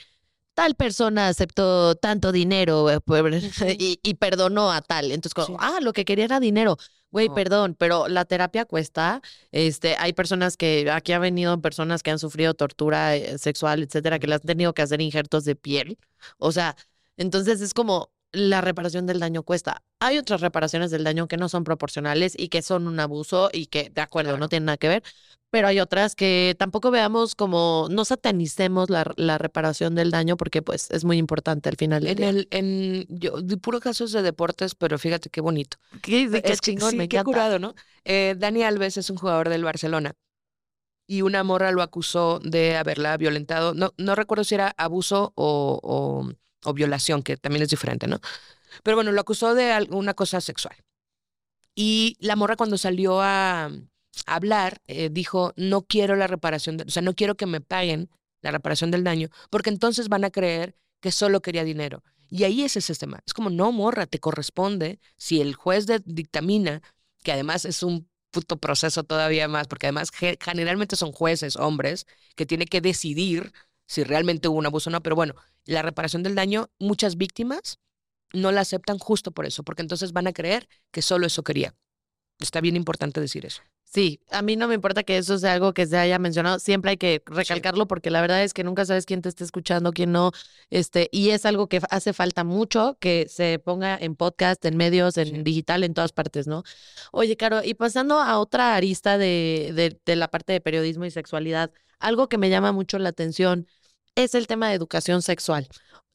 tal 0.58 0.74
persona 0.74 1.28
aceptó 1.28 1.94
tanto 1.94 2.32
dinero 2.32 2.90
eh, 2.90 2.98
y, 3.78 4.00
y 4.02 4.14
perdonó 4.14 4.72
a 4.72 4.80
tal. 4.82 5.12
Entonces, 5.12 5.32
como, 5.32 5.46
Sí. 5.46 5.54
ah, 5.60 5.78
lo 5.80 5.92
que 5.92 6.04
quería 6.04 6.24
era 6.24 6.40
dinero. 6.40 6.76
Güey, 7.12 7.28
No. 7.28 7.34
perdón, 7.36 7.76
pero 7.78 8.08
la 8.08 8.24
terapia 8.24 8.64
cuesta. 8.64 9.22
Este, 9.52 9.94
hay 10.00 10.14
personas 10.14 10.56
que, 10.56 10.90
aquí 10.90 11.12
ha 11.12 11.20
venido 11.20 11.60
personas 11.60 12.02
que 12.02 12.10
han 12.10 12.18
sufrido 12.18 12.54
tortura 12.54 13.14
eh, 13.14 13.38
sexual, 13.38 13.84
etcétera, 13.84 14.18
que 14.18 14.26
le 14.26 14.34
han 14.34 14.40
tenido 14.40 14.74
que 14.74 14.82
hacer 14.82 15.00
injertos 15.00 15.44
de 15.44 15.54
piel. 15.54 15.96
O 16.38 16.50
sea, 16.50 16.74
entonces 17.16 17.60
es 17.60 17.72
como 17.72 18.10
la 18.32 18.60
reparación 18.60 19.06
del 19.06 19.20
daño 19.20 19.44
cuesta. 19.44 19.84
Hay 20.00 20.18
otras 20.18 20.40
reparaciones 20.40 20.90
del 20.90 21.04
daño 21.04 21.28
que 21.28 21.36
no 21.36 21.48
son 21.48 21.62
proporcionales 21.62 22.34
y 22.36 22.48
que 22.48 22.62
son 22.62 22.88
un 22.88 22.98
abuso 22.98 23.48
y 23.52 23.66
que, 23.66 23.90
de 23.90 24.00
acuerdo, 24.00 24.30
Claro. 24.30 24.40
no 24.40 24.48
tienen 24.48 24.66
nada 24.66 24.76
que 24.76 24.88
ver, 24.88 25.02
pero 25.50 25.68
hay 25.68 25.80
otras 25.80 26.14
que 26.14 26.54
tampoco 26.58 26.90
veamos 26.90 27.34
como, 27.34 27.88
no 27.90 28.04
satanicemos 28.04 28.90
la, 28.90 29.10
la 29.16 29.38
reparación 29.38 29.94
del 29.94 30.10
daño 30.10 30.36
porque 30.36 30.62
pues 30.62 30.90
es 30.90 31.04
muy 31.04 31.16
importante 31.18 31.68
al 31.68 31.76
final 31.76 32.02
del 32.02 32.10
En 32.10 32.16
día. 32.16 32.28
el, 32.28 32.48
en, 32.50 33.06
yo, 33.08 33.40
de 33.40 33.56
puro 33.56 33.80
casos 33.80 34.12
de 34.12 34.22
deportes, 34.22 34.74
pero 34.74 34.98
fíjate 34.98 35.30
qué 35.30 35.40
bonito. 35.40 35.78
¿Qué, 36.02 36.28
qué 36.30 36.40
Es- 36.44 36.60
chingón, 36.60 36.90
sí, 36.90 36.96
me 36.98 37.08
qué 37.08 37.22
curado, 37.24 37.58
¿no? 37.58 37.74
Eh, 38.04 38.34
Dani 38.38 38.62
Alves 38.62 38.96
es 38.98 39.08
un 39.10 39.16
jugador 39.16 39.48
del 39.48 39.64
Barcelona 39.64 40.12
y 41.06 41.22
una 41.22 41.42
morra 41.44 41.72
lo 41.72 41.82
acusó 41.82 42.40
de 42.40 42.76
haberla 42.76 43.16
violentado. 43.16 43.74
No, 43.74 43.94
no 43.96 44.14
recuerdo 44.14 44.44
si 44.44 44.54
era 44.54 44.74
abuso 44.76 45.32
o, 45.36 45.80
o, 45.82 46.30
o 46.68 46.74
violación, 46.74 47.22
que 47.22 47.36
también 47.38 47.62
es 47.62 47.70
diferente, 47.70 48.06
¿no? 48.06 48.20
Pero 48.82 48.96
bueno, 48.96 49.12
lo 49.12 49.20
acusó 49.20 49.54
de 49.54 49.72
alguna 49.72 50.14
cosa 50.14 50.40
sexual. 50.40 50.76
Y 51.74 52.16
la 52.20 52.36
morra 52.36 52.56
cuando 52.56 52.76
salió 52.76 53.20
a 53.22 53.70
hablar, 54.26 54.80
eh, 54.86 55.08
dijo, 55.10 55.52
no 55.56 55.82
quiero 55.82 56.16
la 56.16 56.26
reparación, 56.26 56.76
de- 56.78 56.84
o 56.84 56.90
sea, 56.90 57.02
no 57.02 57.14
quiero 57.14 57.36
que 57.36 57.46
me 57.46 57.60
paguen 57.60 58.10
la 58.42 58.50
reparación 58.50 58.90
del 58.90 59.04
daño, 59.04 59.28
porque 59.50 59.70
entonces 59.70 60.08
van 60.08 60.24
a 60.24 60.30
creer 60.30 60.74
que 61.00 61.12
solo 61.12 61.40
quería 61.42 61.64
dinero. 61.64 62.02
Y 62.30 62.44
ahí 62.44 62.62
es 62.62 62.76
ese 62.76 62.94
tema. 62.94 63.20
Es 63.26 63.32
como, 63.32 63.50
no, 63.50 63.72
morra, 63.72 64.06
te 64.06 64.18
corresponde, 64.18 65.00
si 65.16 65.40
el 65.40 65.54
juez 65.54 65.86
de- 65.86 66.02
dictamina, 66.04 66.82
que 67.22 67.32
además 67.32 67.64
es 67.64 67.82
un 67.82 68.08
puto 68.30 68.58
proceso 68.58 69.04
todavía 69.04 69.48
más, 69.48 69.66
porque 69.68 69.86
además 69.86 70.10
ge- 70.10 70.38
generalmente 70.40 70.96
son 70.96 71.12
jueces, 71.12 71.56
hombres, 71.56 72.06
que 72.36 72.46
tienen 72.46 72.68
que 72.68 72.80
decidir 72.80 73.52
si 73.86 74.04
realmente 74.04 74.48
hubo 74.48 74.58
un 74.58 74.66
abuso 74.66 74.90
o 74.90 74.92
no, 74.92 75.02
pero 75.02 75.16
bueno, 75.16 75.34
la 75.64 75.80
reparación 75.82 76.22
del 76.22 76.34
daño, 76.34 76.70
muchas 76.78 77.16
víctimas 77.16 77.78
no 78.32 78.52
la 78.52 78.62
aceptan 78.62 78.98
justo 78.98 79.32
por 79.32 79.46
eso, 79.46 79.62
porque 79.64 79.82
entonces 79.82 80.12
van 80.12 80.26
a 80.26 80.32
creer 80.32 80.68
que 80.90 81.02
solo 81.02 81.26
eso 81.26 81.42
quería. 81.42 81.74
Está 82.40 82.60
bien 82.60 82.76
importante 82.76 83.20
decir 83.20 83.44
eso. 83.46 83.62
Sí, 83.84 84.20
a 84.30 84.42
mí 84.42 84.54
no 84.54 84.68
me 84.68 84.74
importa 84.74 85.02
que 85.02 85.16
eso 85.16 85.38
sea 85.38 85.54
algo 85.54 85.72
que 85.72 85.86
se 85.86 85.96
haya 85.96 86.18
mencionado, 86.18 86.58
siempre 86.58 86.90
hay 86.90 86.96
que 86.98 87.22
recalcarlo 87.24 87.88
porque 87.88 88.10
la 88.10 88.20
verdad 88.20 88.44
es 88.44 88.52
que 88.52 88.62
nunca 88.62 88.84
sabes 88.84 89.06
quién 89.06 89.22
te 89.22 89.30
está 89.30 89.44
escuchando, 89.44 89.92
quién 89.92 90.12
no, 90.12 90.30
este, 90.68 91.08
y 91.10 91.30
es 91.30 91.46
algo 91.46 91.68
que 91.68 91.80
hace 91.90 92.12
falta 92.12 92.44
mucho 92.44 92.98
que 93.00 93.26
se 93.30 93.58
ponga 93.58 93.96
en 93.96 94.14
podcast, 94.14 94.62
en 94.66 94.76
medios, 94.76 95.16
en 95.16 95.28
Sí. 95.36 95.42
digital, 95.42 95.84
en 95.84 95.94
todas 95.94 96.12
partes, 96.12 96.46
¿no? 96.46 96.64
Oye, 97.12 97.38
Caro, 97.38 97.64
y 97.64 97.72
pasando 97.74 98.20
a 98.20 98.38
otra 98.38 98.76
arista 98.76 99.16
de, 99.16 99.72
de, 99.74 99.98
de 100.04 100.16
la 100.16 100.28
parte 100.28 100.52
de 100.52 100.60
periodismo 100.60 101.06
y 101.06 101.10
sexualidad, 101.10 101.72
algo 101.98 102.28
que 102.28 102.36
me 102.36 102.50
llama 102.50 102.72
mucho 102.72 102.98
la 102.98 103.08
atención 103.08 103.66
es 104.16 104.34
el 104.34 104.46
tema 104.46 104.68
de 104.68 104.74
educación 104.74 105.22
sexual. 105.22 105.66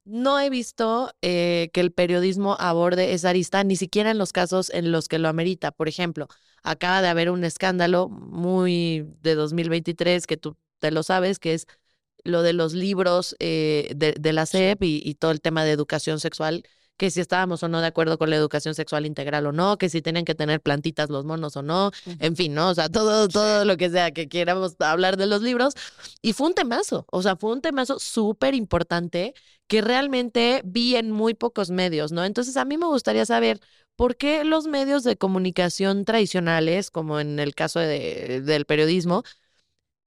No 0.06 0.38
he 0.40 0.50
visto 0.50 1.12
eh, 1.22 1.70
que 1.74 1.80
el 1.80 1.94
periodismo 1.94 2.58
aborde 2.60 3.14
esa 3.14 3.30
arista, 3.30 3.64
ni 3.64 3.78
siquiera 3.78 4.12
en 4.12 4.18
los 4.18 4.34
casos 4.34 4.70
en 4.72 4.92
los 4.92 5.08
que 5.08 5.18
lo 5.18 5.30
amerita. 5.30 5.72
Por 5.72 5.88
ejemplo, 5.88 6.28
acaba 6.62 7.02
de 7.02 7.08
haber 7.08 7.30
un 7.30 7.46
escándalo 7.46 8.10
muy 8.10 9.08
de 9.22 9.36
2023 9.36 10.28
que 10.28 10.36
tú 10.36 10.58
te 10.80 10.92
lo 10.92 11.04
sabes, 11.04 11.40
que 11.40 11.54
es 11.54 11.68
lo 12.26 12.42
de 12.42 12.54
los 12.54 12.74
libros 12.74 13.36
eh, 13.40 13.92
de, 13.96 14.14
de 14.20 14.34
la 14.34 14.44
SEP 14.44 14.84
y, 14.84 15.02
y 15.06 15.16
todo 15.16 15.32
el 15.32 15.42
tema 15.42 15.64
de 15.64 15.72
educación 15.72 16.20
sexual, 16.20 16.64
que 16.98 17.10
si 17.12 17.20
estábamos 17.20 17.64
o 17.64 17.68
no 17.68 17.82
de 17.82 17.88
acuerdo 17.88 18.18
con 18.18 18.30
la 18.30 18.36
educación 18.36 18.76
sexual 18.76 19.06
integral 19.06 19.46
o 19.48 19.52
no, 19.52 19.78
que 19.78 19.90
si 19.90 20.02
tienen 20.02 20.26
que 20.26 20.36
tener 20.36 20.62
plantitas 20.62 21.10
los 21.10 21.26
monos 21.26 21.58
o 21.58 21.62
no, 21.64 21.92
en 22.20 22.36
fin, 22.36 22.54
¿no? 22.54 22.70
O 22.70 22.76
sea, 22.76 22.90
todo, 22.90 23.28
todo 23.28 23.66
lo 23.66 23.78
que 23.78 23.90
sea 23.90 24.12
que 24.12 24.28
quieramos 24.28 24.76
hablar 24.80 25.18
de 25.18 25.26
los 25.28 25.42
libros. 25.42 25.74
Y 26.22 26.34
fue 26.34 26.48
un 26.48 26.54
temazo, 26.54 27.06
o 27.12 27.22
sea, 27.22 27.36
fue 27.36 27.52
un 27.52 27.62
temazo 27.62 28.00
súper 28.00 28.54
importante 28.56 29.34
que 29.68 29.82
realmente 29.82 30.62
vi 30.66 30.96
en 30.96 31.12
muy 31.12 31.34
pocos 31.34 31.70
medios, 31.70 32.12
¿no? 32.12 32.24
Entonces 32.26 32.58
a 32.58 32.66
mí 32.66 32.78
me 32.78 32.86
gustaría 32.86 33.26
saber 33.26 33.60
por 33.96 34.16
qué 34.18 34.44
los 34.44 34.68
medios 34.68 35.04
de 35.04 35.18
comunicación 35.18 36.06
tradicionales, 36.06 36.90
como 36.92 37.20
en 37.20 37.40
el 37.40 37.56
caso 37.56 37.80
de- 37.80 38.42
del 38.42 38.66
periodismo, 38.66 39.24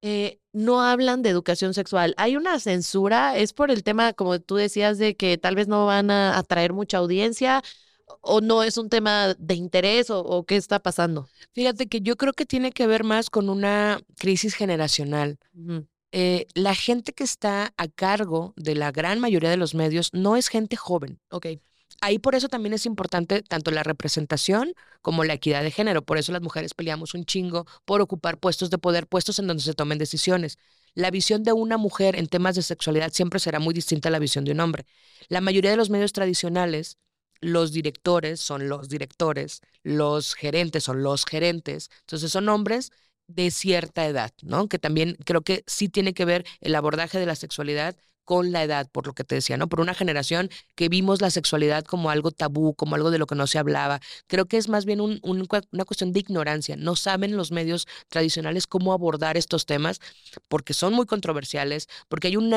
eh, 0.02 0.38
no 0.52 0.82
hablan 0.82 1.22
de 1.22 1.30
educación 1.30 1.74
sexual. 1.74 2.14
Hay 2.16 2.37
una 2.37 2.61
censura, 2.61 3.37
es 3.37 3.52
por 3.52 3.70
el 3.70 3.82
tema, 3.82 4.12
como 4.12 4.38
tú 4.40 4.56
decías, 4.56 4.98
de 4.98 5.16
que 5.16 5.38
tal 5.38 5.54
vez 5.54 5.68
no 5.68 5.87
van 5.87 6.11
a 6.11 6.38
atraer 6.38 6.72
mucha 6.72 6.98
audiencia 6.98 7.62
o 8.20 8.40
no 8.40 8.62
es 8.62 8.78
un 8.78 8.88
tema 8.88 9.35
de 9.38 9.54
interés 9.54 10.11
o, 10.11 10.20
o 10.20 10.44
qué 10.44 10.56
está 10.56 10.78
pasando. 10.78 11.28
Fíjate 11.52 11.87
que 11.87 12.00
yo 12.00 12.16
creo 12.16 12.32
que 12.32 12.46
tiene 12.46 12.72
que 12.72 12.87
ver 12.87 13.04
más 13.04 13.30
con 13.30 13.48
una 13.48 14.00
crisis 14.18 14.54
generacional. 14.54 15.38
Eh, 16.12 16.46
la 16.54 16.74
gente 16.74 17.12
que 17.12 17.24
está 17.24 17.74
a 17.76 17.88
cargo 17.88 18.54
de 18.56 18.74
la 18.74 18.92
gran 18.92 19.20
mayoría 19.20 19.50
de 19.50 19.56
los 19.56 19.74
medios 19.74 20.11
no 20.12 20.37
es 20.37 20.48
gente 20.48 20.76
joven. 20.76 21.18
Ok. 21.30 21.46
Ahí 22.01 22.18
por 22.18 22.35
eso 22.35 22.49
también 22.49 22.72
es 22.72 22.87
importante 22.87 23.42
tanto 23.42 23.70
la 23.70 23.83
representación 23.83 24.75
como 25.03 25.25
la 25.25 25.35
equidad 25.35 25.62
de 25.62 25.70
género. 25.70 26.03
Por 26.05 26.18
eso 26.18 26.33
las 26.33 26.42
mujeres 26.42 26.75
peleamos 26.75 27.14
un 27.14 27.25
chingo 27.25 27.66
por 27.85 28.01
ocupar 28.01 28.38
puestos 28.38 28.70
de 28.70 28.79
poder, 28.79 29.07
puestos 29.07 29.38
en 29.38 29.46
donde 29.46 29.62
se 29.62 29.75
tomen 29.75 29.99
decisiones. 29.99 30.59
La 30.94 31.11
visión 31.11 31.42
de 31.42 31.53
una 31.53 31.77
mujer 31.77 32.16
en 32.16 32.27
temas 32.27 32.55
de 32.55 32.62
sexualidad 32.62 33.12
siempre 33.12 33.40
será 33.40 33.59
muy 33.59 33.75
distinta 33.75 34.09
a 34.09 34.12
la 34.12 34.18
visión 34.18 34.44
de 34.44 34.53
un 34.53 34.61
hombre. 34.61 34.87
La 35.29 35.40
mayoría 35.40 35.70
de 35.70 35.77
los 35.77 35.90
medios 35.90 36.12
tradicionales, 36.12 36.99
los 37.40 37.72
directores 37.72 38.40
son 38.40 38.68
los 38.68 38.88
directores, 38.88 39.61
los 39.83 40.35
gerentes 40.35 40.85
son 40.85 41.03
los 41.03 41.25
gerentes. 41.25 41.90
Entonces 42.01 42.31
son 42.33 42.49
hombres 42.49 42.92
de 43.27 43.51
cierta 43.51 44.07
edad, 44.07 44.33
¿no? 44.42 44.68
Que 44.68 44.79
también 44.79 45.16
creo 45.25 45.42
que 45.42 45.64
sí 45.66 45.88
tiene 45.88 46.14
que 46.14 46.25
ver 46.25 46.46
el 46.61 46.75
abordaje 46.75 47.18
de 47.18 47.27
la 47.27 47.35
sexualidad 47.35 47.96
con 48.27 48.53
la 48.53 48.62
edad, 48.65 48.91
por 48.93 49.07
lo 49.07 49.15
que 49.15 49.25
te 49.25 49.37
decía, 49.37 49.57
¿no? 49.57 49.69
Por 49.71 49.81
una 49.81 49.95
generación 49.95 50.51
que 50.75 50.91
vimos 50.91 51.23
la 51.23 51.31
sexualidad 51.31 51.85
como 51.85 52.11
algo 52.11 52.33
tabú, 52.33 52.75
como 52.75 52.97
algo 52.97 53.11
de 53.11 53.19
lo 53.19 53.27
que 53.27 53.37
no 53.37 53.47
se 53.47 53.59
hablaba. 53.59 54.01
Creo 54.27 54.47
que 54.47 54.59
es 54.59 54.69
más 54.69 54.85
bien 54.85 55.01
un- 55.01 55.21
una 55.25 55.85
cuestión 55.87 56.12
de 56.12 56.21
ignorancia. 56.21 56.77
No 56.77 56.97
saben 56.97 57.37
los 57.39 57.53
medios 57.53 57.87
tradicionales 58.11 58.67
cómo 58.67 58.93
abordar 58.93 59.39
estos 59.39 59.67
temas 59.67 60.01
porque 60.49 60.75
son 60.75 60.93
muy 60.95 61.07
controversiales, 61.07 61.89
porque 62.09 62.29
hay 62.29 62.37
un, 62.37 62.53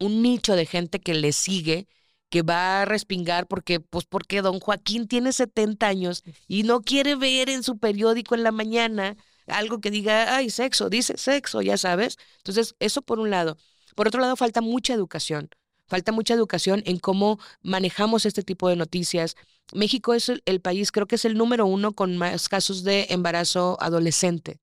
un 0.00 0.22
nicho 0.22 0.56
de 0.56 0.66
gente 0.66 1.00
que 1.00 1.14
le 1.14 1.32
sigue 1.32 1.86
que 2.30 2.42
va 2.42 2.82
a 2.82 2.84
respingar 2.84 3.46
porque, 3.46 3.80
pues 3.80 4.04
porque 4.06 4.42
don 4.42 4.60
Joaquín 4.60 5.08
tiene 5.08 5.32
70 5.32 5.88
años 5.88 6.22
y 6.46 6.62
no 6.64 6.82
quiere 6.82 7.16
ver 7.16 7.48
en 7.50 7.62
su 7.62 7.78
periódico 7.78 8.34
en 8.34 8.42
la 8.42 8.52
mañana 8.52 9.16
algo 9.46 9.80
que 9.80 9.90
diga, 9.90 10.36
ay, 10.36 10.50
sexo, 10.50 10.90
dice 10.90 11.16
sexo, 11.16 11.62
ya 11.62 11.78
sabes. 11.78 12.18
Entonces, 12.38 12.74
eso 12.80 13.00
por 13.02 13.18
un 13.18 13.30
lado. 13.30 13.56
Por 13.98 14.06
otro 14.06 14.20
lado, 14.20 14.36
falta 14.36 14.60
mucha 14.60 14.94
educación. 14.94 15.50
Falta 15.88 16.12
mucha 16.12 16.32
educación 16.32 16.84
en 16.86 17.00
cómo 17.00 17.40
manejamos 17.62 18.26
este 18.26 18.44
tipo 18.44 18.68
de 18.68 18.76
noticias. 18.76 19.34
México 19.72 20.14
es 20.14 20.28
el, 20.28 20.40
el 20.44 20.60
país, 20.60 20.92
creo 20.92 21.08
que 21.08 21.16
es 21.16 21.24
el 21.24 21.36
número 21.36 21.66
uno 21.66 21.92
con 21.94 22.16
más 22.16 22.48
casos 22.48 22.84
de 22.84 23.08
embarazo 23.10 23.76
adolescente. 23.80 24.60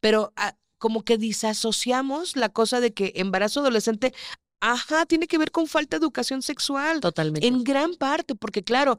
Pero 0.00 0.32
ah, 0.36 0.56
como 0.78 1.02
que 1.02 1.18
disasociamos 1.18 2.36
la 2.36 2.48
cosa 2.48 2.80
de 2.80 2.94
que 2.94 3.12
embarazo 3.16 3.60
adolescente, 3.60 4.14
ajá, 4.60 5.04
tiene 5.04 5.26
que 5.26 5.36
ver 5.36 5.50
con 5.50 5.66
falta 5.66 5.98
de 5.98 6.02
educación 6.02 6.40
sexual. 6.40 7.00
Totalmente. 7.00 7.46
En 7.46 7.62
gran 7.62 7.96
parte, 7.96 8.34
porque 8.34 8.64
claro, 8.64 8.98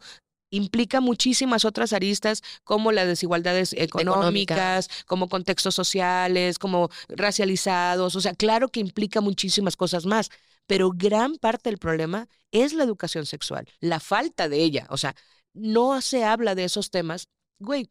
implica 0.51 1.01
muchísimas 1.01 1.65
otras 1.65 1.93
aristas 1.93 2.43
como 2.63 2.91
las 2.91 3.07
desigualdades 3.07 3.73
económicas, 3.73 4.89
como 5.07 5.27
contextos 5.27 5.73
sociales, 5.73 6.59
como 6.59 6.89
racializados, 7.09 8.15
o 8.15 8.21
sea, 8.21 8.33
claro 8.35 8.69
que 8.69 8.81
implica 8.81 9.21
muchísimas 9.21 9.75
cosas 9.75 10.05
más, 10.05 10.29
pero 10.67 10.91
gran 10.91 11.37
parte 11.37 11.69
del 11.69 11.79
problema 11.79 12.27
es 12.51 12.73
la 12.73 12.83
educación 12.83 13.25
sexual, 13.25 13.67
la 13.79 13.99
falta 13.99 14.47
de 14.47 14.61
ella, 14.61 14.85
o 14.89 14.97
sea, 14.97 15.15
no 15.53 15.99
se 16.01 16.23
habla 16.23 16.55
de 16.55 16.65
esos 16.65 16.91
temas. 16.91 17.27
Güey, 17.59 17.89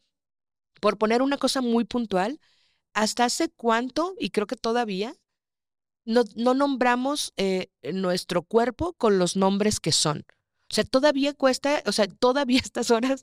por 0.81 0.99
poner 0.99 1.23
una 1.23 1.37
cosa 1.37 1.61
muy 1.61 1.85
puntual, 1.85 2.41
hasta 2.95 3.25
hace 3.25 3.51
cuánto, 3.51 4.15
y 4.19 4.31
creo 4.31 4.47
que 4.47 4.57
todavía, 4.57 5.15
no, 6.05 6.25
no 6.35 6.55
nombramos 6.55 7.33
eh, 7.37 7.69
nuestro 7.93 8.43
cuerpo 8.43 8.95
con 8.95 9.19
los 9.19 9.37
nombres 9.37 9.81
que 9.81 9.93
son. 9.93 10.25
O 10.71 10.75
sea, 10.75 10.85
todavía 10.85 11.35
cuesta, 11.35 11.83
o 11.87 11.93
sea, 11.93 12.07
todavía 12.07 12.61
estas 12.65 12.91
horas, 12.91 13.23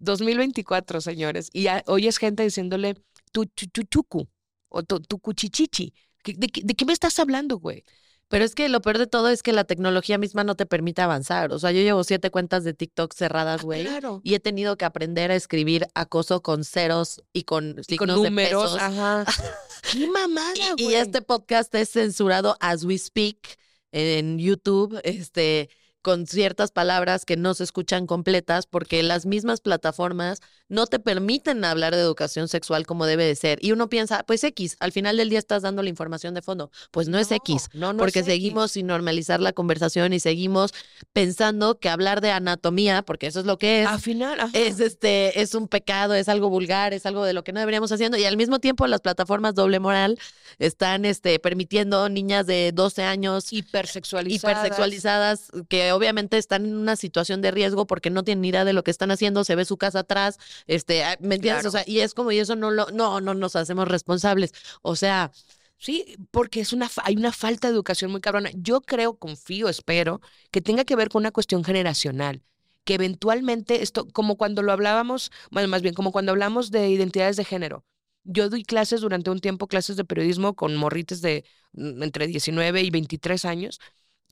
2024, 0.00 1.00
señores, 1.00 1.50
y 1.52 1.62
ya 1.64 1.82
oyes 1.86 2.18
gente 2.18 2.42
diciéndole 2.42 2.94
tu 3.32 3.44
chu- 3.44 3.66
chu- 3.72 3.86
chucu 3.90 4.28
o 4.68 4.82
tu, 4.82 5.18
cuchichichi. 5.18 5.94
¿Qué- 6.22 6.34
¿De, 6.34 6.48
qué- 6.48 6.62
de 6.64 6.74
qué 6.74 6.84
me 6.84 6.92
estás 6.92 7.18
hablando, 7.18 7.58
güey? 7.58 7.84
Pero 8.28 8.44
es 8.44 8.56
que 8.56 8.68
lo 8.68 8.80
peor 8.82 8.98
de 8.98 9.06
todo 9.06 9.28
es 9.28 9.44
que 9.44 9.52
la 9.52 9.62
tecnología 9.62 10.18
misma 10.18 10.42
no 10.42 10.56
te 10.56 10.66
permite 10.66 11.00
avanzar. 11.00 11.52
O 11.52 11.60
sea, 11.60 11.70
yo 11.70 11.80
llevo 11.80 12.02
siete 12.02 12.30
cuentas 12.32 12.64
de 12.64 12.74
TikTok 12.74 13.14
cerradas, 13.14 13.62
güey. 13.62 13.84
Claro. 13.84 14.20
Y 14.24 14.34
he 14.34 14.40
tenido 14.40 14.76
que 14.76 14.84
aprender 14.84 15.30
a 15.30 15.36
escribir 15.36 15.86
acoso 15.94 16.42
con 16.42 16.64
ceros 16.64 17.22
y 17.32 17.44
con 17.44 17.76
números, 17.76 18.22
de 18.22 18.30
pesos. 18.32 18.78
ajá. 18.80 19.24
¡Qué 19.92 20.08
mamada, 20.08 20.52
Y, 20.76 20.82
güey! 20.82 20.94
y 20.94 20.94
este 20.96 21.22
podcast 21.22 21.72
es 21.76 21.90
censurado 21.90 22.56
as 22.60 22.84
we 22.84 22.98
speak. 22.98 23.58
en 23.92 24.38
YouTube, 24.40 25.00
este, 25.04 25.70
con 26.06 26.28
ciertas 26.28 26.70
palabras 26.70 27.24
que 27.24 27.36
no 27.36 27.52
se 27.52 27.64
escuchan 27.64 28.06
completas 28.06 28.68
porque 28.68 29.02
las 29.02 29.26
mismas 29.26 29.60
plataformas 29.60 30.40
no 30.68 30.86
te 30.86 30.98
permiten 30.98 31.64
hablar 31.64 31.94
de 31.94 32.00
educación 32.00 32.48
sexual 32.48 32.86
como 32.86 33.06
debe 33.06 33.24
de 33.24 33.34
ser. 33.36 33.58
Y 33.62 33.72
uno 33.72 33.88
piensa, 33.88 34.24
pues 34.26 34.42
X, 34.44 34.76
al 34.80 34.92
final 34.92 35.16
del 35.16 35.30
día 35.30 35.38
estás 35.38 35.62
dando 35.62 35.82
la 35.82 35.88
información 35.88 36.34
de 36.34 36.42
fondo. 36.42 36.70
Pues 36.90 37.08
no, 37.08 37.18
es 37.18 37.30
X, 37.30 37.68
no, 37.72 37.92
no 37.92 37.98
porque 37.98 38.22
seguimos 38.24 38.66
X. 38.66 38.72
sin 38.72 38.86
normalizar 38.86 39.40
la 39.40 39.52
conversación 39.52 40.12
y 40.12 40.20
seguimos 40.20 40.72
pensando 41.12 41.78
que 41.78 41.88
hablar 41.88 42.20
de 42.20 42.30
anatomía, 42.30 43.02
porque 43.02 43.26
eso 43.26 43.40
es 43.40 43.46
lo 43.46 43.58
que 43.58 43.82
es, 43.82 43.88
Al 43.88 44.00
final, 44.00 44.40
ajá. 44.40 44.50
es 44.54 44.80
este 44.80 45.40
es 45.40 45.54
un 45.54 45.68
pecado, 45.68 46.14
es 46.14 46.28
algo 46.28 46.50
vulgar, 46.50 46.92
es 46.94 47.06
algo 47.06 47.24
de 47.24 47.32
lo 47.32 47.44
que 47.44 47.52
no 47.52 47.60
deberíamos 47.60 47.92
haciendo 47.92 48.16
y 48.16 48.24
al 48.24 48.36
mismo 48.36 48.58
tiempo 48.58 48.86
las 48.86 49.00
plataformas 49.00 49.54
doble 49.54 49.78
moral 49.80 50.18
están 50.58 51.04
este 51.04 51.38
permitiendo 51.38 52.08
niñas 52.08 52.46
de 52.46 52.72
12 52.72 53.02
años 53.02 53.52
hipersexualizadas. 53.52 54.56
hipersexualizadas 54.58 55.50
que 55.68 55.92
obviamente 55.92 56.38
están 56.38 56.64
en 56.64 56.76
una 56.76 56.96
situación 56.96 57.40
de 57.40 57.50
riesgo 57.50 57.86
porque 57.86 58.10
no 58.10 58.24
tienen 58.24 58.42
ni 58.42 58.48
idea 58.48 58.64
de 58.64 58.72
lo 58.72 58.82
que 58.84 58.90
están 58.90 59.10
haciendo, 59.10 59.44
se 59.44 59.54
ve 59.54 59.64
su 59.64 59.76
casa 59.76 60.00
atrás, 60.00 60.38
este, 60.66 61.04
ah, 61.04 61.16
¿me 61.20 61.36
entiendes? 61.36 61.62
Claro. 61.62 61.68
O 61.68 61.72
sea, 61.72 61.84
y 61.86 62.00
es 62.00 62.14
como 62.14 62.32
y 62.32 62.38
eso 62.38 62.56
no 62.56 62.70
lo 62.70 62.86
no 62.92 63.20
no 63.20 63.34
nos 63.34 63.56
hacemos 63.56 63.88
responsables. 63.88 64.52
O 64.82 64.96
sea, 64.96 65.32
Sí, 65.78 66.16
porque 66.30 66.60
es 66.60 66.72
una, 66.72 66.90
hay 67.04 67.16
una 67.16 67.32
falta 67.32 67.68
de 67.68 67.74
educación 67.74 68.10
muy 68.10 68.20
cabrona. 68.20 68.50
Yo 68.54 68.80
creo, 68.80 69.18
confío, 69.18 69.68
espero, 69.68 70.20
que 70.50 70.60
tenga 70.62 70.84
que 70.84 70.96
ver 70.96 71.08
con 71.10 71.20
una 71.22 71.32
cuestión 71.32 71.64
generacional. 71.64 72.42
Que 72.84 72.94
eventualmente 72.94 73.82
esto, 73.82 74.06
como 74.08 74.36
cuando 74.36 74.62
lo 74.62 74.72
hablábamos, 74.72 75.30
bueno, 75.50 75.68
más 75.68 75.82
bien 75.82 75.94
como 75.94 76.12
cuando 76.12 76.32
hablamos 76.32 76.70
de 76.70 76.88
identidades 76.88 77.36
de 77.36 77.44
género. 77.44 77.84
Yo 78.24 78.48
doy 78.48 78.64
clases 78.64 79.00
durante 79.02 79.30
un 79.30 79.40
tiempo, 79.40 79.68
clases 79.68 79.96
de 79.96 80.04
periodismo 80.04 80.54
con 80.56 80.76
morrites 80.76 81.20
de 81.20 81.44
mm, 81.72 82.02
entre 82.02 82.26
19 82.26 82.82
y 82.82 82.90
23 82.90 83.44
años. 83.44 83.80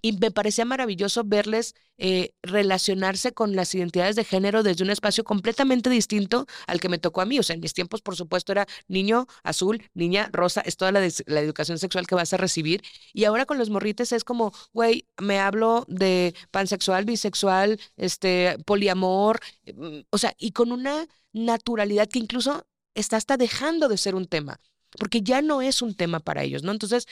Y 0.05 0.13
me 0.13 0.31
parecía 0.31 0.67
maravilloso 0.67 1.25
verles 1.25 1.75
eh, 1.97 2.35
relacionarse 2.43 3.33
con 3.33 3.57
las 3.57 3.75
identidades 3.75 4.17
de 4.17 4.25
género 4.25 4.63
desde 4.63 4.85
un 4.85 4.91
espacio 4.91 5.25
completamente 5.25 5.89
distinto 5.89 6.47
al 6.67 6.79
que 6.79 6.91
me 6.91 6.99
tocó 6.99 7.23
a 7.23 7.25
mí. 7.25 7.39
O 7.39 7.43
sea, 7.43 7.55
en 7.55 7.61
mis 7.61 7.73
tiempos, 7.73 8.03
por 8.03 8.15
supuesto, 8.15 8.53
era 8.53 8.67
niño 8.87 9.27
azul, 9.45 9.83
niña 9.95 10.29
rosa, 10.31 10.61
es 10.61 10.77
toda 10.77 10.93
la, 10.93 11.03
educación 11.03 11.79
sexual 11.79 12.07
que 12.07 12.15
vas 12.17 12.35
a 12.35 12.37
recibir. 12.37 12.83
Y 13.15 13.25
ahora 13.25 13.47
con 13.47 13.57
los 13.57 13.71
morrites 13.71 14.13
es 14.13 14.25
como, 14.25 14.53
güey, 14.75 15.09
me 15.17 15.39
hablo 15.39 15.87
de 15.89 16.35
pansexual, 16.51 17.07
bisexual, 17.07 17.81
este, 17.97 18.59
poliamor, 18.67 19.41
mm, 19.75 20.01
o 20.11 20.19
sea, 20.19 20.35
y 20.37 20.51
con 20.51 20.71
una 20.71 21.07
naturalidad 21.33 22.11
que 22.11 22.19
incluso 22.19 22.67
está 22.95 23.17
hasta 23.17 23.39
dejando 23.39 23.89
de 23.89 23.97
ser 23.97 24.15
un 24.17 24.27
tema, 24.27 24.61
porque 24.99 25.23
ya 25.23 25.41
no 25.41 25.63
es 25.63 25.81
un 25.81 25.95
tema 25.95 26.21
para 26.21 26.43
ellos, 26.43 26.63
¿no? 26.63 26.73
Entonces, 26.73 27.07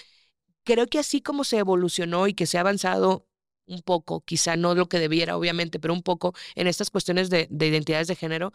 creo 0.64 0.86
que 0.86 0.98
así 0.98 1.20
como 1.22 1.44
se 1.44 1.58
evolucionó 1.58 2.26
y 2.28 2.34
que 2.34 2.46
se 2.46 2.58
ha 2.58 2.60
avanzado 2.62 3.26
un 3.66 3.82
poco, 3.82 4.22
quizá 4.22 4.56
no 4.56 4.74
lo 4.74 4.88
que 4.88 4.98
debiera, 4.98 5.36
obviamente, 5.36 5.78
pero 5.80 5.94
un 5.94 6.02
poco 6.02 6.34
en 6.54 6.66
estas 6.66 6.90
cuestiones 6.90 7.30
de, 7.30 7.48
de 7.50 7.68
identidades 7.68 8.08
de 8.08 8.16
género, 8.16 8.52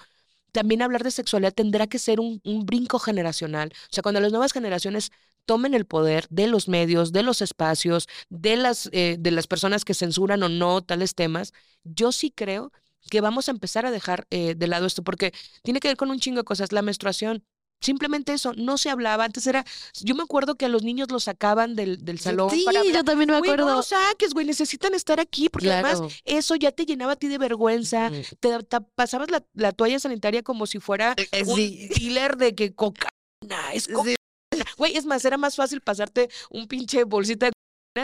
también 0.51 0.81
hablar 0.81 1.03
de 1.03 1.11
sexualidad 1.11 1.53
tendrá 1.53 1.87
que 1.87 1.99
ser 1.99 2.19
un, 2.19 2.41
un 2.43 2.65
brinco 2.65 2.99
generacional. 2.99 3.71
O 3.73 3.93
sea, 3.93 4.01
cuando 4.03 4.21
las 4.21 4.31
nuevas 4.31 4.53
generaciones 4.53 5.11
tomen 5.45 5.73
el 5.73 5.85
poder 5.85 6.27
de 6.29 6.47
los 6.47 6.67
medios, 6.67 7.11
de 7.11 7.23
los 7.23 7.41
espacios, 7.41 8.07
de 8.29 8.57
las, 8.57 8.89
eh, 8.91 9.17
de 9.19 9.31
las 9.31 9.47
personas 9.47 9.85
que 9.85 9.93
censuran 9.93 10.43
o 10.43 10.49
no 10.49 10.83
tales 10.83 11.15
temas, 11.15 11.53
yo 11.83 12.11
sí 12.11 12.31
creo 12.31 12.71
que 13.09 13.21
vamos 13.21 13.47
a 13.47 13.51
empezar 13.51 13.85
a 13.85 13.91
dejar 13.91 14.27
eh, 14.29 14.55
de 14.55 14.67
lado 14.67 14.85
esto, 14.85 15.03
porque 15.03 15.33
tiene 15.63 15.79
que 15.79 15.87
ver 15.87 15.97
con 15.97 16.11
un 16.11 16.19
chingo 16.19 16.39
de 16.39 16.43
cosas. 16.43 16.71
La 16.71 16.81
menstruación, 16.81 17.43
simplemente 17.81 18.33
eso, 18.33 18.53
no 18.53 18.77
se 18.77 18.89
hablaba. 18.89 19.23
Antes 19.25 19.45
era, 19.47 19.65
yo 20.01 20.15
me 20.15 20.23
acuerdo 20.23 20.55
que 20.55 20.65
a 20.65 20.69
los 20.69 20.83
niños 20.83 21.11
los 21.11 21.25
sacaban 21.25 21.75
del, 21.75 22.03
del 22.03 22.19
salón 22.19 22.49
sí, 22.49 22.63
para 22.65 22.83
yo 22.83 23.03
también 23.03 23.29
me 23.29 23.37
Güey, 23.39 23.51
acuerdo. 23.51 23.69
no 23.71 23.75
los 23.77 23.87
saques, 23.87 24.33
güey, 24.33 24.45
necesitan 24.45 24.93
estar 24.93 25.19
aquí, 25.19 25.49
porque 25.49 25.71
además 25.71 26.01
eso 26.25 26.55
ya 26.55 26.71
te 26.71 26.85
llenaba 26.85 27.13
a 27.13 27.15
ti 27.15 27.27
de 27.27 27.37
vergüenza, 27.37 28.11
te, 28.39 28.63
te 28.63 28.81
pasabas 28.95 29.29
la, 29.31 29.43
la 29.53 29.71
toalla 29.71 29.99
sanitaria 29.99 30.43
como 30.43 30.65
si 30.65 30.79
fuera 30.79 31.13
Eh, 31.17 31.27
eh, 31.31 31.43
un 31.45 31.55
dealer 31.55 32.37
de 32.37 32.55
que 32.55 32.73
cocaína, 32.73 33.73
es 33.73 33.83
Sí. 33.83 33.93
cocaína. 33.93 34.15
Güey, 34.77 34.95
es 34.97 35.05
más, 35.05 35.23
era 35.25 35.37
más 35.37 35.55
fácil 35.55 35.81
pasarte 35.81 36.29
un 36.49 36.67
pinche 36.67 37.03
bolsita 37.03 37.47
de 37.47 37.51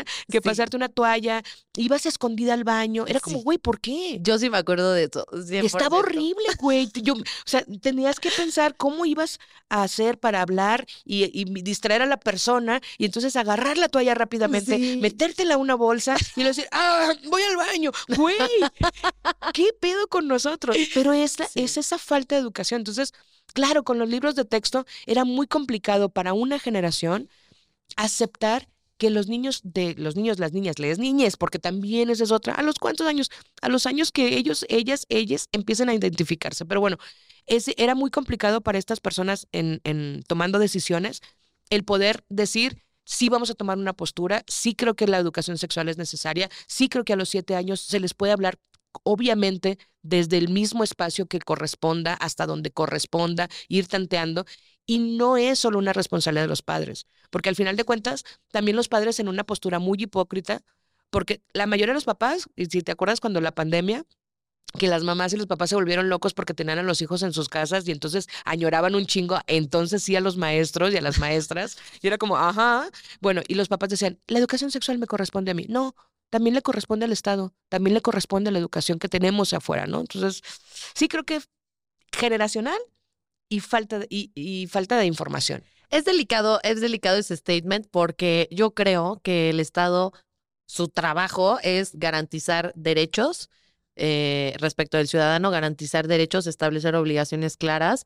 que 0.02 0.38
Sí. 0.38 0.40
pasarte 0.42 0.76
una 0.78 0.90
toalla. 0.90 1.42
Ibas 1.78 2.06
escondida 2.06 2.54
al 2.54 2.64
baño. 2.64 3.06
Era 3.08 3.20
como, 3.20 3.38
Sí. 3.38 3.44
güey, 3.44 3.58
¿por 3.58 3.80
qué? 3.80 4.20
Yo 4.22 4.38
sí 4.40 4.50
me 4.50 4.58
acuerdo 4.58 4.92
de 4.94 5.04
eso. 5.06 5.26
100%. 5.32 5.66
Estaba 5.66 5.98
horrible, 5.98 6.46
güey. 6.60 6.90
Yo, 7.02 7.14
o 7.14 7.18
sea, 7.46 7.64
tenías 7.82 8.20
que 8.20 8.30
pensar 8.32 8.76
cómo 8.76 9.06
ibas 9.06 9.40
a 9.70 9.84
hacer 9.84 10.20
para 10.20 10.42
hablar 10.42 10.86
y, 11.06 11.24
y 11.40 11.46
distraer 11.62 12.02
a 12.02 12.06
la 12.06 12.18
persona 12.18 12.82
y 12.98 13.06
entonces 13.06 13.36
agarrar 13.36 13.78
la 13.78 13.90
toalla 13.90 14.14
rápidamente, 14.16 14.78
Sí. 14.78 14.98
metértela 15.02 15.56
a 15.56 15.58
una 15.58 15.76
bolsa 15.76 16.16
y 16.36 16.44
decir, 16.44 16.68
¡ah, 16.72 17.14
voy 17.30 17.42
al 17.44 17.56
baño! 17.58 17.92
¡Güey! 18.16 18.36
¿Qué 19.54 19.70
pedo 19.80 20.08
con 20.08 20.28
nosotros? 20.28 20.76
Pero 20.94 21.14
esta, 21.14 21.48
es 21.56 21.78
esa 21.78 21.98
falta 21.98 22.36
de 22.36 22.42
educación. 22.42 22.82
Entonces, 22.82 23.14
claro, 23.54 23.84
con 23.84 23.98
los 24.00 24.10
libros 24.10 24.36
de 24.36 24.46
texto 24.46 24.86
era 25.06 25.26
muy 25.26 25.48
complicado 25.48 26.10
para 26.10 26.34
una 26.34 26.60
generación 26.60 27.30
aceptar 27.96 28.68
que 28.98 29.10
los 29.10 29.28
niños 29.28 29.62
de 29.64 29.96
los 29.98 30.16
niños, 30.16 30.40
las 30.40 30.54
niñas, 30.54 30.80
les 30.80 31.00
niñez, 31.00 31.38
porque 31.38 31.60
también 31.60 32.10
esa 32.10 32.24
es 32.24 32.32
otra. 32.32 32.54
¿A 32.54 32.62
los 32.64 32.76
cuántos 32.76 33.08
años? 33.08 33.30
A 33.62 33.70
los 33.70 33.86
años 33.86 34.12
que 34.12 34.38
ellos, 34.38 34.66
ellas, 34.70 35.06
ellas 35.10 35.48
empiecen 35.52 35.90
a 35.90 35.94
identificarse. 35.94 36.66
Pero 36.66 36.80
bueno, 36.80 36.98
ese 37.46 37.76
era 37.78 37.96
muy 37.96 38.12
complicado 38.12 38.62
para 38.62 38.78
estas 38.78 39.00
personas 39.00 39.48
en, 39.52 39.82
en 39.84 40.24
tomando 40.28 40.60
decisiones 40.60 41.22
el 41.70 41.84
poder 41.84 42.24
decir 42.30 42.84
sí 43.06 43.30
vamos 43.30 43.50
a 43.50 43.56
tomar 43.56 43.78
una 43.78 43.94
postura, 43.94 44.44
sí 44.48 44.76
creo 44.76 44.96
que 44.96 45.08
la 45.08 45.18
educación 45.18 45.58
sexual 45.58 45.90
es 45.90 45.98
necesaria, 45.98 46.50
sí 46.68 46.88
creo 46.88 47.04
que 47.04 47.14
a 47.14 47.16
los 47.18 47.30
siete 47.30 47.56
años 47.56 47.82
se 47.82 48.00
les 48.00 48.14
puede 48.14 48.32
hablar 48.32 48.60
obviamente 49.04 49.78
desde 50.02 50.38
el 50.38 50.50
mismo 50.50 50.84
espacio 50.84 51.26
que 51.26 51.40
corresponda, 51.40 52.14
hasta 52.14 52.46
donde 52.46 52.72
corresponda, 52.72 53.50
ir 53.68 53.88
tanteando. 53.88 54.46
Y 54.86 55.00
no 55.00 55.38
es 55.38 55.60
solo 55.60 55.80
una 55.80 55.94
responsabilidad 55.94 56.44
de 56.44 56.50
los 56.50 56.62
padres, 56.62 57.08
porque 57.30 57.50
al 57.50 57.56
final 57.56 57.78
de 57.78 57.86
cuentas, 57.86 58.26
también 58.52 58.76
los 58.76 58.90
padres 58.90 59.20
en 59.20 59.28
una 59.28 59.44
postura 59.44 59.80
muy 59.80 59.98
hipócrita, 60.02 60.62
porque 61.10 61.42
la 61.54 61.68
mayoría 61.68 61.94
de 61.94 61.98
los 61.98 62.06
papás, 62.06 62.50
y 62.56 62.66
si 62.66 62.82
te 62.82 62.92
acuerdas 62.92 63.22
cuando 63.22 63.40
la 63.40 63.54
pandemia, 63.54 64.06
que 64.78 64.88
las 64.88 65.04
mamás 65.04 65.32
y 65.34 65.38
los 65.38 65.46
papás 65.46 65.70
se 65.70 65.76
volvieron 65.76 66.10
locos 66.10 66.34
porque 66.34 66.54
tenían 66.54 66.80
a 66.80 66.84
los 66.84 67.02
hijos 67.02 67.22
en 67.22 67.32
sus 67.32 67.48
casas 67.48 67.88
y 67.88 67.92
entonces 67.92 68.28
añoraban 68.44 68.96
un 68.96 69.06
chingo, 69.06 69.40
entonces 69.46 70.04
sí 70.04 70.16
a 70.16 70.22
los 70.22 70.36
maestros 70.36 70.94
y 70.94 70.98
a 70.98 71.02
las 71.02 71.20
maestras, 71.20 71.78
y 72.02 72.08
era 72.08 72.18
como, 72.18 72.38
ajá, 72.38 72.90
bueno, 73.22 73.42
y 73.48 73.54
los 73.54 73.68
papás 73.68 73.90
decían, 73.90 74.20
la 74.28 74.40
educación 74.40 74.72
sexual 74.72 74.98
me 74.98 75.08
corresponde 75.08 75.52
a 75.52 75.54
mí. 75.54 75.68
No, 75.70 75.96
también 76.30 76.56
le 76.56 76.64
corresponde 76.64 77.06
al 77.06 77.12
Estado, 77.12 77.54
también 77.70 77.94
le 77.94 78.02
corresponde 78.02 78.50
a 78.50 78.52
la 78.52 78.60
educación 78.60 78.98
que 78.98 79.10
tenemos 79.10 79.54
afuera, 79.54 79.86
¿no? 79.86 80.02
Entonces, 80.02 80.42
sí 80.96 81.08
creo 81.08 81.24
que 81.24 81.42
generacional 82.12 82.80
y 83.54 83.60
falta 83.60 84.00
de, 84.00 84.08
y, 84.10 84.32
y 84.36 84.68
falta 84.68 84.98
de 84.98 85.06
información. 85.06 85.64
Es 85.90 86.06
delicado, 86.06 86.60
es 86.64 86.82
delicado 86.82 87.18
ese 87.18 87.38
statement 87.38 87.88
porque 87.92 88.48
yo 88.50 88.74
creo 88.74 89.22
que 89.24 89.52
el 89.52 89.60
Estado, 89.60 90.12
su 90.66 90.88
trabajo 90.88 91.60
es 91.62 91.92
garantizar 91.94 92.74
derechos 92.76 93.50
eh, 93.96 94.56
respecto 94.60 94.98
del 94.98 95.08
ciudadano, 95.08 95.52
garantizar 95.52 96.08
derechos, 96.08 96.48
establecer 96.48 96.96
obligaciones 96.96 97.58
claras 97.58 98.06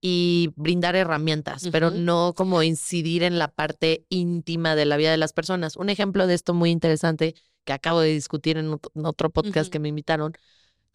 y 0.00 0.50
brindar 0.56 0.96
herramientas, 0.96 1.68
pero 1.70 1.90
no 1.90 2.32
como 2.36 2.62
incidir 2.62 3.22
en 3.22 3.38
la 3.38 3.48
parte 3.48 4.04
íntima 4.08 4.74
de 4.74 4.84
la 4.84 4.96
vida 4.96 5.12
de 5.12 5.16
las 5.16 5.32
personas. 5.32 5.76
Un 5.76 5.90
ejemplo 5.90 6.26
de 6.26 6.34
esto 6.34 6.54
muy 6.54 6.70
interesante 6.70 7.34
que 7.64 7.72
acabo 7.72 8.00
de 8.00 8.12
discutir 8.12 8.58
en 8.58 8.70
ot- 8.72 8.90
en 8.94 9.06
otro 9.06 9.30
podcast 9.30 9.70
que 9.70 9.78
me 9.78 9.88
invitaron 9.88 10.32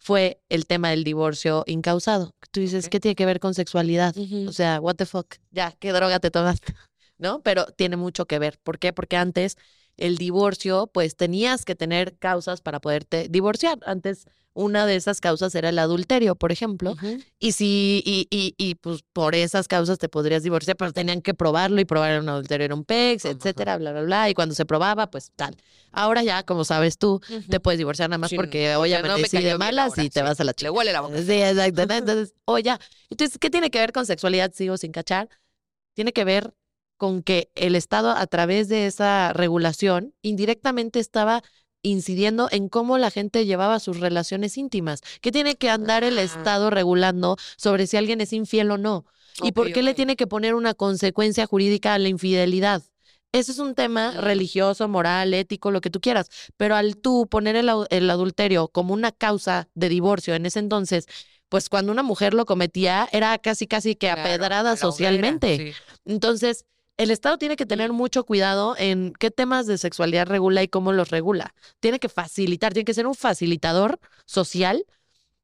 fue 0.04 0.42
el 0.50 0.66
tema 0.66 0.90
del 0.90 1.02
divorcio 1.02 1.64
incausado. 1.66 2.34
Tú 2.50 2.60
dices. 2.60 2.90
¿qué 2.90 3.00
tiene 3.00 3.14
que 3.14 3.24
ver 3.24 3.40
con 3.40 3.54
sexualidad? 3.54 4.14
O 4.46 4.52
sea, 4.52 4.78
what 4.78 4.96
the 4.96 5.06
fuck, 5.06 5.36
ya, 5.50 5.72
¿qué 5.80 5.92
droga 5.92 6.20
te 6.20 6.30
tomaste? 6.30 6.74
¿No? 7.16 7.40
Pero 7.40 7.64
tiene 7.66 7.96
mucho 7.96 8.26
que 8.26 8.38
ver. 8.38 8.58
¿Por 8.62 8.78
qué? 8.78 8.92
Porque 8.92 9.16
antes 9.16 9.56
el 9.96 10.16
divorcio, 10.18 10.88
pues 10.92 11.16
tenías 11.16 11.64
que 11.64 11.74
tener 11.74 12.16
causas 12.18 12.60
para 12.60 12.80
poderte 12.80 13.28
divorciar. 13.28 13.78
Antes 13.86 14.26
una 14.56 14.86
de 14.86 14.94
esas 14.94 15.20
causas 15.20 15.52
era 15.56 15.70
el 15.70 15.78
adulterio, 15.80 16.36
por 16.36 16.52
ejemplo. 16.52 16.94
Y 17.40 17.52
si, 17.52 18.02
y, 18.06 18.28
y, 18.30 18.54
y 18.56 18.76
pues 18.76 19.00
por 19.12 19.34
esas 19.34 19.66
causas 19.66 19.98
te 19.98 20.08
podrías 20.08 20.44
divorciar, 20.44 20.76
pero 20.76 20.92
tenían 20.92 21.22
que 21.22 21.34
probarlo 21.34 21.80
y 21.80 21.84
probar 21.84 22.20
un 22.20 22.28
adulterio 22.28 22.64
era 22.66 22.74
un 22.74 22.84
PEX, 22.84 23.24
etcétera, 23.24 23.76
bla, 23.78 23.90
bla, 23.90 24.02
bla. 24.02 24.30
Y 24.30 24.34
cuando 24.34 24.54
se 24.54 24.64
probaba, 24.64 25.10
pues 25.10 25.32
tal. 25.34 25.56
Ahora 25.90 26.22
ya, 26.22 26.44
como 26.44 26.64
sabes 26.64 26.98
tú, 26.98 27.20
te 27.48 27.58
puedes 27.58 27.78
divorciar 27.78 28.08
nada 28.10 28.18
más 28.18 28.30
Sí, 28.30 28.36
porque 28.36 28.76
ya 28.88 29.02
no 29.02 29.18
me 29.18 29.28
de 29.28 29.58
malas 29.58 29.90
ahora, 29.90 30.04
y 30.04 30.10
te 30.10 30.20
sí. 30.20 30.24
vas 30.24 30.38
a 30.38 30.44
la 30.44 30.52
Le 30.52 30.54
chica. 30.54 30.70
huele 30.70 30.92
la 30.92 31.00
boca. 31.00 31.18
Sí, 31.20 31.32
exacto. 31.42 31.82
Entonces, 31.90 32.34
o 32.44 32.58
ya. 32.58 32.78
Entonces, 33.10 33.38
¿qué 33.38 33.50
tiene 33.50 33.70
que 33.70 33.80
ver 33.80 33.92
con 33.92 34.06
sexualidad? 34.06 34.52
Sigo 34.54 34.76
sin 34.76 34.92
cachar. 34.92 35.28
Tiene 35.94 36.12
que 36.12 36.24
ver 36.24 36.54
con 36.96 37.22
que 37.22 37.50
el 37.54 37.74
Estado, 37.74 38.10
a 38.10 38.26
través 38.26 38.68
de 38.68 38.86
esa 38.86 39.32
regulación, 39.32 40.14
indirectamente 40.22 41.00
estaba 41.00 41.42
incidiendo 41.82 42.48
en 42.50 42.68
cómo 42.68 42.98
la 42.98 43.10
gente 43.10 43.46
llevaba 43.46 43.78
sus 43.78 44.00
relaciones 44.00 44.56
íntimas. 44.56 45.02
¿Qué 45.20 45.30
tiene 45.30 45.56
que 45.56 45.70
andar 45.70 46.02
el. 46.02 46.18
Estado 46.18 46.70
regulando 46.70 47.36
sobre 47.56 47.86
si 47.86 47.96
alguien 47.96 48.20
es 48.20 48.32
infiel 48.32 48.70
o 48.70 48.78
no? 48.78 49.04
¿Y 49.42 49.52
por 49.52 49.72
qué 49.72 49.82
le 49.82 49.94
tiene 49.94 50.16
que 50.16 50.26
poner 50.26 50.54
una 50.54 50.74
consecuencia 50.74 51.46
jurídica 51.46 51.94
a 51.94 51.98
la 51.98 52.08
infidelidad? 52.08 52.82
Ese 53.32 53.50
es 53.50 53.58
un 53.58 53.74
tema 53.74 54.12
religioso, 54.12 54.88
moral, 54.88 55.34
ético, 55.34 55.72
lo 55.72 55.80
que 55.80 55.90
tú 55.90 56.00
quieras. 56.00 56.28
Pero 56.56 56.76
al 56.76 56.96
tú 56.96 57.26
poner 57.28 57.56
el, 57.56 57.68
el 57.90 58.08
adulterio 58.08 58.68
como 58.68 58.94
una 58.94 59.10
causa 59.10 59.68
de 59.74 59.88
divorcio 59.88 60.34
en 60.36 60.46
ese 60.46 60.60
entonces, 60.60 61.06
pues 61.48 61.68
cuando 61.68 61.92
una 61.92 62.04
mujer 62.04 62.32
lo 62.32 62.46
cometía 62.46 63.08
era 63.12 63.36
casi 63.38 63.66
casi 63.66 63.96
que 63.96 64.08
apedrada 64.08 64.72
hoguera, 64.72 64.76
socialmente. 64.76 65.56
sí. 65.56 65.72
Entonces, 66.04 66.64
el 66.96 67.10
Estado 67.10 67.38
tiene 67.38 67.56
que 67.56 67.66
tener 67.66 67.92
mucho 67.92 68.24
cuidado 68.24 68.74
en 68.78 69.12
qué 69.18 69.30
temas 69.30 69.66
de 69.66 69.78
sexualidad 69.78 70.26
regula 70.26 70.62
y 70.62 70.68
cómo 70.68 70.92
los 70.92 71.10
regula. 71.10 71.54
Tiene 71.80 71.98
que 71.98 72.08
facilitar, 72.08 72.72
tiene 72.72 72.84
que 72.84 72.94
ser 72.94 73.06
un 73.06 73.14
facilitador 73.14 73.98
social, 74.26 74.84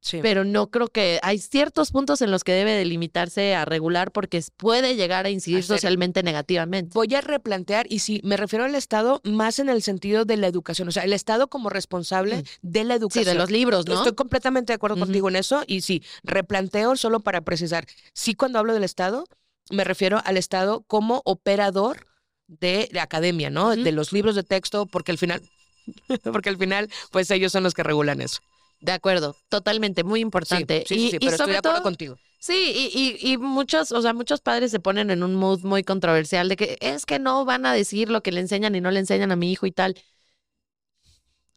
Sí. 0.03 0.17
pero 0.19 0.43
no 0.43 0.71
creo 0.71 0.87
que 0.87 1.19
hay 1.21 1.37
ciertos 1.37 1.91
puntos 1.91 2.23
en 2.23 2.31
los 2.31 2.43
que 2.43 2.53
debe 2.53 2.71
delimitarse 2.71 3.53
a 3.53 3.65
regular 3.65 4.11
porque 4.11 4.43
puede 4.57 4.95
llegar 4.95 5.27
a 5.27 5.29
incidir 5.29 5.63
socialmente 5.63 6.23
negativamente. 6.23 6.89
Voy 6.95 7.13
a 7.13 7.21
replantear, 7.21 7.85
y 7.87 7.99
sí, 7.99 8.19
me 8.23 8.35
refiero 8.35 8.65
al 8.65 8.73
Estado 8.73 9.21
más 9.23 9.59
en 9.59 9.69
el 9.69 9.83
sentido 9.83 10.25
de 10.25 10.37
la 10.37 10.47
educación, 10.47 10.87
o 10.87 10.91
sea, 10.91 11.03
el 11.03 11.13
Estado 11.13 11.49
como 11.49 11.69
responsable 11.69 12.37
Mm. 12.37 12.43
de 12.63 12.83
la 12.83 12.95
Sí, 12.95 12.97
educación. 12.97 13.25
de 13.25 13.35
los 13.35 13.51
libros, 13.51 13.85
¿no? 13.87 13.93
Estoy 13.93 14.13
completamente 14.15 14.71
de 14.73 14.75
acuerdo 14.77 14.97
contigo 14.97 15.29
en 15.29 15.35
eso, 15.35 15.63
y 15.67 15.81
sí, 15.81 16.01
replanteo 16.23 16.95
solo 16.95 17.19
para 17.19 17.41
precisar. 17.41 17.85
Sí, 18.13 18.33
cuando 18.33 18.57
hablo 18.57 18.73
del 18.73 18.83
Estado, 18.83 19.25
me 19.71 19.83
refiero 19.83 20.21
al 20.25 20.37
Estado 20.37 20.83
como 20.87 21.21
operador 21.25 22.07
de 22.47 22.89
la 22.91 23.03
academia, 23.03 23.49
¿no? 23.49 23.69
De 23.75 23.91
los 23.91 24.11
libros 24.11 24.35
de 24.35 24.43
texto, 24.43 24.85
porque 24.85 25.11
al 25.11 25.17
final, 25.17 25.41
porque 26.23 26.49
al 26.49 26.57
final, 26.57 26.89
pues 27.11 27.31
ellos 27.31 27.51
son 27.51 27.63
los 27.63 27.73
que 27.73 27.83
regulan 27.83 28.21
eso. 28.21 28.39
De 28.81 28.91
acuerdo, 28.91 29.35
totalmente, 29.49 30.03
muy 30.03 30.21
importante. 30.21 30.83
sí, 30.87 30.95
sí, 30.95 31.07
y, 31.07 31.09
sí, 31.11 31.15
y 31.17 31.19
pero 31.19 31.31
estoy 31.31 31.37
sobre 31.37 31.51
de 31.53 31.57
acuerdo 31.59 31.77
todo- 31.77 31.83
contigo. 31.83 32.17
Sí, 32.39 32.89
y, 32.95 33.19
y, 33.23 33.33
y 33.33 33.37
muchos, 33.37 33.91
o 33.91 34.01
sea, 34.01 34.13
muchos 34.13 34.41
padres 34.41 34.71
se 34.71 34.79
ponen 34.79 35.11
en 35.11 35.21
un 35.21 35.35
mood 35.35 35.61
muy 35.61 35.83
controversial 35.83 36.49
de 36.49 36.55
que 36.55 36.77
es 36.81 37.05
que 37.05 37.19
no 37.19 37.45
van 37.45 37.67
a 37.67 37.73
decir 37.73 38.09
lo 38.09 38.23
que 38.23 38.31
le 38.31 38.39
enseñan 38.39 38.73
y 38.73 38.81
no 38.81 38.89
le 38.89 38.99
enseñan 38.99 39.31
a 39.31 39.35
mi 39.35 39.51
hijo 39.51 39.67
y 39.67 39.71
tal. 39.71 39.95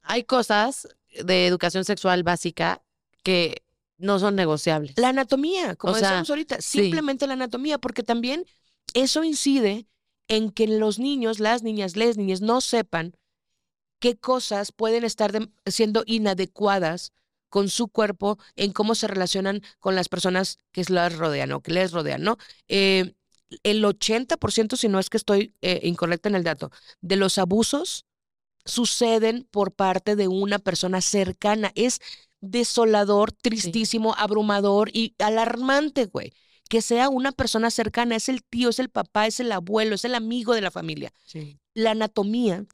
Hay 0.03 0.25
cosas 0.25 0.89
de 1.25 1.47
educación 1.47 1.85
sexual 1.85 2.23
básica 2.23 2.83
que 3.23 3.64
no 3.99 4.19
son 4.19 4.35
negociables. 4.37 4.95
La 4.97 5.11
anatomía, 5.11 5.77
como 5.77 5.93
O 5.95 5.97
sea, 5.97 6.09
decíamos 6.09 6.31
ahorita, 6.31 6.61
sí. 6.61 6.81
simplemente 6.83 7.27
la 7.27 7.35
anatomía, 7.35 7.79
porque 7.79 8.03
también 8.03 8.45
eso 8.95 9.25
incide 9.25 9.87
en 10.29 10.51
que 10.51 10.67
los 10.67 10.99
niños, 10.99 11.41
las 11.41 11.63
niñas, 11.63 11.97
les 11.97 12.17
niñas 12.17 12.41
no 12.41 12.61
sepan 12.61 13.15
qué 13.99 14.17
cosas 14.17 14.73
pueden 14.73 15.05
estar 15.05 15.33
de- 15.33 15.49
siendo 15.67 16.03
inadecuadas 16.07 17.13
con 17.49 17.69
su 17.69 17.89
cuerpo 17.89 18.39
en 18.57 18.73
cómo 18.73 18.95
se 18.95 19.07
relacionan 19.07 19.63
con 19.79 19.95
las 19.95 20.09
personas 20.09 20.59
que 20.73 20.85
las 20.89 21.17
rodean 21.17 21.53
o 21.53 21.63
que 21.63 21.73
les 21.73 21.93
rodean, 21.93 22.23
¿no? 22.23 22.37
Eh, 22.69 23.15
el 23.63 23.85
80%, 23.85 24.77
si 24.77 24.89
no 24.89 24.99
es 24.99 25.09
que 25.11 25.17
estoy 25.17 25.55
eh, 25.63 25.81
incorrecta 25.85 26.29
en 26.29 26.35
el 26.35 26.43
dato, 26.45 26.71
de 27.01 27.17
los 27.17 27.39
abusos 27.39 28.07
suceden 28.65 29.47
por 29.51 29.73
parte 29.73 30.17
de 30.17 30.29
una 30.29 30.59
persona 30.59 31.01
cercana. 31.01 31.73
Es 31.75 32.01
desolador, 32.45 33.33
tristísimo, 33.33 34.15
abrumador 34.17 34.91
y 34.93 35.15
alarmante, 35.19 36.07
güey. 36.07 36.33
Que 36.69 36.83
sea 36.83 37.09
una 37.09 37.33
persona 37.33 37.71
cercana, 37.71 38.17
es 38.17 38.29
el 38.29 38.43
tío, 38.43 38.71
es 38.71 38.79
el 38.79 38.89
papá, 38.89 39.27
es 39.27 39.41
el 39.41 39.53
abuelo, 39.53 39.95
es 39.95 40.05
el 40.05 40.15
amigo 40.15 40.55
de 40.55 40.63
la 40.63 40.71
familia. 40.71 41.13
La 41.75 41.91
anatomía, 41.91 42.65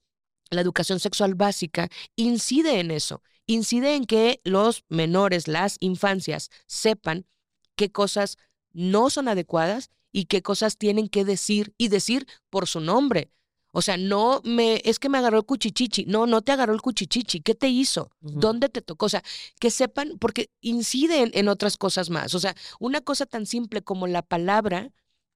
la 0.51 0.61
educación 0.61 1.01
sexual 1.01 1.35
básica, 1.35 1.89
incide 2.17 2.81
en 2.81 2.91
eso. 2.91 3.23
Incide 3.47 3.97
en 3.97 4.05
que 4.05 4.41
los 4.45 4.85
menores, 4.89 5.49
las 5.49 5.77
infancias, 5.81 6.51
sepan 6.67 7.27
qué 7.75 7.91
cosas 7.91 8.37
no 8.73 9.11
son 9.11 9.29
adecuadas 9.29 9.91
y 10.13 10.27
qué 10.27 10.43
cosas 10.43 10.77
tienen 10.77 11.09
que 11.09 11.25
decir 11.25 11.75
y 11.79 11.89
decir 11.89 12.27
por 12.49 12.69
su 12.69 12.81
nombre. 12.81 13.31
O 13.73 13.83
sea, 13.83 13.97
no 13.97 14.41
me, 14.45 14.81
es 14.85 14.99
que 14.99 15.09
me 15.09 15.19
agarró 15.19 15.39
el 15.39 15.45
cuchichichi. 15.45 16.05
No, 16.07 16.27
no 16.27 16.43
te 16.43 16.53
agarró 16.53 16.75
el 16.75 16.83
cuchichichi. 16.83 17.41
¿Qué 17.41 17.55
te 17.55 17.69
hizo? 17.69 18.11
¿Dónde 18.21 18.69
te 18.69 18.83
tocó? 18.83 19.07
O 19.07 19.09
sea, 19.09 19.23
que 19.61 19.71
sepan, 19.71 20.19
porque 20.19 20.51
inciden 20.61 21.31
en 21.35 21.49
otras 21.49 21.77
cosas 21.77 22.11
más. 22.11 22.35
O 22.35 22.41
sea, 22.41 22.55
una 22.81 23.01
cosa 23.01 23.27
tan 23.27 23.47
simple 23.47 23.83
como 23.83 24.07
la 24.07 24.23
palabra, 24.23 24.91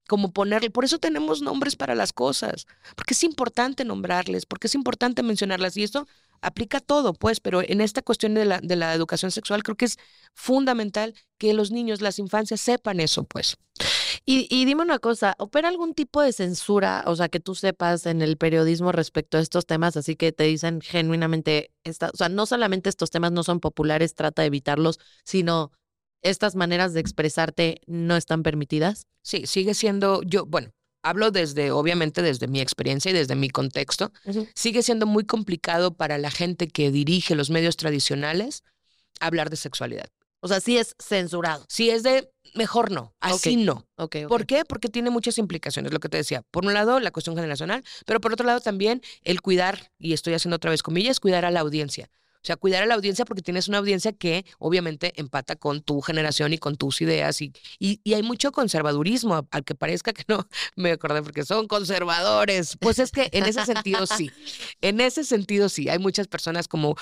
como 0.08 0.32
ponerle, 0.32 0.70
por 0.70 0.84
eso 0.84 0.98
tenemos 0.98 1.42
nombres 1.42 1.76
para 1.76 1.94
las 1.94 2.12
cosas, 2.12 2.66
porque 2.96 3.14
es 3.14 3.24
importante 3.24 3.84
nombrarles, 3.84 4.46
porque 4.46 4.66
es 4.66 4.74
importante 4.74 5.22
mencionarlas. 5.22 5.76
Y 5.76 5.82
esto 5.82 6.06
aplica 6.40 6.80
todo, 6.80 7.14
pues, 7.14 7.40
pero 7.40 7.62
en 7.62 7.80
esta 7.80 8.02
cuestión 8.02 8.34
de 8.34 8.44
la, 8.44 8.60
de 8.62 8.76
la 8.76 8.94
educación 8.94 9.30
sexual 9.30 9.62
creo 9.62 9.76
que 9.76 9.86
es 9.86 9.98
fundamental 10.34 11.14
que 11.38 11.54
los 11.54 11.70
niños, 11.70 12.00
las 12.00 12.18
infancias 12.18 12.60
sepan 12.60 13.00
eso, 13.00 13.24
pues. 13.24 13.56
Y, 14.24 14.46
y 14.50 14.64
dime 14.64 14.82
una 14.82 14.98
cosa, 14.98 15.34
¿opera 15.38 15.68
algún 15.68 15.94
tipo 15.94 16.22
de 16.22 16.32
censura, 16.32 17.04
o 17.06 17.16
sea, 17.16 17.28
que 17.28 17.40
tú 17.40 17.54
sepas 17.54 18.06
en 18.06 18.22
el 18.22 18.36
periodismo 18.36 18.92
respecto 18.92 19.38
a 19.38 19.40
estos 19.40 19.66
temas, 19.66 19.96
así 19.96 20.16
que 20.16 20.32
te 20.32 20.44
dicen 20.44 20.80
genuinamente, 20.80 21.72
esta, 21.82 22.10
o 22.12 22.16
sea, 22.16 22.28
no 22.28 22.46
solamente 22.46 22.88
estos 22.88 23.10
temas 23.10 23.32
no 23.32 23.42
son 23.42 23.60
populares, 23.60 24.14
trata 24.14 24.42
de 24.42 24.46
evitarlos, 24.46 24.98
sino 25.24 25.72
estas 26.22 26.56
maneras 26.56 26.94
de 26.94 27.00
expresarte 27.00 27.80
no 27.86 28.16
están 28.16 28.42
permitidas? 28.42 29.06
Sí, 29.22 29.46
sigue 29.46 29.74
siendo, 29.74 30.22
yo, 30.22 30.46
bueno, 30.46 30.70
hablo 31.04 31.30
desde, 31.30 31.70
obviamente, 31.70 32.22
desde 32.22 32.48
mi 32.48 32.60
experiencia 32.60 33.10
y 33.10 33.14
desde 33.14 33.36
mi 33.36 33.50
contexto. 33.50 34.10
Sigue 34.54 34.82
siendo 34.82 35.06
muy 35.06 35.24
complicado 35.24 35.94
para 35.94 36.18
la 36.18 36.30
gente 36.30 36.66
que 36.66 36.90
dirige 36.90 37.36
los 37.36 37.50
medios 37.50 37.76
tradicionales 37.76 38.64
hablar 39.20 39.50
de 39.50 39.56
sexualidad. 39.56 40.08
O 40.40 40.48
sea, 40.48 40.60
sí 40.60 40.76
es 40.76 40.94
censurado. 40.98 41.64
Si 41.68 41.90
es 41.90 42.02
de, 42.02 42.30
mejor 42.54 42.90
no, 42.90 43.14
así 43.20 43.56
no. 43.56 43.86
¿Por 44.28 44.46
qué? 44.46 44.64
Porque 44.66 44.88
tiene 44.88 45.10
muchas 45.10 45.38
implicaciones, 45.38 45.92
lo 45.92 46.00
que 46.00 46.08
te 46.08 46.16
decía. 46.16 46.42
Por 46.50 46.66
un 46.66 46.74
lado, 46.74 47.00
la 47.00 47.12
cuestión 47.12 47.36
generacional, 47.36 47.84
pero 48.06 48.20
por 48.20 48.32
otro 48.32 48.46
lado 48.46 48.60
también 48.60 49.00
el 49.22 49.40
cuidar, 49.40 49.90
y 49.98 50.12
estoy 50.14 50.34
haciendo 50.34 50.56
otra 50.56 50.70
vez 50.70 50.82
comillas, 50.82 51.20
cuidar 51.20 51.44
a 51.44 51.50
la 51.50 51.60
audiencia. 51.60 52.10
O 52.44 52.46
sea, 52.46 52.56
cuidar 52.56 52.82
a 52.82 52.86
la 52.86 52.94
audiencia 52.94 53.24
porque 53.24 53.40
tienes 53.40 53.68
una 53.68 53.78
audiencia 53.78 54.12
que 54.12 54.44
obviamente 54.58 55.18
empata 55.18 55.56
con 55.56 55.80
tu 55.80 56.02
generación 56.02 56.52
y 56.52 56.58
con 56.58 56.76
tus 56.76 57.00
ideas 57.00 57.40
y, 57.40 57.54
y, 57.78 58.02
y 58.04 58.12
hay 58.12 58.22
mucho 58.22 58.52
conservadurismo, 58.52 59.48
al 59.50 59.64
que 59.64 59.74
parezca 59.74 60.12
que 60.12 60.24
no, 60.28 60.46
me 60.76 60.90
acordé 60.90 61.22
porque 61.22 61.46
son 61.46 61.66
conservadores. 61.66 62.76
Pues 62.78 62.98
es 62.98 63.12
que 63.12 63.30
en 63.32 63.44
ese 63.46 63.64
sentido 63.64 64.06
sí, 64.06 64.30
en 64.82 65.00
ese 65.00 65.24
sentido 65.24 65.70
sí, 65.70 65.88
hay 65.88 65.98
muchas 65.98 66.28
personas 66.28 66.68
como 66.68 66.96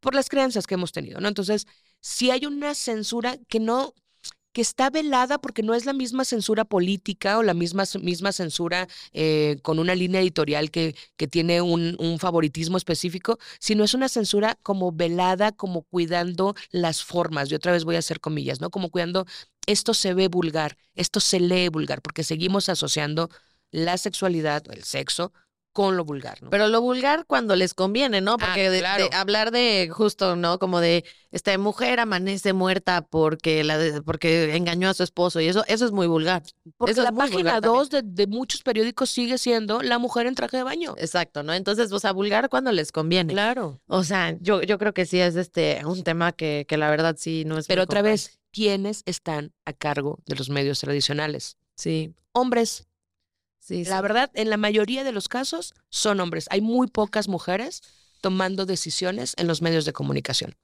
por 0.00 0.14
las 0.14 0.28
creencias 0.28 0.66
que 0.66 0.74
hemos 0.74 0.92
tenido, 0.92 1.20
¿no? 1.22 1.28
Entonces, 1.28 1.66
si 2.00 2.30
hay 2.30 2.44
una 2.44 2.74
censura 2.74 3.38
que 3.48 3.60
no, 3.60 3.94
que 4.54 4.62
está 4.62 4.88
velada 4.88 5.38
porque 5.38 5.62
no 5.64 5.74
es 5.74 5.84
la 5.84 5.92
misma 5.92 6.24
censura 6.24 6.64
política 6.64 7.38
o 7.38 7.42
la 7.42 7.54
misma, 7.54 7.84
misma 8.00 8.32
censura 8.32 8.86
eh, 9.12 9.58
con 9.62 9.80
una 9.80 9.96
línea 9.96 10.20
editorial 10.20 10.70
que, 10.70 10.94
que 11.16 11.26
tiene 11.26 11.60
un, 11.60 11.96
un 11.98 12.18
favoritismo 12.20 12.76
específico, 12.76 13.38
sino 13.58 13.82
es 13.82 13.94
una 13.94 14.08
censura 14.08 14.56
como 14.62 14.92
velada, 14.92 15.50
como 15.50 15.82
cuidando 15.82 16.54
las 16.70 17.02
formas. 17.02 17.50
Y 17.50 17.56
otra 17.56 17.72
vez 17.72 17.84
voy 17.84 17.96
a 17.96 17.98
hacer 17.98 18.20
comillas, 18.20 18.60
¿no? 18.60 18.70
Como 18.70 18.90
cuidando, 18.90 19.26
esto 19.66 19.92
se 19.92 20.14
ve 20.14 20.28
vulgar, 20.28 20.76
esto 20.94 21.18
se 21.18 21.40
lee 21.40 21.68
vulgar, 21.68 22.00
porque 22.00 22.22
seguimos 22.22 22.68
asociando 22.68 23.30
la 23.72 23.98
sexualidad, 23.98 24.62
el 24.70 24.84
sexo, 24.84 25.32
con 25.74 25.96
lo 25.96 26.04
vulgar, 26.04 26.40
¿no? 26.40 26.50
Pero 26.50 26.68
lo 26.68 26.80
vulgar 26.80 27.26
cuando 27.26 27.56
les 27.56 27.74
conviene, 27.74 28.20
¿no? 28.20 28.38
Porque 28.38 28.70
de- 28.70 28.76
de, 28.76 28.78
claro. 28.78 29.08
hablar 29.12 29.50
de 29.50 29.90
justo, 29.92 30.36
¿no? 30.36 30.58
Como 30.60 30.80
de 30.80 31.04
esta 31.32 31.58
mujer 31.58 31.98
amanece 31.98 32.52
muerta 32.52 33.02
porque 33.02 33.64
la 33.64 33.76
de- 33.76 34.00
porque 34.00 34.54
engañó 34.54 34.88
a 34.88 34.94
su 34.94 35.02
esposo 35.02 35.40
y 35.40 35.48
eso 35.48 35.64
eso 35.66 35.84
es 35.84 35.90
muy 35.90 36.06
vulgar. 36.06 36.44
Porque 36.78 36.92
eso 36.92 37.02
la 37.02 37.10
página 37.10 37.60
2 37.60 37.90
de, 37.90 38.02
de 38.02 38.26
muchos 38.28 38.62
periódicos 38.62 39.10
sigue 39.10 39.36
siendo 39.36 39.82
la 39.82 39.98
mujer 39.98 40.26
en 40.28 40.36
traje 40.36 40.56
de 40.58 40.62
baño. 40.62 40.94
Exacto, 40.96 41.42
¿no? 41.42 41.52
Entonces, 41.52 41.90
o 41.90 41.98
sea, 41.98 42.12
vulgar 42.12 42.48
cuando 42.48 42.70
les 42.70 42.92
conviene. 42.92 43.32
Claro. 43.32 43.80
O 43.88 44.04
sea, 44.04 44.36
yo, 44.40 44.62
yo 44.62 44.78
creo 44.78 44.94
que 44.94 45.06
sí 45.06 45.18
es 45.18 45.34
este 45.34 45.82
un 45.84 46.04
tema 46.04 46.30
que, 46.30 46.66
que 46.68 46.76
la 46.76 46.88
verdad 46.88 47.16
sí 47.18 47.42
no 47.44 47.58
es. 47.58 47.66
Pero 47.66 47.82
otra 47.82 48.00
vez, 48.00 48.38
¿quiénes 48.52 49.02
están 49.06 49.52
a 49.64 49.72
cargo 49.72 50.20
de 50.24 50.36
los 50.36 50.50
medios 50.50 50.78
tradicionales? 50.78 51.56
Sí, 51.74 52.14
Hombres. 52.36 52.86
Sí. 53.64 53.84
La 53.84 54.00
verdad, 54.00 54.30
en 54.34 54.50
la 54.50 54.56
mayoría 54.56 55.04
de 55.04 55.12
los 55.12 55.28
casos 55.28 55.74
son 55.90 56.20
hombres. 56.20 56.46
Hay 56.50 56.60
muy 56.60 56.86
pocas 56.86 57.28
mujeres 57.28 57.82
tomando 58.20 58.66
decisiones 58.66 59.34
en 59.36 59.46
los 59.46 59.62
medios 59.62 59.84
de 59.84 59.92
comunicación. 59.92 60.56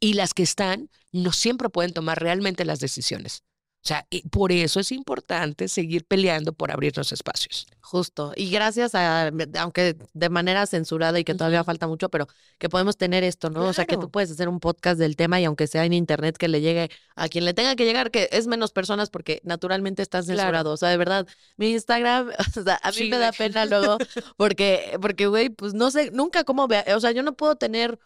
Y 0.00 0.14
las 0.14 0.34
que 0.34 0.42
están 0.42 0.90
no 1.12 1.32
siempre 1.32 1.68
pueden 1.68 1.92
tomar 1.92 2.20
realmente 2.20 2.64
las 2.64 2.80
decisiones. 2.80 3.44
O 3.84 3.88
sea, 3.88 4.06
y 4.10 4.22
por 4.28 4.52
eso 4.52 4.78
es 4.78 4.92
importante 4.92 5.66
seguir 5.66 6.04
peleando 6.06 6.52
por 6.52 6.70
abrirnos 6.70 7.10
espacios. 7.10 7.66
Justo. 7.80 8.32
Y 8.36 8.48
gracias 8.50 8.94
a, 8.94 9.32
aunque 9.58 9.96
de 10.12 10.28
manera 10.28 10.66
censurada 10.66 11.18
y 11.18 11.24
que 11.24 11.34
todavía 11.34 11.64
falta 11.64 11.88
mucho, 11.88 12.08
pero 12.08 12.28
que 12.58 12.68
podemos 12.68 12.96
tener 12.96 13.24
esto, 13.24 13.50
¿no? 13.50 13.64
O 13.64 13.72
sea, 13.72 13.84
que 13.84 13.96
tú 13.96 14.08
puedes 14.08 14.30
hacer 14.30 14.48
un 14.48 14.60
podcast 14.60 15.00
del 15.00 15.16
tema 15.16 15.40
y 15.40 15.44
aunque 15.46 15.66
sea 15.66 15.84
en 15.84 15.94
internet, 15.94 16.36
que 16.38 16.46
le 16.46 16.60
llegue 16.60 16.90
a 17.16 17.28
quien 17.28 17.44
le 17.44 17.54
tenga 17.54 17.74
que 17.74 17.84
llegar, 17.84 18.12
que 18.12 18.28
es 18.30 18.46
menos 18.46 18.70
personas 18.70 19.10
porque 19.10 19.40
naturalmente 19.42 20.00
está 20.02 20.22
Claro. 20.22 20.38
censurado. 20.38 20.72
O 20.72 20.76
sea, 20.76 20.88
de 20.90 20.96
verdad, 20.96 21.26
mi 21.56 21.72
Instagram, 21.72 22.30
o 22.56 22.62
sea, 22.62 22.78
a 22.84 22.90
mí 22.90 22.96
Sí, 22.96 23.10
me 23.10 23.18
da 23.18 23.32
pena 23.32 23.66
luego 23.66 23.98
porque, 24.36 24.96
porque, 25.00 25.26
güey, 25.26 25.48
pues 25.50 25.74
no 25.74 25.90
sé, 25.90 26.12
nunca 26.12 26.44
cómo 26.44 26.68
vea, 26.68 26.84
o 26.96 27.00
sea, 27.00 27.10
yo 27.10 27.24
no 27.24 27.34
puedo 27.36 27.56
tener 27.56 27.98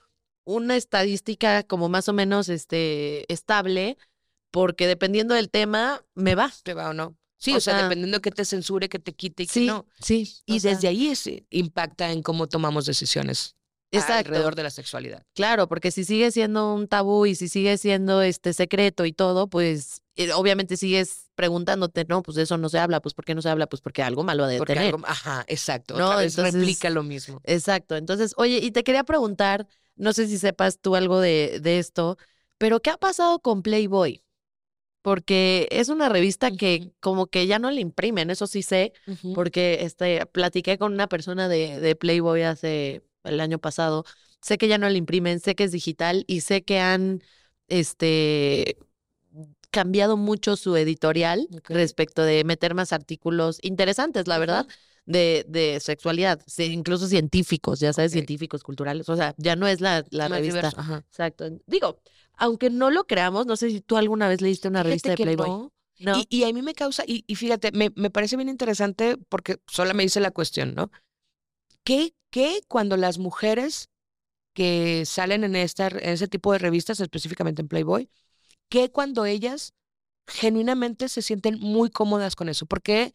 una 0.45 0.77
estadística 0.77 1.65
como 1.65 1.89
más 1.91 2.09
o 2.09 2.15
menos 2.15 2.49
este 2.49 3.31
estable 3.33 3.99
porque 4.51 4.87
dependiendo 4.87 5.35
del 5.35 5.51
tema 5.51 6.05
me 6.15 6.35
va. 6.35 6.53
¿Te 6.63 6.75
va 6.75 6.91
o 6.91 6.95
no? 6.95 7.17
Sí, 7.39 7.55
o, 7.55 7.61
sea, 7.61 7.83
dependiendo 7.83 8.17
de 8.17 8.23
qué 8.23 8.31
te 8.31 8.45
censure, 8.45 8.89
que 8.89 8.99
te 8.99 9.13
quite 9.13 9.43
y 9.43 9.47
sí, 9.47 9.61
que 9.61 9.67
no. 9.67 9.87
Sí. 10.01 10.41
Y 10.47 10.59
desde 10.61 10.89
ahí 10.89 11.09
es, 11.09 11.29
impacta 11.51 12.11
en 12.11 12.23
cómo 12.23 12.47
tomamos 12.49 12.87
decisiones 12.87 13.57
alrededor 13.93 14.55
de 14.55 14.63
la 14.63 14.71
sexualidad. 14.71 15.23
Claro, 15.35 15.69
porque 15.69 15.91
si 15.91 16.05
sigue 16.05 16.31
siendo 16.31 16.75
un 16.75 16.89
tabú 16.89 17.27
y 17.27 17.35
si 17.35 17.49
sigue 17.49 17.79
siendo 17.79 18.23
este 18.23 18.53
secreto 18.53 19.05
y 19.05 19.13
todo, 19.13 19.49
pues 19.49 20.03
eh, 20.17 20.33
obviamente 20.33 20.77
sigues 20.77 21.31
preguntándote, 21.35 22.05
no, 22.09 22.23
pues 22.23 22.37
de 22.37 22.43
eso 22.43 22.57
no 22.57 22.69
se 22.69 22.79
habla, 22.79 23.01
pues 23.01 23.15
¿por 23.15 23.25
qué 23.25 23.35
no 23.35 23.43
se 23.43 23.49
habla? 23.49 23.67
Pues 23.67 23.83
porque 23.83 24.03
algo 24.03 24.25
malo 24.25 24.45
ha 24.45 24.49
de 24.49 24.59
porque 24.59 24.75
tener. 24.75 24.95
Algo, 24.95 25.07
ajá, 25.07 25.45
exacto. 25.49 25.97
No, 25.99 26.17
vez 26.17 26.37
replica 26.37 26.91
lo 26.91 27.03
mismo. 27.03 27.41
Exacto. 27.45 27.97
Entonces, 27.97 28.33
oye, 28.37 28.59
y 28.59 28.71
te 28.71 28.85
quería 28.85 29.05
preguntar, 29.05 29.67
no 29.97 30.13
sé 30.13 30.27
si 30.29 30.39
sepas 30.39 30.79
tú 30.81 30.97
algo 30.97 31.21
de, 31.21 31.61
de 31.61 31.79
esto, 31.79 32.19
pero 32.59 32.81
¿qué 32.81 32.91
ha 32.91 32.97
pasado 32.97 33.41
con 33.41 33.63
Playboy? 33.63 34.23
Porque 35.07 35.69
es 35.71 35.89
una 35.89 36.09
revista 36.09 36.51
que 36.51 36.91
como 36.99 37.29
que 37.29 37.47
ya 37.47 37.61
no 37.61 37.71
le 37.71 37.81
imprimen, 37.81 38.29
eso 38.29 38.49
sí 38.49 38.65
sé, 38.65 38.93
porque 39.37 39.79
este, 39.83 40.27
platiqué 40.27 40.79
con 40.79 40.93
una 40.93 41.07
persona 41.07 41.49
de, 41.49 41.79
de, 41.79 41.95
Playboy 41.95 42.43
hace 42.43 43.05
el 43.23 43.39
año 43.39 43.61
pasado, 43.61 44.05
sé 44.41 44.59
que 44.59 44.67
ya 44.67 44.79
no 44.79 44.89
le 44.89 44.99
imprimen, 44.99 45.39
sé 45.39 45.55
que 45.55 45.63
es 45.63 45.71
digital 45.71 46.25
y 46.27 46.41
sé 46.41 46.65
que 46.65 46.81
han 46.81 47.23
este, 47.69 48.79
cambiado 49.71 50.17
mucho 50.17 50.57
su 50.57 50.75
editorial 50.75 51.47
respecto 51.69 52.23
de 52.25 52.43
meter 52.43 52.75
más 52.75 52.93
artículos 52.93 53.61
interesantes, 53.63 54.27
la 54.27 54.39
verdad. 54.39 54.67
De, 55.09 55.47
de, 55.47 55.79
sexualidad, 55.79 56.41
incluso 56.59 57.07
científicos, 57.07 57.79
ya 57.79 57.93
sabes, 57.93 58.11
científicos, 58.11 58.65
culturales, 58.65 59.09
o 59.09 59.15
sea, 59.15 59.37
ya 59.37 59.55
no 59.55 59.69
es 59.69 59.81
la, 59.81 60.05
la 60.11 60.27
revista. 60.27 60.73
Exacto. 61.09 61.49
Digo, 61.69 62.01
aunque 62.37 62.71
no 62.71 62.91
lo 62.91 63.07
creamos, 63.07 63.47
no 63.47 63.57
sé 63.57 63.71
si 63.71 63.81
tú 63.81 63.97
alguna 63.97 64.29
vez 64.29 64.41
leíste 64.41 64.69
una 64.69 64.83
revista 64.83 65.11
de 65.11 65.17
Playboy. 65.17 65.71
No. 65.99 66.23
Y, 66.29 66.45
a 66.45 66.53
mí 66.53 66.61
me 66.61 66.75
causa, 66.75 67.05
y, 67.07 67.23
fíjate, 67.35 67.73
me, 67.73 67.91
me, 67.97 68.11
parece 68.11 68.37
bien 68.37 68.51
interesante 68.51 69.17
porque 69.31 69.61
sola 69.67 69.95
me 69.95 70.03
dice 70.03 70.21
la 70.21 70.31
cuestión, 70.31 70.75
¿no? 70.75 70.91
¿Qué, 71.85 72.15
qué 72.31 72.61
cuando 72.69 72.99
las 72.99 73.17
mujeres 73.17 73.89
que 74.53 75.05
salen 75.07 75.43
en, 75.43 75.57
esta, 75.57 75.87
en 75.87 76.11
ese 76.11 76.29
tipo 76.29 76.53
de 76.53 76.59
revistas, 76.59 77.01
específicamente 77.01 77.63
en 77.63 77.69
Playboy, 77.69 78.11
qué 78.69 78.91
cuando 78.91 79.25
ellas 79.25 79.73
genuinamente 80.27 81.09
se 81.09 81.23
sienten 81.23 81.59
muy 81.61 81.89
cómodas 81.89 82.37
con 82.37 82.51
eso? 82.51 82.67
Porque, 82.67 83.15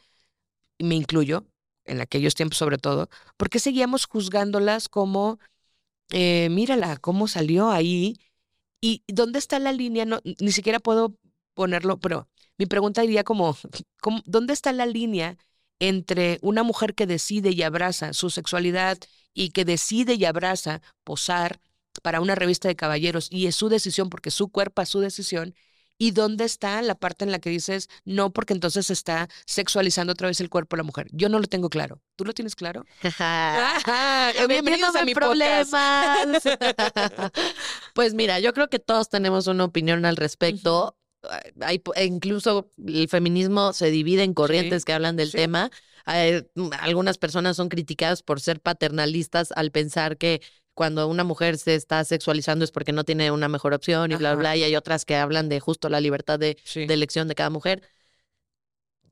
me 0.79 0.95
incluyo, 0.95 1.45
en 1.85 2.01
aquellos 2.01 2.33
tiempos 2.33 2.57
sobre 2.57 2.79
todo, 2.79 3.09
¿por 3.37 3.51
qué 3.51 3.59
seguíamos 3.59 4.05
juzgándolas 4.05 4.89
como, 4.89 5.39
eh, 6.09 6.49
mírala, 6.49 6.97
cómo 6.97 7.27
salió 7.27 7.69
ahí? 7.69 8.17
¿Y 8.81 9.03
dónde 9.07 9.39
está 9.39 9.59
la 9.59 9.71
línea? 9.71 10.05
No, 10.05 10.19
ni 10.39 10.51
siquiera 10.51 10.79
puedo 10.79 11.15
ponerlo, 11.53 11.99
pero 11.99 12.27
mi 12.57 12.65
pregunta 12.65 13.03
iría 13.03 13.23
como, 13.23 13.55
¿dónde 14.25 14.53
está 14.53 14.73
la 14.73 14.85
línea 14.85 15.37
entre 15.79 16.39
una 16.41 16.63
mujer 16.63 16.93
que 16.95 17.07
decide 17.07 17.51
y 17.51 17.61
abraza 17.63 18.13
su 18.13 18.29
sexualidad 18.29 18.97
y 19.33 19.49
que 19.49 19.65
decide 19.65 20.15
y 20.15 20.25
abraza 20.25 20.81
posar 21.03 21.61
para 22.03 22.21
una 22.21 22.35
revista 22.35 22.67
de 22.67 22.75
caballeros 22.75 23.27
y 23.31 23.47
es 23.47 23.55
su 23.55 23.69
decisión 23.69 24.09
porque 24.09 24.31
su 24.31 24.49
cuerpo 24.49 24.81
es 24.81 24.89
su 24.89 24.99
decisión 24.99 25.55
¿Y 26.01 26.09
dónde 26.09 26.45
está 26.45 26.81
la 26.81 26.95
parte 26.95 27.25
en 27.25 27.31
la 27.31 27.37
que 27.37 27.51
dices 27.51 27.87
no, 28.05 28.33
porque 28.33 28.53
entonces 28.53 28.87
se 28.87 28.93
está 28.93 29.29
sexualizando 29.45 30.13
otra 30.13 30.29
vez 30.29 30.41
el 30.41 30.49
cuerpo 30.49 30.75
de 30.75 30.79
la 30.79 30.83
mujer? 30.83 31.05
Yo 31.11 31.29
no 31.29 31.37
lo 31.37 31.45
tengo 31.45 31.69
claro. 31.69 32.01
¿Tú 32.15 32.25
lo 32.25 32.33
tienes 32.33 32.55
claro? 32.55 32.85
Bienvenidos 34.49 34.95
a 34.95 35.05
mi 35.05 35.13
problemas. 35.13 35.69
pues 37.93 38.15
mira, 38.15 38.39
yo 38.39 38.51
creo 38.51 38.67
que 38.67 38.79
todos 38.79 39.09
tenemos 39.09 39.45
una 39.45 39.63
opinión 39.63 40.03
al 40.05 40.17
respecto. 40.17 40.97
Hay, 41.59 41.83
e 41.93 42.05
incluso 42.05 42.71
el 42.83 43.07
feminismo 43.07 43.71
se 43.71 43.91
divide 43.91 44.23
en 44.23 44.33
corrientes 44.33 44.85
que 44.85 44.93
hablan 44.93 45.17
del 45.17 45.31
tema. 45.31 45.69
algunas 46.79 47.19
personas 47.19 47.57
son 47.57 47.69
criticadas 47.69 48.23
por 48.23 48.41
ser 48.41 48.59
paternalistas 48.59 49.53
al 49.55 49.69
pensar 49.69 50.17
que 50.17 50.41
cuando 50.73 51.07
una 51.07 51.23
mujer 51.23 51.57
se 51.57 51.75
está 51.75 52.03
sexualizando 52.03 52.65
es 52.65 52.71
porque 52.71 52.91
no 52.93 53.03
tiene 53.03 53.31
una 53.31 53.47
mejor 53.49 53.73
opción 53.73 54.11
y 54.11 54.15
bla, 54.15 54.35
bla, 54.35 54.55
y 54.55 54.63
hay 54.63 54.75
otras 54.75 55.05
que 55.05 55.15
hablan 55.15 55.49
de 55.49 55.59
justo 55.59 55.89
la 55.89 56.01
libertad 56.01 56.39
de, 56.39 56.57
de, 56.73 56.93
elección 56.93 57.27
de 57.27 57.35
cada 57.35 57.49
mujer. 57.49 57.83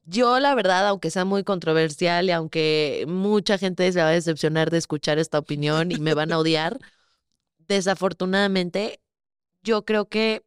Yo, 0.06 0.40
la 0.40 0.56
verdad, 0.56 0.88
aunque 0.88 1.12
sea 1.12 1.26
muy 1.26 1.44
controversial 1.44 2.26
y 2.28 2.32
aunque 2.32 3.06
mucha 3.08 3.58
gente 3.58 3.92
se 3.92 4.00
va 4.02 4.08
a 4.10 4.12
decepcionar 4.12 4.72
de 4.72 4.80
escuchar 4.80 5.20
esta 5.20 5.38
opinión 5.38 5.92
y 5.92 6.00
me 6.00 6.16
van 6.16 6.32
a 6.32 6.40
odiar, 6.40 6.80
desafortunadamente, 7.68 9.02
yo 9.62 9.86
creo 9.86 10.10
que 10.10 10.44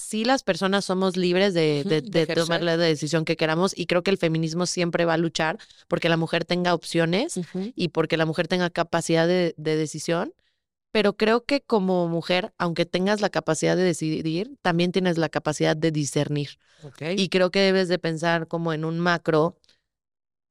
sí 0.00 0.24
las 0.24 0.42
personas 0.42 0.84
somos 0.84 1.16
libres 1.16 1.52
de, 1.54 1.84
de, 1.84 2.26
tomar 2.26 2.62
la 2.62 2.76
decisión 2.76 3.24
que 3.24 3.36
queramos 3.36 3.76
y 3.76 3.86
creo 3.86 4.02
que 4.02 4.10
el 4.10 4.18
feminismo 4.18 4.66
siempre 4.66 5.04
va 5.04 5.14
a 5.14 5.18
luchar 5.18 5.58
porque 5.88 6.08
la 6.08 6.16
mujer 6.16 6.44
tenga 6.44 6.74
opciones 6.74 7.38
y 7.76 7.88
porque 7.88 8.16
la 8.16 8.26
mujer 8.26 8.48
tenga 8.48 8.70
capacidad 8.70 9.28
de, 9.28 9.54
decisión. 9.56 10.32
Pero 10.92 11.16
creo 11.16 11.44
que 11.44 11.60
como 11.60 12.08
mujer, 12.08 12.52
aunque 12.58 12.84
tengas 12.84 13.20
la 13.20 13.30
capacidad 13.30 13.76
de 13.76 13.84
decidir, 13.84 14.56
también 14.62 14.90
tienes 14.90 15.18
la 15.18 15.28
capacidad 15.28 15.76
de 15.76 15.92
discernir. 15.92 16.58
Y 17.00 17.28
creo 17.28 17.50
que 17.50 17.60
debes 17.60 17.88
de 17.88 17.98
pensar 17.98 18.48
como 18.48 18.72
en 18.72 18.84
un 18.84 18.98
macro, 18.98 19.56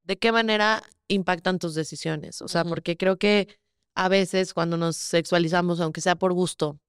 de 0.04 0.18
qué 0.18 0.32
manera 0.32 0.82
impactan 1.10 1.60
tus 1.60 1.76
decisiones. 1.76 2.41
O 2.41 2.47
sea, 2.47 2.64
porque 2.64 2.95
creo 2.95 3.18
que 3.18 3.50
a 3.95 4.08
veces 4.08 4.54
cuando 4.54 4.78
nos 4.78 4.95
sexualizamos, 4.95 5.82
aunque 5.82 6.00
sea 6.00 6.16
por 6.16 6.32
gusto, 6.32 6.80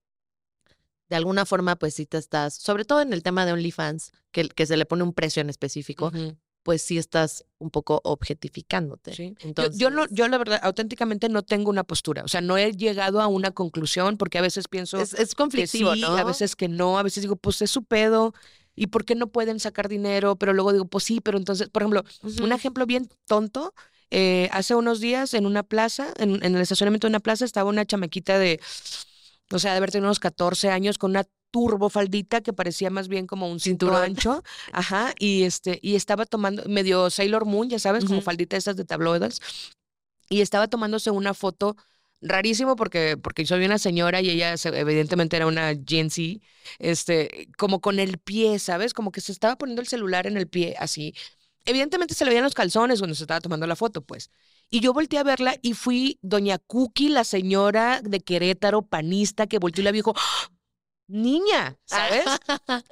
de 1.11 1.17
alguna 1.17 1.45
forma, 1.45 1.77
pues 1.77 1.95
sí 1.95 2.07
te 2.07 2.19
estás, 2.19 2.55
sobre 2.55 2.85
todo 2.85 3.03
en 3.03 3.13
el 3.13 3.23
tema 3.25 3.45
de 3.45 3.53
OnlyFans, 3.53 4.13
que, 4.31 4.49
que 4.49 4.65
se 4.65 4.77
le 4.77 4.87
pone 4.87 5.03
un 5.03 5.13
precio 5.13 5.43
en 5.43 5.51
específico, 5.51 6.13
pues 6.63 6.83
sí 6.83 6.99
estás 6.99 7.45
un 7.59 7.71
poco 7.71 8.01
objetificándote. 8.05 9.35
Entonces... 9.41 9.77
Yo, 9.77 9.91
no, 9.91 10.07
yo 10.11 10.29
la 10.29 10.39
verdad, 10.39 10.61
auténticamente 10.63 11.29
no 11.29 11.43
tengo 11.43 11.69
una 11.69 11.83
postura, 11.83 12.23
o 12.23 12.29
sea, 12.29 12.41
no 12.41 12.57
he 12.57 12.73
llegado 12.73 13.21
a 13.21 13.27
una 13.27 13.51
conclusión 13.51 14.17
porque 14.19 14.39
a 14.39 14.43
veces 14.43 14.69
pienso 14.69 15.01
es, 15.01 15.13
es 15.15 15.35
conflictivo, 15.35 15.91
que 15.91 15.97
sí, 15.97 16.05
a 16.05 16.25
veces 16.25 16.55
que 16.55 16.69
no, 16.69 16.97
a 16.97 17.03
veces 17.03 17.23
digo, 17.25 17.37
pues 17.37 17.61
es 17.61 17.71
su 17.71 17.85
pedo. 17.85 18.33
¿Y 18.77 18.87
por 18.87 19.05
qué 19.05 19.15
no 19.15 19.27
pueden 19.27 19.59
sacar 19.59 19.89
dinero? 19.89 20.37
Pero 20.37 20.55
luego 20.55 20.73
digo, 20.73 20.87
pues 20.87 21.05
sí, 21.05 21.21
pero 21.21 21.37
entonces, 21.37 21.69
por 21.69 21.83
ejemplo, 21.83 22.05
un 22.41 22.53
ejemplo 22.53 22.87
bien 22.87 23.11
tonto, 23.27 23.75
eh, 24.11 24.49
hace 24.53 24.75
unos 24.75 25.01
días 25.01 25.35
en 25.35 25.45
una 25.45 25.65
plaza, 25.65 26.15
en, 26.19 26.43
en, 26.43 26.55
el 26.55 26.63
estacionamiento 26.63 27.09
de 27.09 27.11
una 27.11 27.21
plaza, 27.21 27.45
estaba 27.45 27.69
una 27.69 27.85
chamaquita 27.85 28.39
de 28.39 28.61
o 29.53 29.59
sea, 29.59 29.72
de 29.72 29.78
haber 29.78 29.90
tenido 29.90 30.09
unos 30.09 30.20
14 30.20 30.70
años 30.70 30.98
con 30.98 31.12
una 31.12 31.24
turbofaldita 31.51 32.40
que 32.42 32.53
parecía 32.53 32.90
más 32.90 33.09
bien 33.09 33.26
como 33.26 33.51
un 33.51 33.61
cinturón 33.61 34.03
ancho, 34.03 34.42
ajá, 34.72 35.14
y 35.18 35.42
este, 35.42 35.78
y 35.82 35.96
estaba 35.96 36.24
tomando, 36.26 36.64
medio 36.68 37.11
Sailor 37.11 37.44
Moon, 37.44 37.68
ya 37.68 37.78
sabes, 37.78 38.05
como 38.05 38.20
faldita 38.20 38.57
esas 38.57 38.76
de 38.76 38.84
tabloides, 38.84 39.40
y 40.28 40.42
estaba 40.42 40.68
tomándose 40.68 41.11
una 41.11 41.34
foto 41.34 41.76
rarísimo 42.20 42.76
porque, 42.76 43.16
porque 43.16 43.46
soy 43.46 43.64
una 43.64 43.78
señora 43.78 44.20
y 44.20 44.30
ella 44.30 44.55
evidentemente 44.64 45.36
era 45.36 45.46
una 45.46 45.72
Gen 45.86 46.11
Z, 46.11 46.40
este, 46.78 47.48
como 47.57 47.80
con 47.80 47.98
el 47.98 48.18
pie, 48.18 48.59
¿sabes? 48.59 48.94
Como 48.94 49.11
que 49.11 49.20
se 49.20 49.32
estaba 49.32 49.57
poniendo 49.57 49.82
el 49.82 49.88
celular 49.88 50.26
en 50.26 50.36
el 50.36 50.46
pie 50.46 50.76
así. 50.78 51.14
Evidentemente 51.64 52.14
se 52.14 52.24
le 52.24 52.30
veían 52.30 52.44
los 52.44 52.55
calzones 52.55 53.01
cuando 53.01 53.14
se 53.14 53.24
estaba 53.24 53.40
tomando 53.40 53.66
la 53.66 53.76
foto, 53.76 54.03
pues. 54.03 54.30
Y 54.71 54.81
yo 54.81 54.93
volteé 54.93 55.18
a 55.18 55.25
verla 55.25 55.57
y 55.62 55.75
fui 55.75 56.18
doña 56.23 56.59
Cookie, 56.59 57.09
la 57.09 57.25
señora 57.25 58.01
de 58.03 58.21
Querétaro, 58.21 58.83
panista, 58.83 59.47
que 59.49 59.59
volteó 59.59 59.83
y 59.83 59.85
la 59.85 59.93
dijo, 59.93 60.14
¡Ah! 60.16 60.49
niña, 61.09 61.77
¿sabes? 61.85 62.25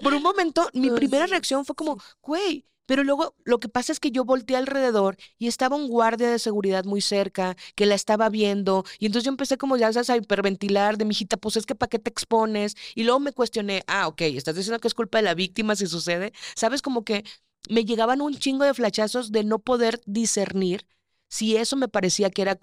Por 0.03 0.13
un 0.13 0.23
momento, 0.23 0.69
mi 0.75 0.91
primera 0.91 1.27
reacción 1.27 1.65
fue 1.65 1.77
como, 1.77 2.03
güey, 2.21 2.67
pero 2.87 3.05
luego 3.05 3.37
lo 3.45 3.61
que 3.61 3.69
pasa 3.69 3.93
es 3.93 4.01
que 4.01 4.11
yo 4.11 4.25
volteé 4.25 4.57
alrededor 4.57 5.17
y 5.39 5.47
estaba 5.47 5.77
un 5.77 5.89
guardia 5.89 6.31
de 6.31 6.39
seguridad 6.39 6.85
muy 6.85 7.01
cerca 7.01 7.55
que 7.75 7.87
la 7.87 7.95
estaba 7.95 8.29
viendo. 8.31 8.85
Y 8.99 9.07
entonces 9.07 9.25
yo 9.25 9.31
empecé 9.31 9.59
como 9.59 9.77
ya 9.77 9.93
sabes 9.93 10.11
a 10.11 10.17
hiperventilar 10.17 10.97
de 10.97 11.05
mi 11.05 11.13
hijita, 11.13 11.37
pues 11.37 11.57
es 11.59 11.67
que 11.67 11.75
¿para 11.75 11.91
qué 11.91 11.99
te 11.99 12.11
expones? 12.11 12.77
Y 12.95 13.05
luego 13.05 13.21
me 13.21 13.33
cuestioné, 13.33 13.85
ah, 13.87 14.09
ok, 14.09 14.23
estás 14.23 14.57
diciendo 14.57 14.81
que 14.81 14.89
es 14.89 14.95
culpa 14.95 15.19
de 15.19 15.25
la 15.25 15.35
víctima 15.35 15.77
si 15.77 15.87
sucede. 15.87 16.33
¿Sabes? 16.57 16.81
Como 16.83 17.05
que 17.05 17.25
me 17.69 17.85
llegaban 17.85 18.23
un 18.23 18.35
chingo 18.35 18.65
de 18.65 18.75
flachazos 18.75 19.33
de 19.33 19.45
no 19.45 19.59
poder 19.59 20.01
discernir 20.07 20.87
si 21.29 21.57
eso 21.57 21.77
me 21.77 21.89
parecía 21.89 22.31
que 22.31 22.43
era 22.43 22.57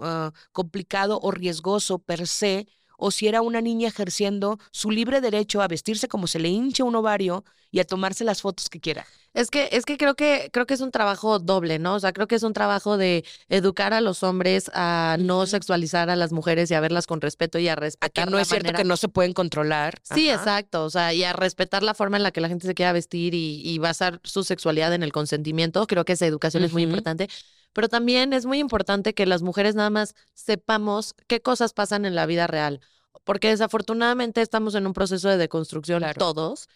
ah, 0.00 0.32
complicado 0.52 1.18
o 1.22 1.30
riesgoso 1.30 1.98
per 1.98 2.26
se, 2.26 2.66
o 2.98 3.10
si 3.10 3.28
era 3.28 3.42
una 3.42 3.60
niña 3.60 3.88
ejerciendo 3.88 4.58
su 4.70 4.90
libre 4.90 5.20
derecho 5.20 5.62
a 5.62 5.68
vestirse 5.68 6.08
como 6.08 6.26
se 6.26 6.38
le 6.38 6.48
hinche 6.48 6.82
un 6.82 6.94
ovario 6.96 7.44
y 7.70 7.80
a 7.80 7.84
tomarse 7.84 8.24
las 8.24 8.42
fotos 8.42 8.68
que 8.68 8.80
quiera. 8.80 9.06
Es 9.34 9.50
que, 9.50 9.68
es 9.72 9.84
que 9.84 9.98
creo 9.98 10.14
que, 10.14 10.48
creo 10.50 10.66
que 10.66 10.72
es 10.72 10.80
un 10.80 10.90
trabajo 10.90 11.38
doble, 11.38 11.78
¿no? 11.78 11.96
O 11.96 12.00
sea, 12.00 12.14
creo 12.14 12.26
que 12.26 12.36
es 12.36 12.42
un 12.42 12.54
trabajo 12.54 12.96
de 12.96 13.22
educar 13.50 13.92
a 13.92 14.00
los 14.00 14.22
hombres 14.22 14.70
a 14.72 15.18
no 15.20 15.44
sexualizar 15.44 16.08
a 16.08 16.16
las 16.16 16.32
mujeres 16.32 16.70
y 16.70 16.74
a 16.74 16.80
verlas 16.80 17.06
con 17.06 17.20
respeto 17.20 17.58
y 17.58 17.68
a 17.68 17.76
respetar. 17.76 18.24
que 18.24 18.30
no 18.30 18.38
es 18.38 18.48
cierto 18.48 18.72
que 18.72 18.84
no 18.84 18.96
se 18.96 19.08
pueden 19.08 19.34
controlar. 19.34 20.00
Sí, 20.02 20.30
exacto. 20.30 20.84
O 20.84 20.90
sea, 20.90 21.12
y 21.12 21.22
a 21.22 21.34
respetar 21.34 21.82
la 21.82 21.92
forma 21.92 22.16
en 22.16 22.22
la 22.22 22.30
que 22.30 22.40
la 22.40 22.48
gente 22.48 22.66
se 22.66 22.74
quiera 22.74 22.92
vestir 22.92 23.34
y, 23.34 23.76
basar 23.76 24.20
su 24.24 24.42
sexualidad 24.42 24.94
en 24.94 25.02
el 25.02 25.12
consentimiento. 25.12 25.86
Creo 25.86 26.06
que 26.06 26.14
esa 26.14 26.24
educación 26.24 26.64
es 26.64 26.72
muy 26.72 26.82
importante 26.82 27.28
pero 27.76 27.90
también 27.90 28.32
es 28.32 28.46
muy 28.46 28.58
importante 28.58 29.12
que 29.12 29.26
las 29.26 29.42
mujeres 29.42 29.74
nada 29.74 29.90
más 29.90 30.14
sepamos 30.32 31.14
qué 31.26 31.42
cosas 31.42 31.74
pasan 31.74 32.06
en 32.06 32.14
la 32.14 32.24
vida 32.24 32.46
real, 32.46 32.80
porque 33.22 33.50
desafortunadamente 33.50 34.40
estamos 34.40 34.74
en 34.76 34.86
un 34.86 34.94
proceso 34.94 35.28
de 35.28 35.36
deconstrucción 35.36 36.02
todos 36.14 36.70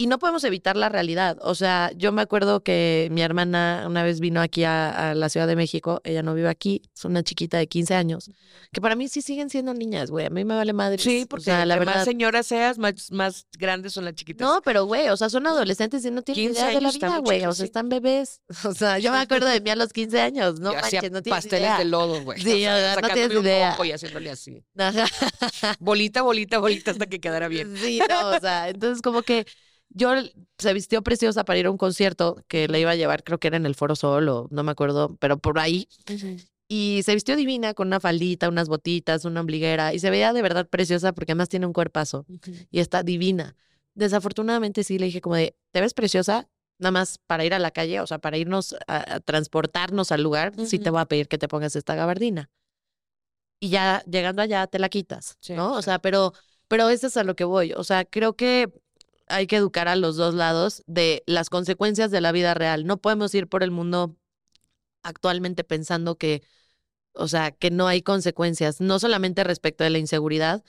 y 0.00 0.06
no 0.06 0.20
podemos 0.20 0.44
evitar 0.44 0.76
la 0.76 0.88
realidad. 0.88 1.38
O 1.42 1.56
sea, 1.56 1.90
yo 1.96 2.12
me 2.12 2.22
acuerdo 2.22 2.62
que 2.62 3.08
mi 3.10 3.20
hermana 3.20 3.84
una 3.84 4.04
vez 4.04 4.20
vino 4.20 4.40
aquí 4.40 4.62
a, 4.62 5.10
a, 5.10 5.14
la 5.16 5.28
Ciudad 5.28 5.48
de 5.48 5.56
México, 5.56 6.00
ella 6.04 6.22
no 6.22 6.34
vive 6.36 6.48
aquí, 6.48 6.82
es 6.94 7.04
una 7.04 7.24
chiquita 7.24 7.58
de 7.58 7.66
15 7.66 7.96
años, 7.96 8.30
que 8.72 8.80
para 8.80 8.94
mí 8.94 9.08
sí 9.08 9.22
siguen 9.22 9.50
siendo 9.50 9.74
niñas, 9.74 10.12
güey, 10.12 10.26
a 10.26 10.30
mí 10.30 10.44
me 10.44 10.54
vale 10.54 10.72
madre. 10.72 11.02
Sí, 11.02 11.26
porque 11.28 11.50
o 11.50 11.54
sea, 11.56 11.66
la 11.66 11.76
verdad... 11.76 11.96
más 11.96 12.04
señora 12.04 12.44
seas, 12.44 12.78
más, 12.78 13.10
más 13.10 13.48
grandes 13.58 13.92
son 13.92 14.04
las 14.04 14.14
chiquitas. 14.14 14.46
No, 14.46 14.62
pero 14.62 14.84
güey, 14.84 15.08
o 15.08 15.16
sea, 15.16 15.28
son 15.30 15.48
adolescentes 15.48 16.04
y 16.04 16.12
no 16.12 16.22
tienen 16.22 16.52
idea 16.52 16.68
de 16.68 16.80
la 16.80 16.92
vida, 16.92 17.18
güey, 17.18 17.44
o 17.44 17.52
sea, 17.52 17.66
están 17.66 17.88
bebés. 17.88 18.40
O 18.68 18.74
sea, 18.74 18.98
yo 18.98 19.10
me 19.10 19.18
acuerdo 19.18 19.48
de 19.48 19.60
mí 19.60 19.70
a 19.70 19.76
los 19.76 19.92
15 19.92 20.20
años, 20.20 20.60
no 20.60 20.74
manches, 20.74 21.10
no 21.10 21.22
tienes 21.22 21.42
pasteles 21.42 21.68
idea. 21.70 21.78
de 21.78 21.84
lodo, 21.86 22.22
güey. 22.22 22.40
Sí, 22.48 22.66
o 22.66 22.70
sea, 22.70 22.96
no 23.00 23.08
tienes 23.08 23.36
idea. 23.36 23.76
y 23.84 23.90
haciéndole 23.90 24.30
así. 24.30 24.62
bolita, 25.80 26.22
bolita, 26.22 26.58
bolita 26.58 26.92
hasta 26.92 27.06
que 27.06 27.18
quedara 27.18 27.48
bien. 27.48 27.76
Sí, 27.76 28.00
no, 28.08 28.30
o 28.30 28.40
sea, 28.40 28.68
entonces 28.68 29.02
como 29.02 29.22
que 29.22 29.44
yo 29.90 30.12
se 30.58 30.72
vistió 30.72 31.02
preciosa 31.02 31.44
para 31.44 31.58
ir 31.58 31.66
a 31.66 31.70
un 31.70 31.78
concierto 31.78 32.42
que 32.48 32.68
le 32.68 32.80
iba 32.80 32.90
a 32.90 32.96
llevar, 32.96 33.24
creo 33.24 33.38
que 33.38 33.48
era 33.48 33.56
en 33.56 33.66
el 33.66 33.74
Foro 33.74 33.96
Sol 33.96 34.28
o 34.28 34.48
no 34.50 34.62
me 34.62 34.70
acuerdo, 34.72 35.16
pero 35.20 35.38
por 35.38 35.58
ahí. 35.58 35.88
Y 36.68 37.00
se 37.04 37.14
vistió 37.14 37.34
divina 37.36 37.72
con 37.74 37.86
una 37.88 37.98
faldita, 38.00 38.48
unas 38.48 38.68
botitas, 38.68 39.24
una 39.24 39.40
ombliguera 39.40 39.94
y 39.94 39.98
se 40.00 40.10
veía 40.10 40.32
de 40.32 40.42
verdad 40.42 40.68
preciosa 40.68 41.12
porque 41.12 41.32
además 41.32 41.48
tiene 41.48 41.66
un 41.66 41.72
cuerpazo 41.72 42.26
y 42.70 42.80
está 42.80 43.02
divina. 43.02 43.56
Desafortunadamente 43.94 44.84
sí 44.84 44.98
le 44.98 45.06
dije 45.06 45.20
como 45.20 45.36
de, 45.36 45.56
¿te 45.72 45.80
ves 45.80 45.94
preciosa? 45.94 46.48
Nada 46.78 46.92
más 46.92 47.18
para 47.26 47.44
ir 47.44 47.54
a 47.54 47.58
la 47.58 47.70
calle, 47.72 48.00
o 48.00 48.06
sea, 48.06 48.18
para 48.18 48.36
irnos 48.36 48.76
a, 48.86 49.14
a 49.14 49.20
transportarnos 49.20 50.12
al 50.12 50.22
lugar, 50.22 50.52
sí 50.66 50.78
te 50.78 50.90
voy 50.90 51.00
a 51.00 51.06
pedir 51.06 51.26
que 51.26 51.38
te 51.38 51.48
pongas 51.48 51.74
esta 51.74 51.94
gabardina. 51.94 52.50
Y 53.60 53.70
ya 53.70 54.02
llegando 54.04 54.42
allá 54.42 54.66
te 54.66 54.78
la 54.78 54.88
quitas, 54.88 55.36
Sí, 55.40 55.54
¿no? 55.54 55.72
O 55.72 55.82
sí. 55.82 55.86
sea, 55.86 55.98
pero, 55.98 56.32
pero 56.68 56.88
eso 56.90 57.08
es 57.08 57.16
a 57.16 57.24
lo 57.24 57.34
que 57.34 57.44
voy. 57.44 57.72
O 57.72 57.82
sea, 57.82 58.04
creo 58.04 58.36
que 58.36 58.70
hay 59.28 59.46
que 59.46 59.56
educar 59.56 59.88
a 59.88 59.96
los 59.96 60.16
dos 60.16 60.34
lados 60.34 60.82
de 60.86 61.22
las 61.26 61.50
consecuencias 61.50 62.10
de 62.10 62.20
la 62.20 62.32
vida 62.32 62.54
real. 62.54 62.86
No 62.86 62.96
podemos 62.98 63.34
ir 63.34 63.48
por 63.48 63.62
el 63.62 63.70
mundo 63.70 64.16
actualmente 65.02 65.64
pensando 65.64 66.16
que, 66.16 66.42
o 67.12 67.28
sea, 67.28 67.50
que 67.52 67.70
no 67.70 67.86
hay 67.86 68.02
consecuencias, 68.02 68.80
no 68.80 68.98
solamente 68.98 69.44
respecto 69.44 69.84
de 69.84 69.90
la 69.90 69.98
inseguridad, 69.98 70.64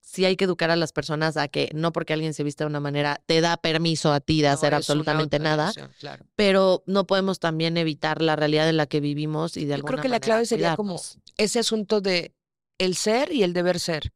sí 0.00 0.24
hay 0.24 0.36
que 0.36 0.44
educar 0.44 0.70
a 0.70 0.76
las 0.76 0.92
personas 0.92 1.36
a 1.36 1.48
que 1.48 1.70
no 1.74 1.92
porque 1.92 2.12
alguien 2.14 2.34
se 2.34 2.42
viste 2.42 2.64
de 2.64 2.68
una 2.68 2.80
manera 2.80 3.20
te 3.26 3.40
da 3.40 3.56
permiso 3.58 4.12
a 4.12 4.20
ti 4.20 4.40
de 4.40 4.48
No, 4.48 4.54
hacer 4.54 4.74
absolutamente 4.74 5.38
nada, 5.38 5.72
Claro. 5.98 6.24
pero 6.36 6.82
no 6.86 7.06
podemos 7.06 7.38
también 7.38 7.76
evitar 7.76 8.22
la 8.22 8.34
realidad 8.34 8.68
en 8.68 8.76
la 8.78 8.86
que 8.86 9.00
vivimos 9.00 9.56
y 9.56 9.60
de 9.66 9.68
Yo 9.70 9.74
alguna 9.76 9.92
creo 9.92 10.02
que 10.02 10.08
la 10.08 10.20
clave 10.20 10.46
sería 10.46 10.74
como 10.74 11.00
ese 11.36 11.58
asunto 11.58 12.00
de 12.00 12.34
el 12.78 12.96
ser 12.96 13.30
y 13.32 13.42
el 13.42 13.52
deber 13.52 13.78
ser. 13.78 14.12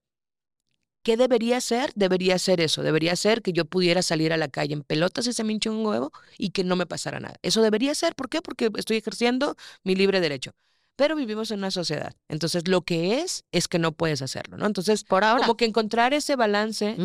¿Qué 1.04 1.18
debería 1.18 1.60
ser? 1.60 1.92
Debería 1.94 2.38
ser 2.38 2.62
eso. 2.62 2.82
Debería 2.82 3.14
ser 3.14 3.42
que 3.42 3.52
yo 3.52 3.66
pudiera 3.66 4.00
salir 4.00 4.32
a 4.32 4.38
la 4.38 4.48
calle 4.48 4.72
en 4.72 4.82
pelotas 4.82 5.26
y 5.26 5.34
se 5.34 5.44
me 5.44 5.52
hinche 5.52 5.68
un 5.68 5.84
huevo 5.84 6.10
y 6.38 6.50
que 6.50 6.64
no 6.64 6.76
me 6.76 6.86
pasara 6.86 7.20
nada. 7.20 7.36
Eso 7.42 7.60
debería 7.60 7.94
ser. 7.94 8.14
¿Por 8.14 8.30
qué? 8.30 8.40
Porque 8.40 8.70
estoy 8.76 8.96
ejerciendo 8.96 9.54
mi 9.84 9.94
libre 9.94 10.20
derecho. 10.20 10.52
Pero 10.96 11.14
vivimos 11.14 11.50
en 11.50 11.58
una 11.58 11.70
sociedad. 11.70 12.16
Entonces, 12.28 12.68
lo 12.68 12.80
que 12.82 13.20
es, 13.20 13.44
es 13.52 13.68
que 13.68 13.78
no 13.78 13.92
puedes 13.92 14.22
hacerlo, 14.22 14.56
¿no? 14.56 14.64
Entonces, 14.64 15.04
Por 15.04 15.24
ahora. 15.24 15.42
como 15.42 15.58
que 15.58 15.66
encontrar 15.66 16.14
ese 16.14 16.36
balance 16.36 16.96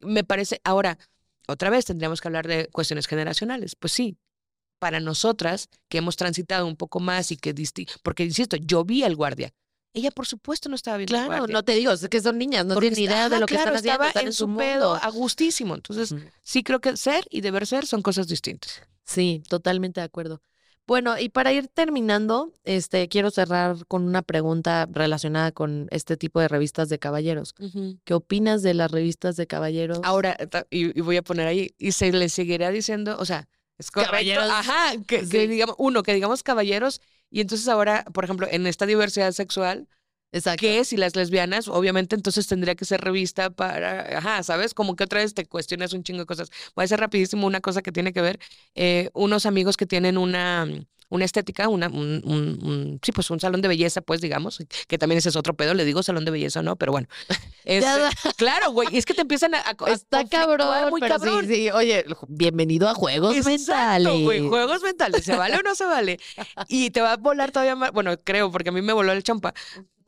me 0.00 0.24
parece. 0.24 0.60
Ahora, 0.64 0.98
otra 1.46 1.70
vez 1.70 1.84
tendríamos 1.84 2.20
que 2.20 2.26
hablar 2.26 2.48
de 2.48 2.66
cuestiones 2.72 3.06
generacionales. 3.06 3.76
Pues 3.76 3.92
sí, 3.92 4.16
para 4.80 4.98
nosotras 4.98 5.68
que 5.88 5.98
hemos 5.98 6.16
transitado 6.16 6.66
un 6.66 6.76
poco 6.76 6.98
más 6.98 7.30
y 7.30 7.36
que 7.36 7.54
porque 8.02 8.24
insisto, 8.24 8.56
yo 8.56 8.84
vi 8.84 9.04
al 9.04 9.14
guardia. 9.14 9.52
Ella, 9.94 10.10
por 10.10 10.26
supuesto, 10.26 10.68
no 10.68 10.74
estaba 10.76 10.96
viendo 10.98 11.14
Claro, 11.14 11.28
guardia. 11.28 11.52
no 11.52 11.62
te 11.64 11.72
digo, 11.72 11.92
es 11.92 12.08
que 12.08 12.20
son 12.20 12.38
niñas, 12.38 12.64
no 12.66 12.74
Porque 12.74 12.90
tienen 12.90 13.10
idea 13.12 13.28
de 13.28 13.40
lo 13.40 13.46
que 13.46 13.54
claro, 13.54 13.74
están 13.74 13.76
haciendo, 13.76 14.04
están 14.04 14.22
en 14.22 14.26
en 14.28 14.32
su 14.32 14.56
pedo 14.56 14.94
a 14.94 15.08
gustísimo. 15.10 15.74
Entonces, 15.74 16.14
sí 16.42 16.62
creo 16.62 16.80
que 16.80 16.96
ser 16.96 17.24
y 17.30 17.40
deber 17.40 17.66
ser 17.66 17.86
son 17.86 18.02
cosas 18.02 18.28
distintas. 18.28 18.82
Sí, 19.04 19.42
totalmente 19.48 20.00
de 20.00 20.04
acuerdo. 20.04 20.42
Bueno, 20.86 21.18
y 21.18 21.28
para 21.28 21.52
ir 21.52 21.68
terminando, 21.68 22.50
este, 22.64 23.08
quiero 23.08 23.30
cerrar 23.30 23.84
con 23.88 24.04
una 24.04 24.22
pregunta 24.22 24.88
relacionada 24.90 25.52
con 25.52 25.86
este 25.90 26.16
tipo 26.16 26.40
de 26.40 26.48
revistas 26.48 26.88
de 26.88 26.98
caballeros. 26.98 27.54
¿Qué 28.04 28.14
opinas 28.14 28.62
de 28.62 28.72
las 28.72 28.90
revistas 28.90 29.36
de 29.36 29.46
caballeros? 29.46 30.00
Ahora, 30.02 30.36
y, 30.70 30.98
y 30.98 31.02
voy 31.02 31.18
a 31.18 31.22
poner 31.22 31.46
ahí, 31.46 31.74
y 31.78 31.92
se 31.92 32.10
le 32.10 32.28
seguirá 32.30 32.70
diciendo, 32.70 33.16
o 33.18 33.24
sea, 33.26 33.48
es 33.76 33.90
correcto. 33.90 34.12
Caballeros. 34.12 34.48
Ajá, 34.50 34.92
que, 35.06 35.22
digamos, 35.24 35.76
uno, 35.78 36.02
que 36.02 36.14
digamos 36.14 36.42
caballeros, 36.42 37.02
y 37.30 37.40
entonces 37.40 37.68
ahora, 37.68 38.04
por 38.12 38.24
ejemplo, 38.24 38.46
en 38.50 38.66
esta 38.66 38.86
diversidad 38.86 39.32
sexual, 39.32 39.88
Exacto. 40.32 40.60
que 40.60 40.84
si 40.84 40.96
las 40.96 41.16
lesbianas, 41.16 41.68
obviamente 41.68 42.14
entonces 42.14 42.46
tendría 42.46 42.74
que 42.74 42.84
ser 42.84 43.00
revista 43.00 43.50
para, 43.50 44.18
ajá, 44.18 44.42
¿sabes? 44.42 44.74
Como 44.74 44.94
que 44.96 45.04
otra 45.04 45.20
vez 45.20 45.34
te 45.34 45.46
cuestionas 45.46 45.92
un 45.94 46.02
chingo 46.02 46.20
de 46.20 46.26
cosas. 46.26 46.50
Voy 46.74 46.82
a 46.82 46.84
hacer 46.84 47.00
rapidísimo 47.00 47.46
una 47.46 47.60
cosa 47.60 47.82
que 47.82 47.92
tiene 47.92 48.12
que 48.12 48.20
ver, 48.20 48.38
eh, 48.74 49.10
unos 49.14 49.46
amigos 49.46 49.76
que 49.76 49.86
tienen 49.86 50.18
una, 50.18 50.66
una 51.10 51.24
estética, 51.24 51.68
una, 51.68 51.88
un, 51.88 52.20
un- 52.24 52.58
un- 52.62 53.00
sí, 53.02 53.12
pues 53.12 53.30
un 53.30 53.40
salón 53.40 53.62
de 53.62 53.68
belleza, 53.68 54.00
pues 54.02 54.20
digamos, 54.20 54.58
que 54.86 54.98
también 54.98 55.18
ese 55.18 55.28
es 55.30 55.36
otro 55.36 55.54
pedo, 55.54 55.74
le 55.74 55.84
digo 55.84 56.02
salón 56.02 56.24
de 56.24 56.30
belleza 56.30 56.60
o 56.60 56.62
no, 56.62 56.76
pero 56.76 56.92
bueno. 56.92 57.08
Este, 57.68 58.32
claro, 58.38 58.70
güey, 58.72 58.88
es 58.92 59.04
que 59.04 59.12
te 59.12 59.20
empiezan 59.20 59.54
a, 59.54 59.58
a- 59.58 59.90
Está 59.90 60.24
cabrón, 60.26 60.88
muy 60.88 61.00
pero 61.02 61.16
cabrón. 61.16 61.46
sí, 61.46 61.54
sí, 61.54 61.70
oye, 61.70 62.04
bienvenido 62.26 62.88
a 62.88 62.94
Juegos 62.94 63.36
Exacto, 63.36 63.50
Mentales. 63.50 64.22
güey, 64.22 64.48
juegos 64.48 64.82
mentales, 64.82 65.24
¿se 65.24 65.36
vale 65.36 65.56
o 65.56 65.62
no 65.62 65.74
se 65.74 65.84
vale? 65.84 66.18
Y 66.68 66.90
te 66.90 67.02
va 67.02 67.12
a 67.12 67.16
volar 67.18 67.50
todavía 67.52 67.76
más, 67.76 67.92
bueno, 67.92 68.14
creo, 68.24 68.50
porque 68.50 68.70
a 68.70 68.72
mí 68.72 68.80
me 68.80 68.94
voló 68.94 69.12
el 69.12 69.22
champa. 69.22 69.52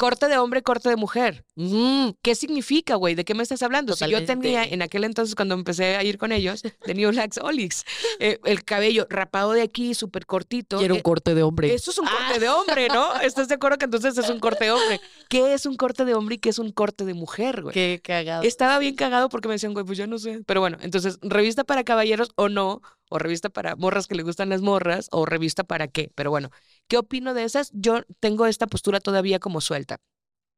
Corte 0.01 0.29
de 0.29 0.39
hombre, 0.39 0.63
corte 0.63 0.89
de 0.89 0.97
mujer. 0.97 1.45
Ujú. 1.57 2.17
¿Qué 2.23 2.35
significa, 2.35 2.95
güey? 2.95 3.15
¿De 3.15 3.27
qué 3.27 3.35
me 3.35 3.43
estás 3.43 3.63
hablando? 3.63 3.95
Si 3.95 4.09
yo 4.09 4.25
tenía 4.25 4.65
en 4.65 4.81
aquel 4.81 5.05
entonces, 5.05 5.35
cuando 5.35 5.55
empecé 5.55 5.97
a 5.97 6.03
ir 6.03 6.17
con 6.17 6.33
ellos, 6.33 6.63
de 6.87 6.95
New 6.95 7.13
Lax 7.13 7.37
Olix, 7.37 7.85
eh, 8.19 8.39
el 8.45 8.65
cabello 8.65 9.07
rapado 9.11 9.53
de 9.53 9.61
aquí, 9.61 9.93
súper 9.93 10.25
cortito. 10.25 10.79
Quiero 10.79 10.95
un 10.95 11.01
eh, 11.01 11.03
corte 11.03 11.35
de 11.35 11.43
hombre. 11.43 11.75
Eso 11.75 11.91
es 11.91 11.99
un 11.99 12.07
corte 12.07 12.41
de 12.41 12.49
hombre, 12.49 12.89
¿no? 12.89 13.15
¿Estás 13.21 13.49
de 13.49 13.57
acuerdo 13.57 13.77
que 13.77 13.85
entonces 13.85 14.17
es 14.17 14.31
un 14.31 14.41
corte 14.41 14.65
de 14.65 14.71
hombre? 14.71 15.03
¿Qué 15.29 15.53
es 15.53 15.67
un 15.67 15.77
corte 15.77 16.07
de 16.07 16.15
hombre 16.15 16.37
y 16.37 16.39
qué 16.39 16.49
es 16.49 16.59
un 16.59 16.73
corte 16.73 17.05
de 17.05 17.13
mujer, 17.13 17.61
güey? 17.61 17.75
Qué 17.75 18.01
cagado. 18.03 18.43
Estaba 18.43 18.79
bien 18.79 18.95
cagado 18.95 19.29
porque 19.29 19.49
me 19.49 19.55
decían, 19.57 19.75
güey, 19.75 19.85
pues 19.85 19.99
yo 19.99 20.07
no 20.07 20.19
sé. 20.19 20.41
Pero 20.47 20.63
bueno, 20.63 20.79
entonces, 20.81 21.19
revista 21.21 21.63
para 21.65 21.85
caballeros 21.85 22.31
o 22.37 22.49
no, 22.49 22.81
o 23.11 23.19
revista 23.19 23.51
para 23.51 23.77
morras 23.77 24.07
que 24.07 24.15
le 24.15 24.23
gustan 24.23 24.49
las 24.49 24.63
morras, 24.63 25.09
o 25.11 25.27
revista 25.27 25.65
para 25.65 25.89
qué. 25.89 26.11
Pero 26.15 26.31
bueno, 26.31 26.51
¿qué 26.89 26.97
opino 26.97 27.35
de 27.35 27.45
esas? 27.45 27.71
Yo 27.75 28.03
tengo 28.21 28.47
esta 28.47 28.67
postura 28.69 29.01
todavía 29.01 29.41
como 29.41 29.61
suelta. 29.61 30.01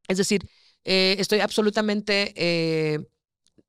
Es 0.06 0.18
decir, 0.18 0.46
eh, 0.84 1.16
estoy 1.18 1.40
absolutamente 1.40 2.34
eh, 2.36 3.00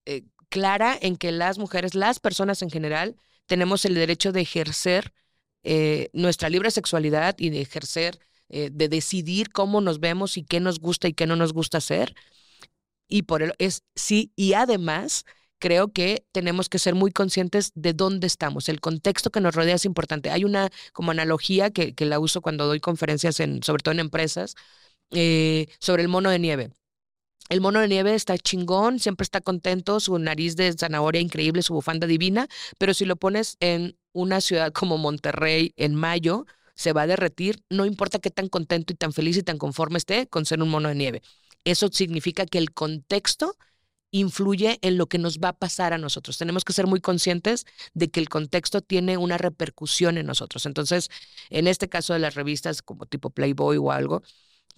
eh, 0.06 0.24
clara 0.50 0.98
en 1.02 1.16
que 1.16 1.32
las 1.32 1.58
mujeres, 1.58 1.96
las 1.96 2.20
personas 2.20 2.62
en 2.62 2.70
general, 2.70 3.16
tenemos 3.46 3.86
el 3.86 3.96
derecho 3.96 4.32
de 4.32 4.42
ejercer 4.42 5.14
nuestra 6.12 6.50
libre 6.50 6.70
sexualidad 6.72 7.36
y 7.38 7.50
de 7.50 7.62
ejercer, 7.62 8.20
de 8.50 8.90
decidir 8.90 9.50
cómo 9.50 9.80
nos 9.80 10.02
vemos 10.02 10.36
y 10.36 10.44
qué 10.44 10.60
nos 10.60 10.80
gusta 10.82 11.08
y 11.08 11.14
qué 11.14 11.26
no 11.26 11.38
nos 11.38 11.54
gusta 11.54 11.78
hacer. 11.78 12.14
Y 13.08 13.22
por 13.22 13.44
el, 13.44 13.54
es 13.60 13.84
sí, 13.96 14.34
y 14.36 14.56
además 14.56 15.24
creo 15.64 15.94
que 15.94 16.26
tenemos 16.34 16.68
que 16.68 16.78
ser 16.78 16.94
muy 16.94 17.14
conscientes 17.14 17.72
de 17.74 17.94
dónde 17.94 18.28
estamos. 18.28 18.68
El 18.68 18.82
contexto 18.82 19.30
que 19.32 19.40
nos 19.40 19.56
rodea 19.56 19.76
es 19.76 19.86
importante. 19.86 20.30
Hay 20.30 20.44
una 20.44 20.70
como 20.92 21.12
analogía 21.12 21.72
que, 21.72 21.96
que 21.96 22.06
la 22.06 22.20
uso 22.20 22.42
cuando 22.42 22.66
doy 22.68 22.82
conferencias, 22.82 23.40
en, 23.40 23.64
sobre 23.64 23.82
todo 23.82 23.94
en 23.94 24.02
empresas, 24.02 24.56
eh, 25.12 25.68
sobre 25.80 26.02
el 26.02 26.10
mono 26.10 26.30
de 26.30 26.40
nieve. 26.40 26.72
El 27.48 27.62
mono 27.62 27.80
de 27.80 27.88
nieve 27.88 28.14
está 28.14 28.38
chingón, 28.38 29.00
siempre 29.00 29.24
está 29.24 29.40
contento, 29.40 30.02
su 30.02 30.20
nariz 30.20 30.58
de 30.58 30.74
zanahoria 30.74 31.22
increíble, 31.22 31.62
su 31.62 31.74
bufanda 31.74 32.08
divina, 32.08 32.50
pero 32.78 32.94
si 32.94 33.06
lo 33.06 33.16
pones 33.16 33.56
en 33.62 33.98
una 34.12 34.42
ciudad 34.42 34.74
como 34.74 34.98
Monterrey 34.98 35.74
en 35.78 35.96
mayo, 35.96 36.46
se 36.76 36.92
va 36.92 37.04
a 37.04 37.08
derretir, 37.08 37.64
no 37.70 37.86
importa 37.86 38.20
qué 38.20 38.32
tan 38.32 38.50
contento 38.50 38.92
y 38.92 38.98
tan 38.98 39.14
feliz 39.14 39.38
y 39.38 39.44
tan 39.44 39.58
conforme 39.58 39.98
esté 39.98 40.28
con 40.28 40.46
ser 40.46 40.62
un 40.62 40.70
mono 40.70 40.90
de 40.90 40.96
nieve. 40.96 41.22
Eso 41.64 41.88
significa 41.88 42.46
que 42.46 42.58
el 42.58 42.74
contexto 42.74 43.56
influye 44.14 44.78
en 44.84 44.98
lo 44.98 45.08
que 45.08 45.18
nos 45.18 45.40
va 45.40 45.50
a 45.50 45.58
pasar 45.58 45.92
a 45.92 45.98
nosotros. 45.98 46.38
Tenemos 46.38 46.64
que 46.64 46.72
ser 46.72 46.86
muy 46.86 47.02
conscientes 47.02 47.66
de 47.96 48.12
que 48.12 48.20
el 48.20 48.30
contexto 48.30 48.82
tiene 48.82 49.18
una 49.18 49.40
repercusión 49.40 50.20
en 50.20 50.28
nosotros. 50.28 50.68
Entonces, 50.68 51.10
en 51.50 51.68
este 51.68 51.90
caso 51.90 52.14
de 52.14 52.20
las 52.20 52.36
revistas 52.36 52.84
como 52.84 53.08
tipo 53.08 53.32
Playboy 53.32 53.78
o 53.78 53.92
algo, 53.92 54.22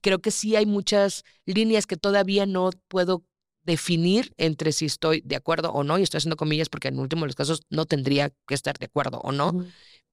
creo 0.01 0.19
que 0.19 0.31
sí 0.31 0.55
hay 0.55 0.65
muchas 0.65 1.25
líneas 1.45 1.85
que 1.85 1.97
todavía 1.97 2.45
no 2.45 2.69
puedo 2.87 3.25
definir 3.63 4.33
entre 4.37 4.71
si 4.71 4.85
estoy 4.85 5.21
de 5.25 5.35
acuerdo 5.35 5.71
o 5.71 5.83
no, 5.83 5.99
y 5.99 6.03
estoy 6.03 6.19
haciendo 6.19 6.37
comillas 6.37 6.69
porque 6.69 6.87
en 6.87 6.99
último 6.99 7.21
de 7.21 7.27
los 7.27 7.35
casos 7.35 7.63
no 7.69 7.85
tendría 7.85 8.31
que 8.47 8.53
estar 8.53 8.77
de 8.77 8.85
acuerdo 8.85 9.19
o 9.19 9.33
no, 9.33 9.65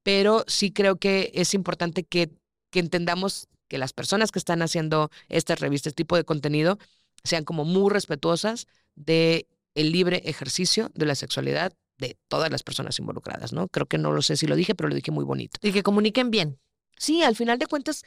pero 0.02 0.44
sí 0.48 0.72
creo 0.72 0.96
que 0.96 1.30
es 1.34 1.54
importante 1.54 2.02
que, 2.02 2.32
que 2.70 2.80
entendamos 2.80 3.46
que 3.68 3.78
las 3.78 3.92
personas 3.92 4.32
que 4.32 4.38
están 4.40 4.62
haciendo 4.62 5.10
estas 5.28 5.60
revistas, 5.60 5.90
este 5.90 6.02
tipo 6.02 6.16
de 6.16 6.24
contenido, 6.24 6.78
sean 7.24 7.44
como 7.44 7.64
muy 7.64 7.90
respetuosas 7.92 8.66
de 8.94 9.46
el 9.74 9.92
libre 9.92 10.22
ejercicio 10.24 10.90
de 10.94 11.06
la 11.06 11.14
sexualidad 11.14 11.72
de 11.98 12.18
todas 12.28 12.50
las 12.50 12.62
personas 12.62 12.98
involucradas, 12.98 13.52
¿no? 13.52 13.68
Creo 13.68 13.86
que 13.86 13.98
no 13.98 14.12
lo 14.12 14.22
sé 14.22 14.36
si 14.36 14.46
lo 14.46 14.56
dije, 14.56 14.74
pero 14.74 14.88
lo 14.88 14.94
dije 14.94 15.10
muy 15.10 15.24
bonito. 15.24 15.58
Y 15.62 15.72
que 15.72 15.82
comuniquen 15.82 16.30
bien. 16.30 16.58
Sí, 16.96 17.22
al 17.22 17.36
final 17.36 17.58
de 17.58 17.66
cuentas, 17.66 18.04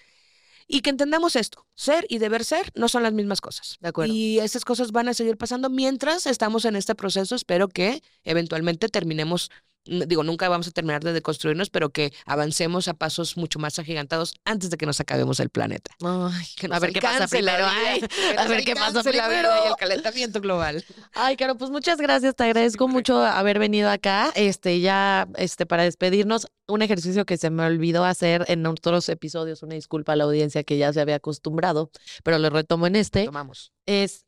Y 0.67 0.81
que 0.81 0.89
entendamos 0.89 1.35
esto, 1.35 1.67
ser 1.75 2.07
y 2.09 2.17
deber 2.17 2.43
ser 2.43 2.71
no 2.75 2.87
son 2.89 3.03
las 3.03 3.13
mismas 3.13 3.39
cosas. 3.39 3.77
De 3.81 3.89
acuerdo. 3.89 4.11
Y 4.11 4.39
esas 4.39 4.65
cosas 4.65 4.91
van 4.91 5.07
a 5.07 5.13
seguir 5.13 5.37
pasando 5.37 5.69
mientras 5.69 6.25
estamos 6.25 6.65
en 6.65 6.75
este 6.75 6.95
proceso. 6.95 7.35
Espero 7.35 7.67
que 7.67 8.01
eventualmente 8.23 8.89
terminemos 8.89 9.51
digo, 9.85 10.23
nunca 10.23 10.49
vamos 10.49 10.67
a 10.67 10.71
terminar 10.71 11.03
de 11.03 11.13
deconstruirnos, 11.13 11.69
pero 11.69 11.89
que 11.89 12.13
avancemos 12.25 12.87
a 12.87 12.93
pasos 12.93 13.37
mucho 13.37 13.59
más 13.59 13.77
agigantados 13.79 14.35
antes 14.45 14.69
de 14.69 14.77
que 14.77 14.85
nos 14.85 14.99
acabemos 14.99 15.39
el 15.39 15.49
planeta. 15.49 15.91
Ay, 16.03 16.45
Que 16.57 16.65
a 16.65 16.69
nos 16.69 16.79
ver 16.81 16.93
qué 16.93 17.01
pasa 17.01 17.27
primero. 17.27 17.65
ay, 17.67 18.01
a 18.37 18.47
ver 18.47 18.63
qué 18.63 18.75
pasa 18.75 19.03
primero. 19.03 19.49
y 19.65 19.67
el 19.69 19.75
calentamiento 19.77 20.41
global. 20.41 20.83
Ay, 21.13 21.37
Caro, 21.37 21.55
pues 21.57 21.71
muchas 21.71 21.97
gracias, 21.99 22.35
te 22.35 22.43
agradezco 22.43 22.87
mucho 22.87 23.23
haber 23.23 23.59
venido 23.59 23.89
acá. 23.89 24.31
Este, 24.35 24.79
ya, 24.79 25.27
este, 25.37 25.65
para 25.65 25.83
despedirnos, 25.83 26.47
un 26.67 26.81
ejercicio 26.81 27.25
que 27.25 27.37
se 27.37 27.49
me 27.51 27.63
olvidó 27.63 28.05
hacer 28.05 28.43
en 28.47 28.65
otros 28.65 29.07
episodios, 29.09 29.61
una 29.63 29.75
disculpa 29.75 30.13
a 30.13 30.15
la 30.15 30.23
audiencia 30.23 30.63
que 30.63 30.77
ya 30.77 30.91
se 30.91 30.99
había 31.01 31.15
acostumbrado, 31.15 31.91
pero 32.23 32.39
lo 32.39 32.49
retomo 32.49 32.87
en 32.87 32.95
este, 32.95 33.25
Tomamos. 33.25 33.71
es 33.85 34.25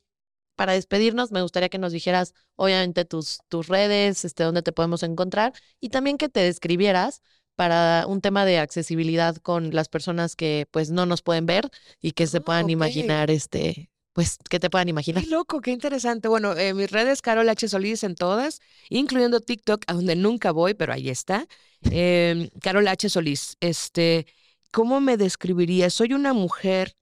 para 0.58 0.72
despedirnos, 0.72 1.30
me 1.30 1.40
gustaría 1.40 1.68
que 1.68 1.78
nos 1.78 1.92
dijeras, 1.92 2.34
obviamente, 2.56 3.04
tus, 3.04 3.38
tus 3.48 3.68
redes, 3.68 4.24
este, 4.24 4.42
dónde 4.42 4.62
te 4.62 4.72
podemos 4.72 5.04
encontrar, 5.04 5.52
y 5.80 5.90
también 5.90 6.18
que 6.18 6.28
te 6.28 6.40
describieras 6.40 7.22
para 7.54 8.06
un 8.08 8.20
tema 8.20 8.44
de 8.44 8.58
accesibilidad 8.58 9.36
con 9.36 9.72
las 9.72 9.88
personas 9.88 10.34
que 10.34 10.66
pues 10.72 10.90
no 10.90 11.06
nos 11.06 11.22
pueden 11.22 11.46
ver 11.46 11.70
y 12.00 12.10
que 12.12 12.26
se 12.26 12.38
Ah, 12.38 12.40
puedan 12.40 12.70
imaginar, 12.70 13.30
este, 13.30 13.88
pues, 14.14 14.38
que 14.50 14.58
te 14.58 14.68
puedan 14.68 14.88
imaginar. 14.88 15.22
Qué 15.22 15.30
loco, 15.30 15.60
qué 15.60 15.70
interesante. 15.70 16.26
Bueno, 16.26 16.56
eh, 16.56 16.74
mis 16.74 16.90
redes, 16.90 17.22
Carol 17.22 17.48
H. 17.48 17.68
Solís 17.68 18.02
en 18.02 18.16
todas, 18.16 18.58
incluyendo 18.88 19.40
TikTok, 19.40 19.84
a 19.86 19.92
donde 19.92 20.16
nunca 20.16 20.50
voy, 20.50 20.74
pero 20.74 20.92
ahí 20.92 21.08
está. 21.08 21.46
Em, 21.82 22.48
Carol 22.60 22.88
H. 22.88 23.08
Solís. 23.10 23.56
Este, 23.60 24.26
¿cómo 24.72 25.00
me 25.00 25.16
describiría? 25.16 25.88
Soy 25.90 26.14
una 26.14 26.32
mujer 26.32 26.96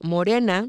morena. 0.00 0.68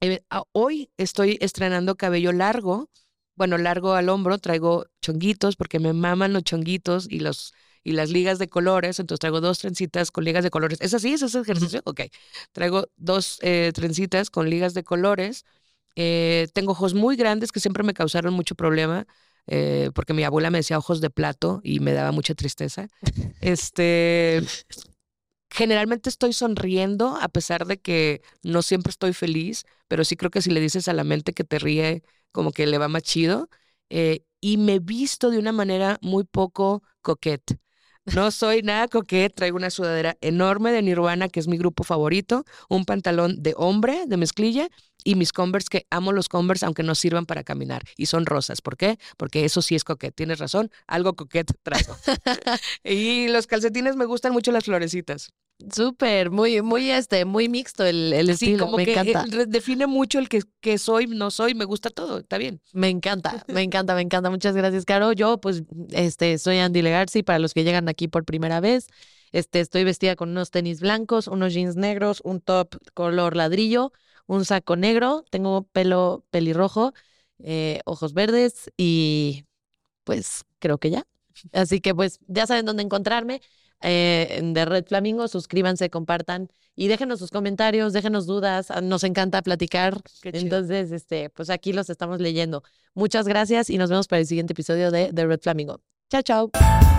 Eh, 0.00 0.22
a- 0.30 0.44
hoy 0.52 0.90
estoy 0.96 1.38
estrenando 1.40 1.96
cabello 1.96 2.32
largo, 2.32 2.88
bueno, 3.34 3.58
largo 3.58 3.94
al 3.94 4.08
hombro, 4.08 4.38
traigo 4.38 4.86
chonguitos 5.02 5.56
porque 5.56 5.78
me 5.80 5.92
maman 5.92 6.32
los 6.32 6.44
chonguitos 6.44 7.06
y 7.10 7.20
los 7.20 7.52
y 7.84 7.92
las 7.92 8.10
ligas 8.10 8.38
de 8.38 8.48
colores, 8.48 8.98
entonces 8.98 9.20
traigo 9.20 9.40
dos 9.40 9.60
trencitas 9.60 10.10
con 10.10 10.24
ligas 10.24 10.44
de 10.44 10.50
colores. 10.50 10.78
¿Es 10.82 10.92
así? 10.94 11.14
¿Es 11.14 11.22
ese 11.22 11.40
ejercicio? 11.40 11.80
Ok. 11.84 12.02
Traigo 12.52 12.88
dos 12.96 13.38
eh, 13.40 13.70
trencitas 13.72 14.28
con 14.30 14.50
ligas 14.50 14.74
de 14.74 14.84
colores. 14.84 15.44
Eh, 15.96 16.48
tengo 16.52 16.72
ojos 16.72 16.92
muy 16.94 17.16
grandes 17.16 17.50
que 17.50 17.60
siempre 17.60 17.84
me 17.84 17.94
causaron 17.94 18.34
mucho 18.34 18.54
problema, 18.56 19.06
eh, 19.46 19.90
porque 19.94 20.12
mi 20.12 20.22
abuela 20.24 20.50
me 20.50 20.58
decía 20.58 20.76
ojos 20.76 21.00
de 21.00 21.08
plato 21.08 21.60
y 21.62 21.80
me 21.80 21.92
daba 21.92 22.12
mucha 22.12 22.34
tristeza. 22.34 22.88
Este, 23.40 24.42
generalmente 25.50 26.08
estoy 26.10 26.32
sonriendo 26.32 27.16
a 27.20 27.28
pesar 27.28 27.66
de 27.66 27.80
que 27.80 28.22
no 28.42 28.62
siempre 28.62 28.90
estoy 28.90 29.12
feliz, 29.12 29.64
pero 29.88 30.04
sí 30.04 30.16
creo 30.16 30.30
que 30.30 30.42
si 30.42 30.50
le 30.50 30.60
dices 30.60 30.88
a 30.88 30.92
la 30.94 31.04
mente 31.04 31.32
que 31.34 31.44
te 31.44 31.58
ríe, 31.58 32.02
como 32.32 32.52
que 32.52 32.66
le 32.66 32.78
va 32.78 32.88
más 32.88 33.02
chido. 33.02 33.48
Eh, 33.90 34.24
y 34.40 34.56
me 34.58 34.78
visto 34.78 35.30
de 35.30 35.38
una 35.38 35.52
manera 35.52 35.98
muy 36.02 36.24
poco 36.24 36.82
coquette. 37.02 37.58
No 38.14 38.30
soy 38.30 38.62
nada 38.62 38.88
coquette, 38.88 39.34
traigo 39.34 39.56
una 39.56 39.70
sudadera 39.70 40.16
enorme 40.20 40.72
de 40.72 40.82
Nirvana, 40.82 41.28
que 41.28 41.40
es 41.40 41.48
mi 41.48 41.58
grupo 41.58 41.84
favorito, 41.84 42.44
un 42.68 42.84
pantalón 42.84 43.42
de 43.42 43.54
hombre, 43.56 44.04
de 44.06 44.16
mezclilla, 44.16 44.68
y 45.04 45.14
mis 45.14 45.32
Converse, 45.32 45.68
que 45.70 45.86
amo 45.90 46.12
los 46.12 46.28
Converse, 46.28 46.66
aunque 46.66 46.82
no 46.82 46.94
sirvan 46.94 47.26
para 47.26 47.44
caminar, 47.44 47.82
y 47.96 48.06
son 48.06 48.26
rosas. 48.26 48.60
¿Por 48.60 48.76
qué? 48.76 48.98
Porque 49.16 49.44
eso 49.44 49.62
sí 49.62 49.74
es 49.74 49.84
coquette, 49.84 50.14
tienes 50.14 50.38
razón, 50.38 50.70
algo 50.86 51.14
coquette 51.14 51.52
traigo. 51.62 51.96
y 52.84 53.28
los 53.28 53.46
calcetines 53.46 53.96
me 53.96 54.04
gustan 54.04 54.32
mucho 54.32 54.52
las 54.52 54.64
florecitas. 54.64 55.30
Súper, 55.74 56.30
muy, 56.30 56.62
muy, 56.62 56.90
este, 56.90 57.24
muy 57.24 57.48
mixto 57.48 57.84
el, 57.84 58.12
el 58.12 58.30
Sí, 58.30 58.34
estilo, 58.46 58.64
como 58.64 58.76
me 58.76 58.84
que 58.84 58.92
eh, 58.92 58.96
encanta. 59.00 59.24
define 59.48 59.86
mucho 59.88 60.18
el 60.20 60.28
que, 60.28 60.42
que 60.60 60.78
soy, 60.78 61.06
no 61.08 61.30
soy, 61.32 61.54
me 61.54 61.64
gusta 61.64 61.90
todo, 61.90 62.18
está 62.18 62.38
bien. 62.38 62.60
Me 62.72 62.88
encanta, 62.90 63.44
me 63.48 63.62
encanta, 63.62 63.94
me 63.94 64.02
encanta. 64.02 64.30
Muchas 64.30 64.54
gracias, 64.54 64.84
Caro. 64.84 65.12
Yo, 65.12 65.40
pues, 65.40 65.62
este, 65.90 66.38
soy 66.38 66.58
Andy 66.58 66.82
Legarci. 66.82 67.22
Para 67.22 67.38
los 67.38 67.54
que 67.54 67.64
llegan 67.64 67.88
aquí 67.88 68.06
por 68.08 68.24
primera 68.24 68.60
vez, 68.60 68.88
este, 69.32 69.60
estoy 69.60 69.84
vestida 69.84 70.16
con 70.16 70.30
unos 70.30 70.50
tenis 70.50 70.80
blancos, 70.80 71.26
unos 71.28 71.54
jeans 71.54 71.76
negros, 71.76 72.20
un 72.24 72.40
top 72.40 72.76
color 72.94 73.34
ladrillo, 73.36 73.92
un 74.26 74.44
saco 74.44 74.76
negro. 74.76 75.24
Tengo 75.30 75.62
pelo 75.72 76.24
pelirrojo, 76.30 76.92
eh, 77.38 77.80
ojos 77.86 78.12
verdes 78.14 78.70
y, 78.76 79.44
pues, 80.04 80.44
creo 80.58 80.78
que 80.78 80.90
ya. 80.90 81.06
Así 81.52 81.80
que, 81.80 81.94
pues, 81.94 82.18
ya 82.26 82.46
saben 82.46 82.66
dónde 82.66 82.82
encontrarme. 82.82 83.40
Eh, 83.82 84.40
The 84.54 84.64
Red 84.64 84.86
Flamingo, 84.86 85.28
suscríbanse, 85.28 85.90
compartan 85.90 86.48
y 86.74 86.88
déjenos 86.88 87.18
sus 87.18 87.30
comentarios, 87.30 87.92
déjenos 87.92 88.26
dudas. 88.26 88.70
ah, 88.70 88.80
Nos 88.80 89.04
encanta 89.04 89.42
platicar. 89.42 90.00
Entonces, 90.22 90.92
este, 90.92 91.30
pues 91.30 91.50
aquí 91.50 91.72
los 91.72 91.90
estamos 91.90 92.20
leyendo. 92.20 92.62
Muchas 92.94 93.26
gracias 93.28 93.70
y 93.70 93.78
nos 93.78 93.90
vemos 93.90 94.08
para 94.08 94.20
el 94.20 94.26
siguiente 94.26 94.52
episodio 94.52 94.90
de 94.90 95.12
The 95.12 95.26
Red 95.26 95.40
Flamingo. 95.40 95.80
Chao, 96.10 96.22
chao. 96.22 96.97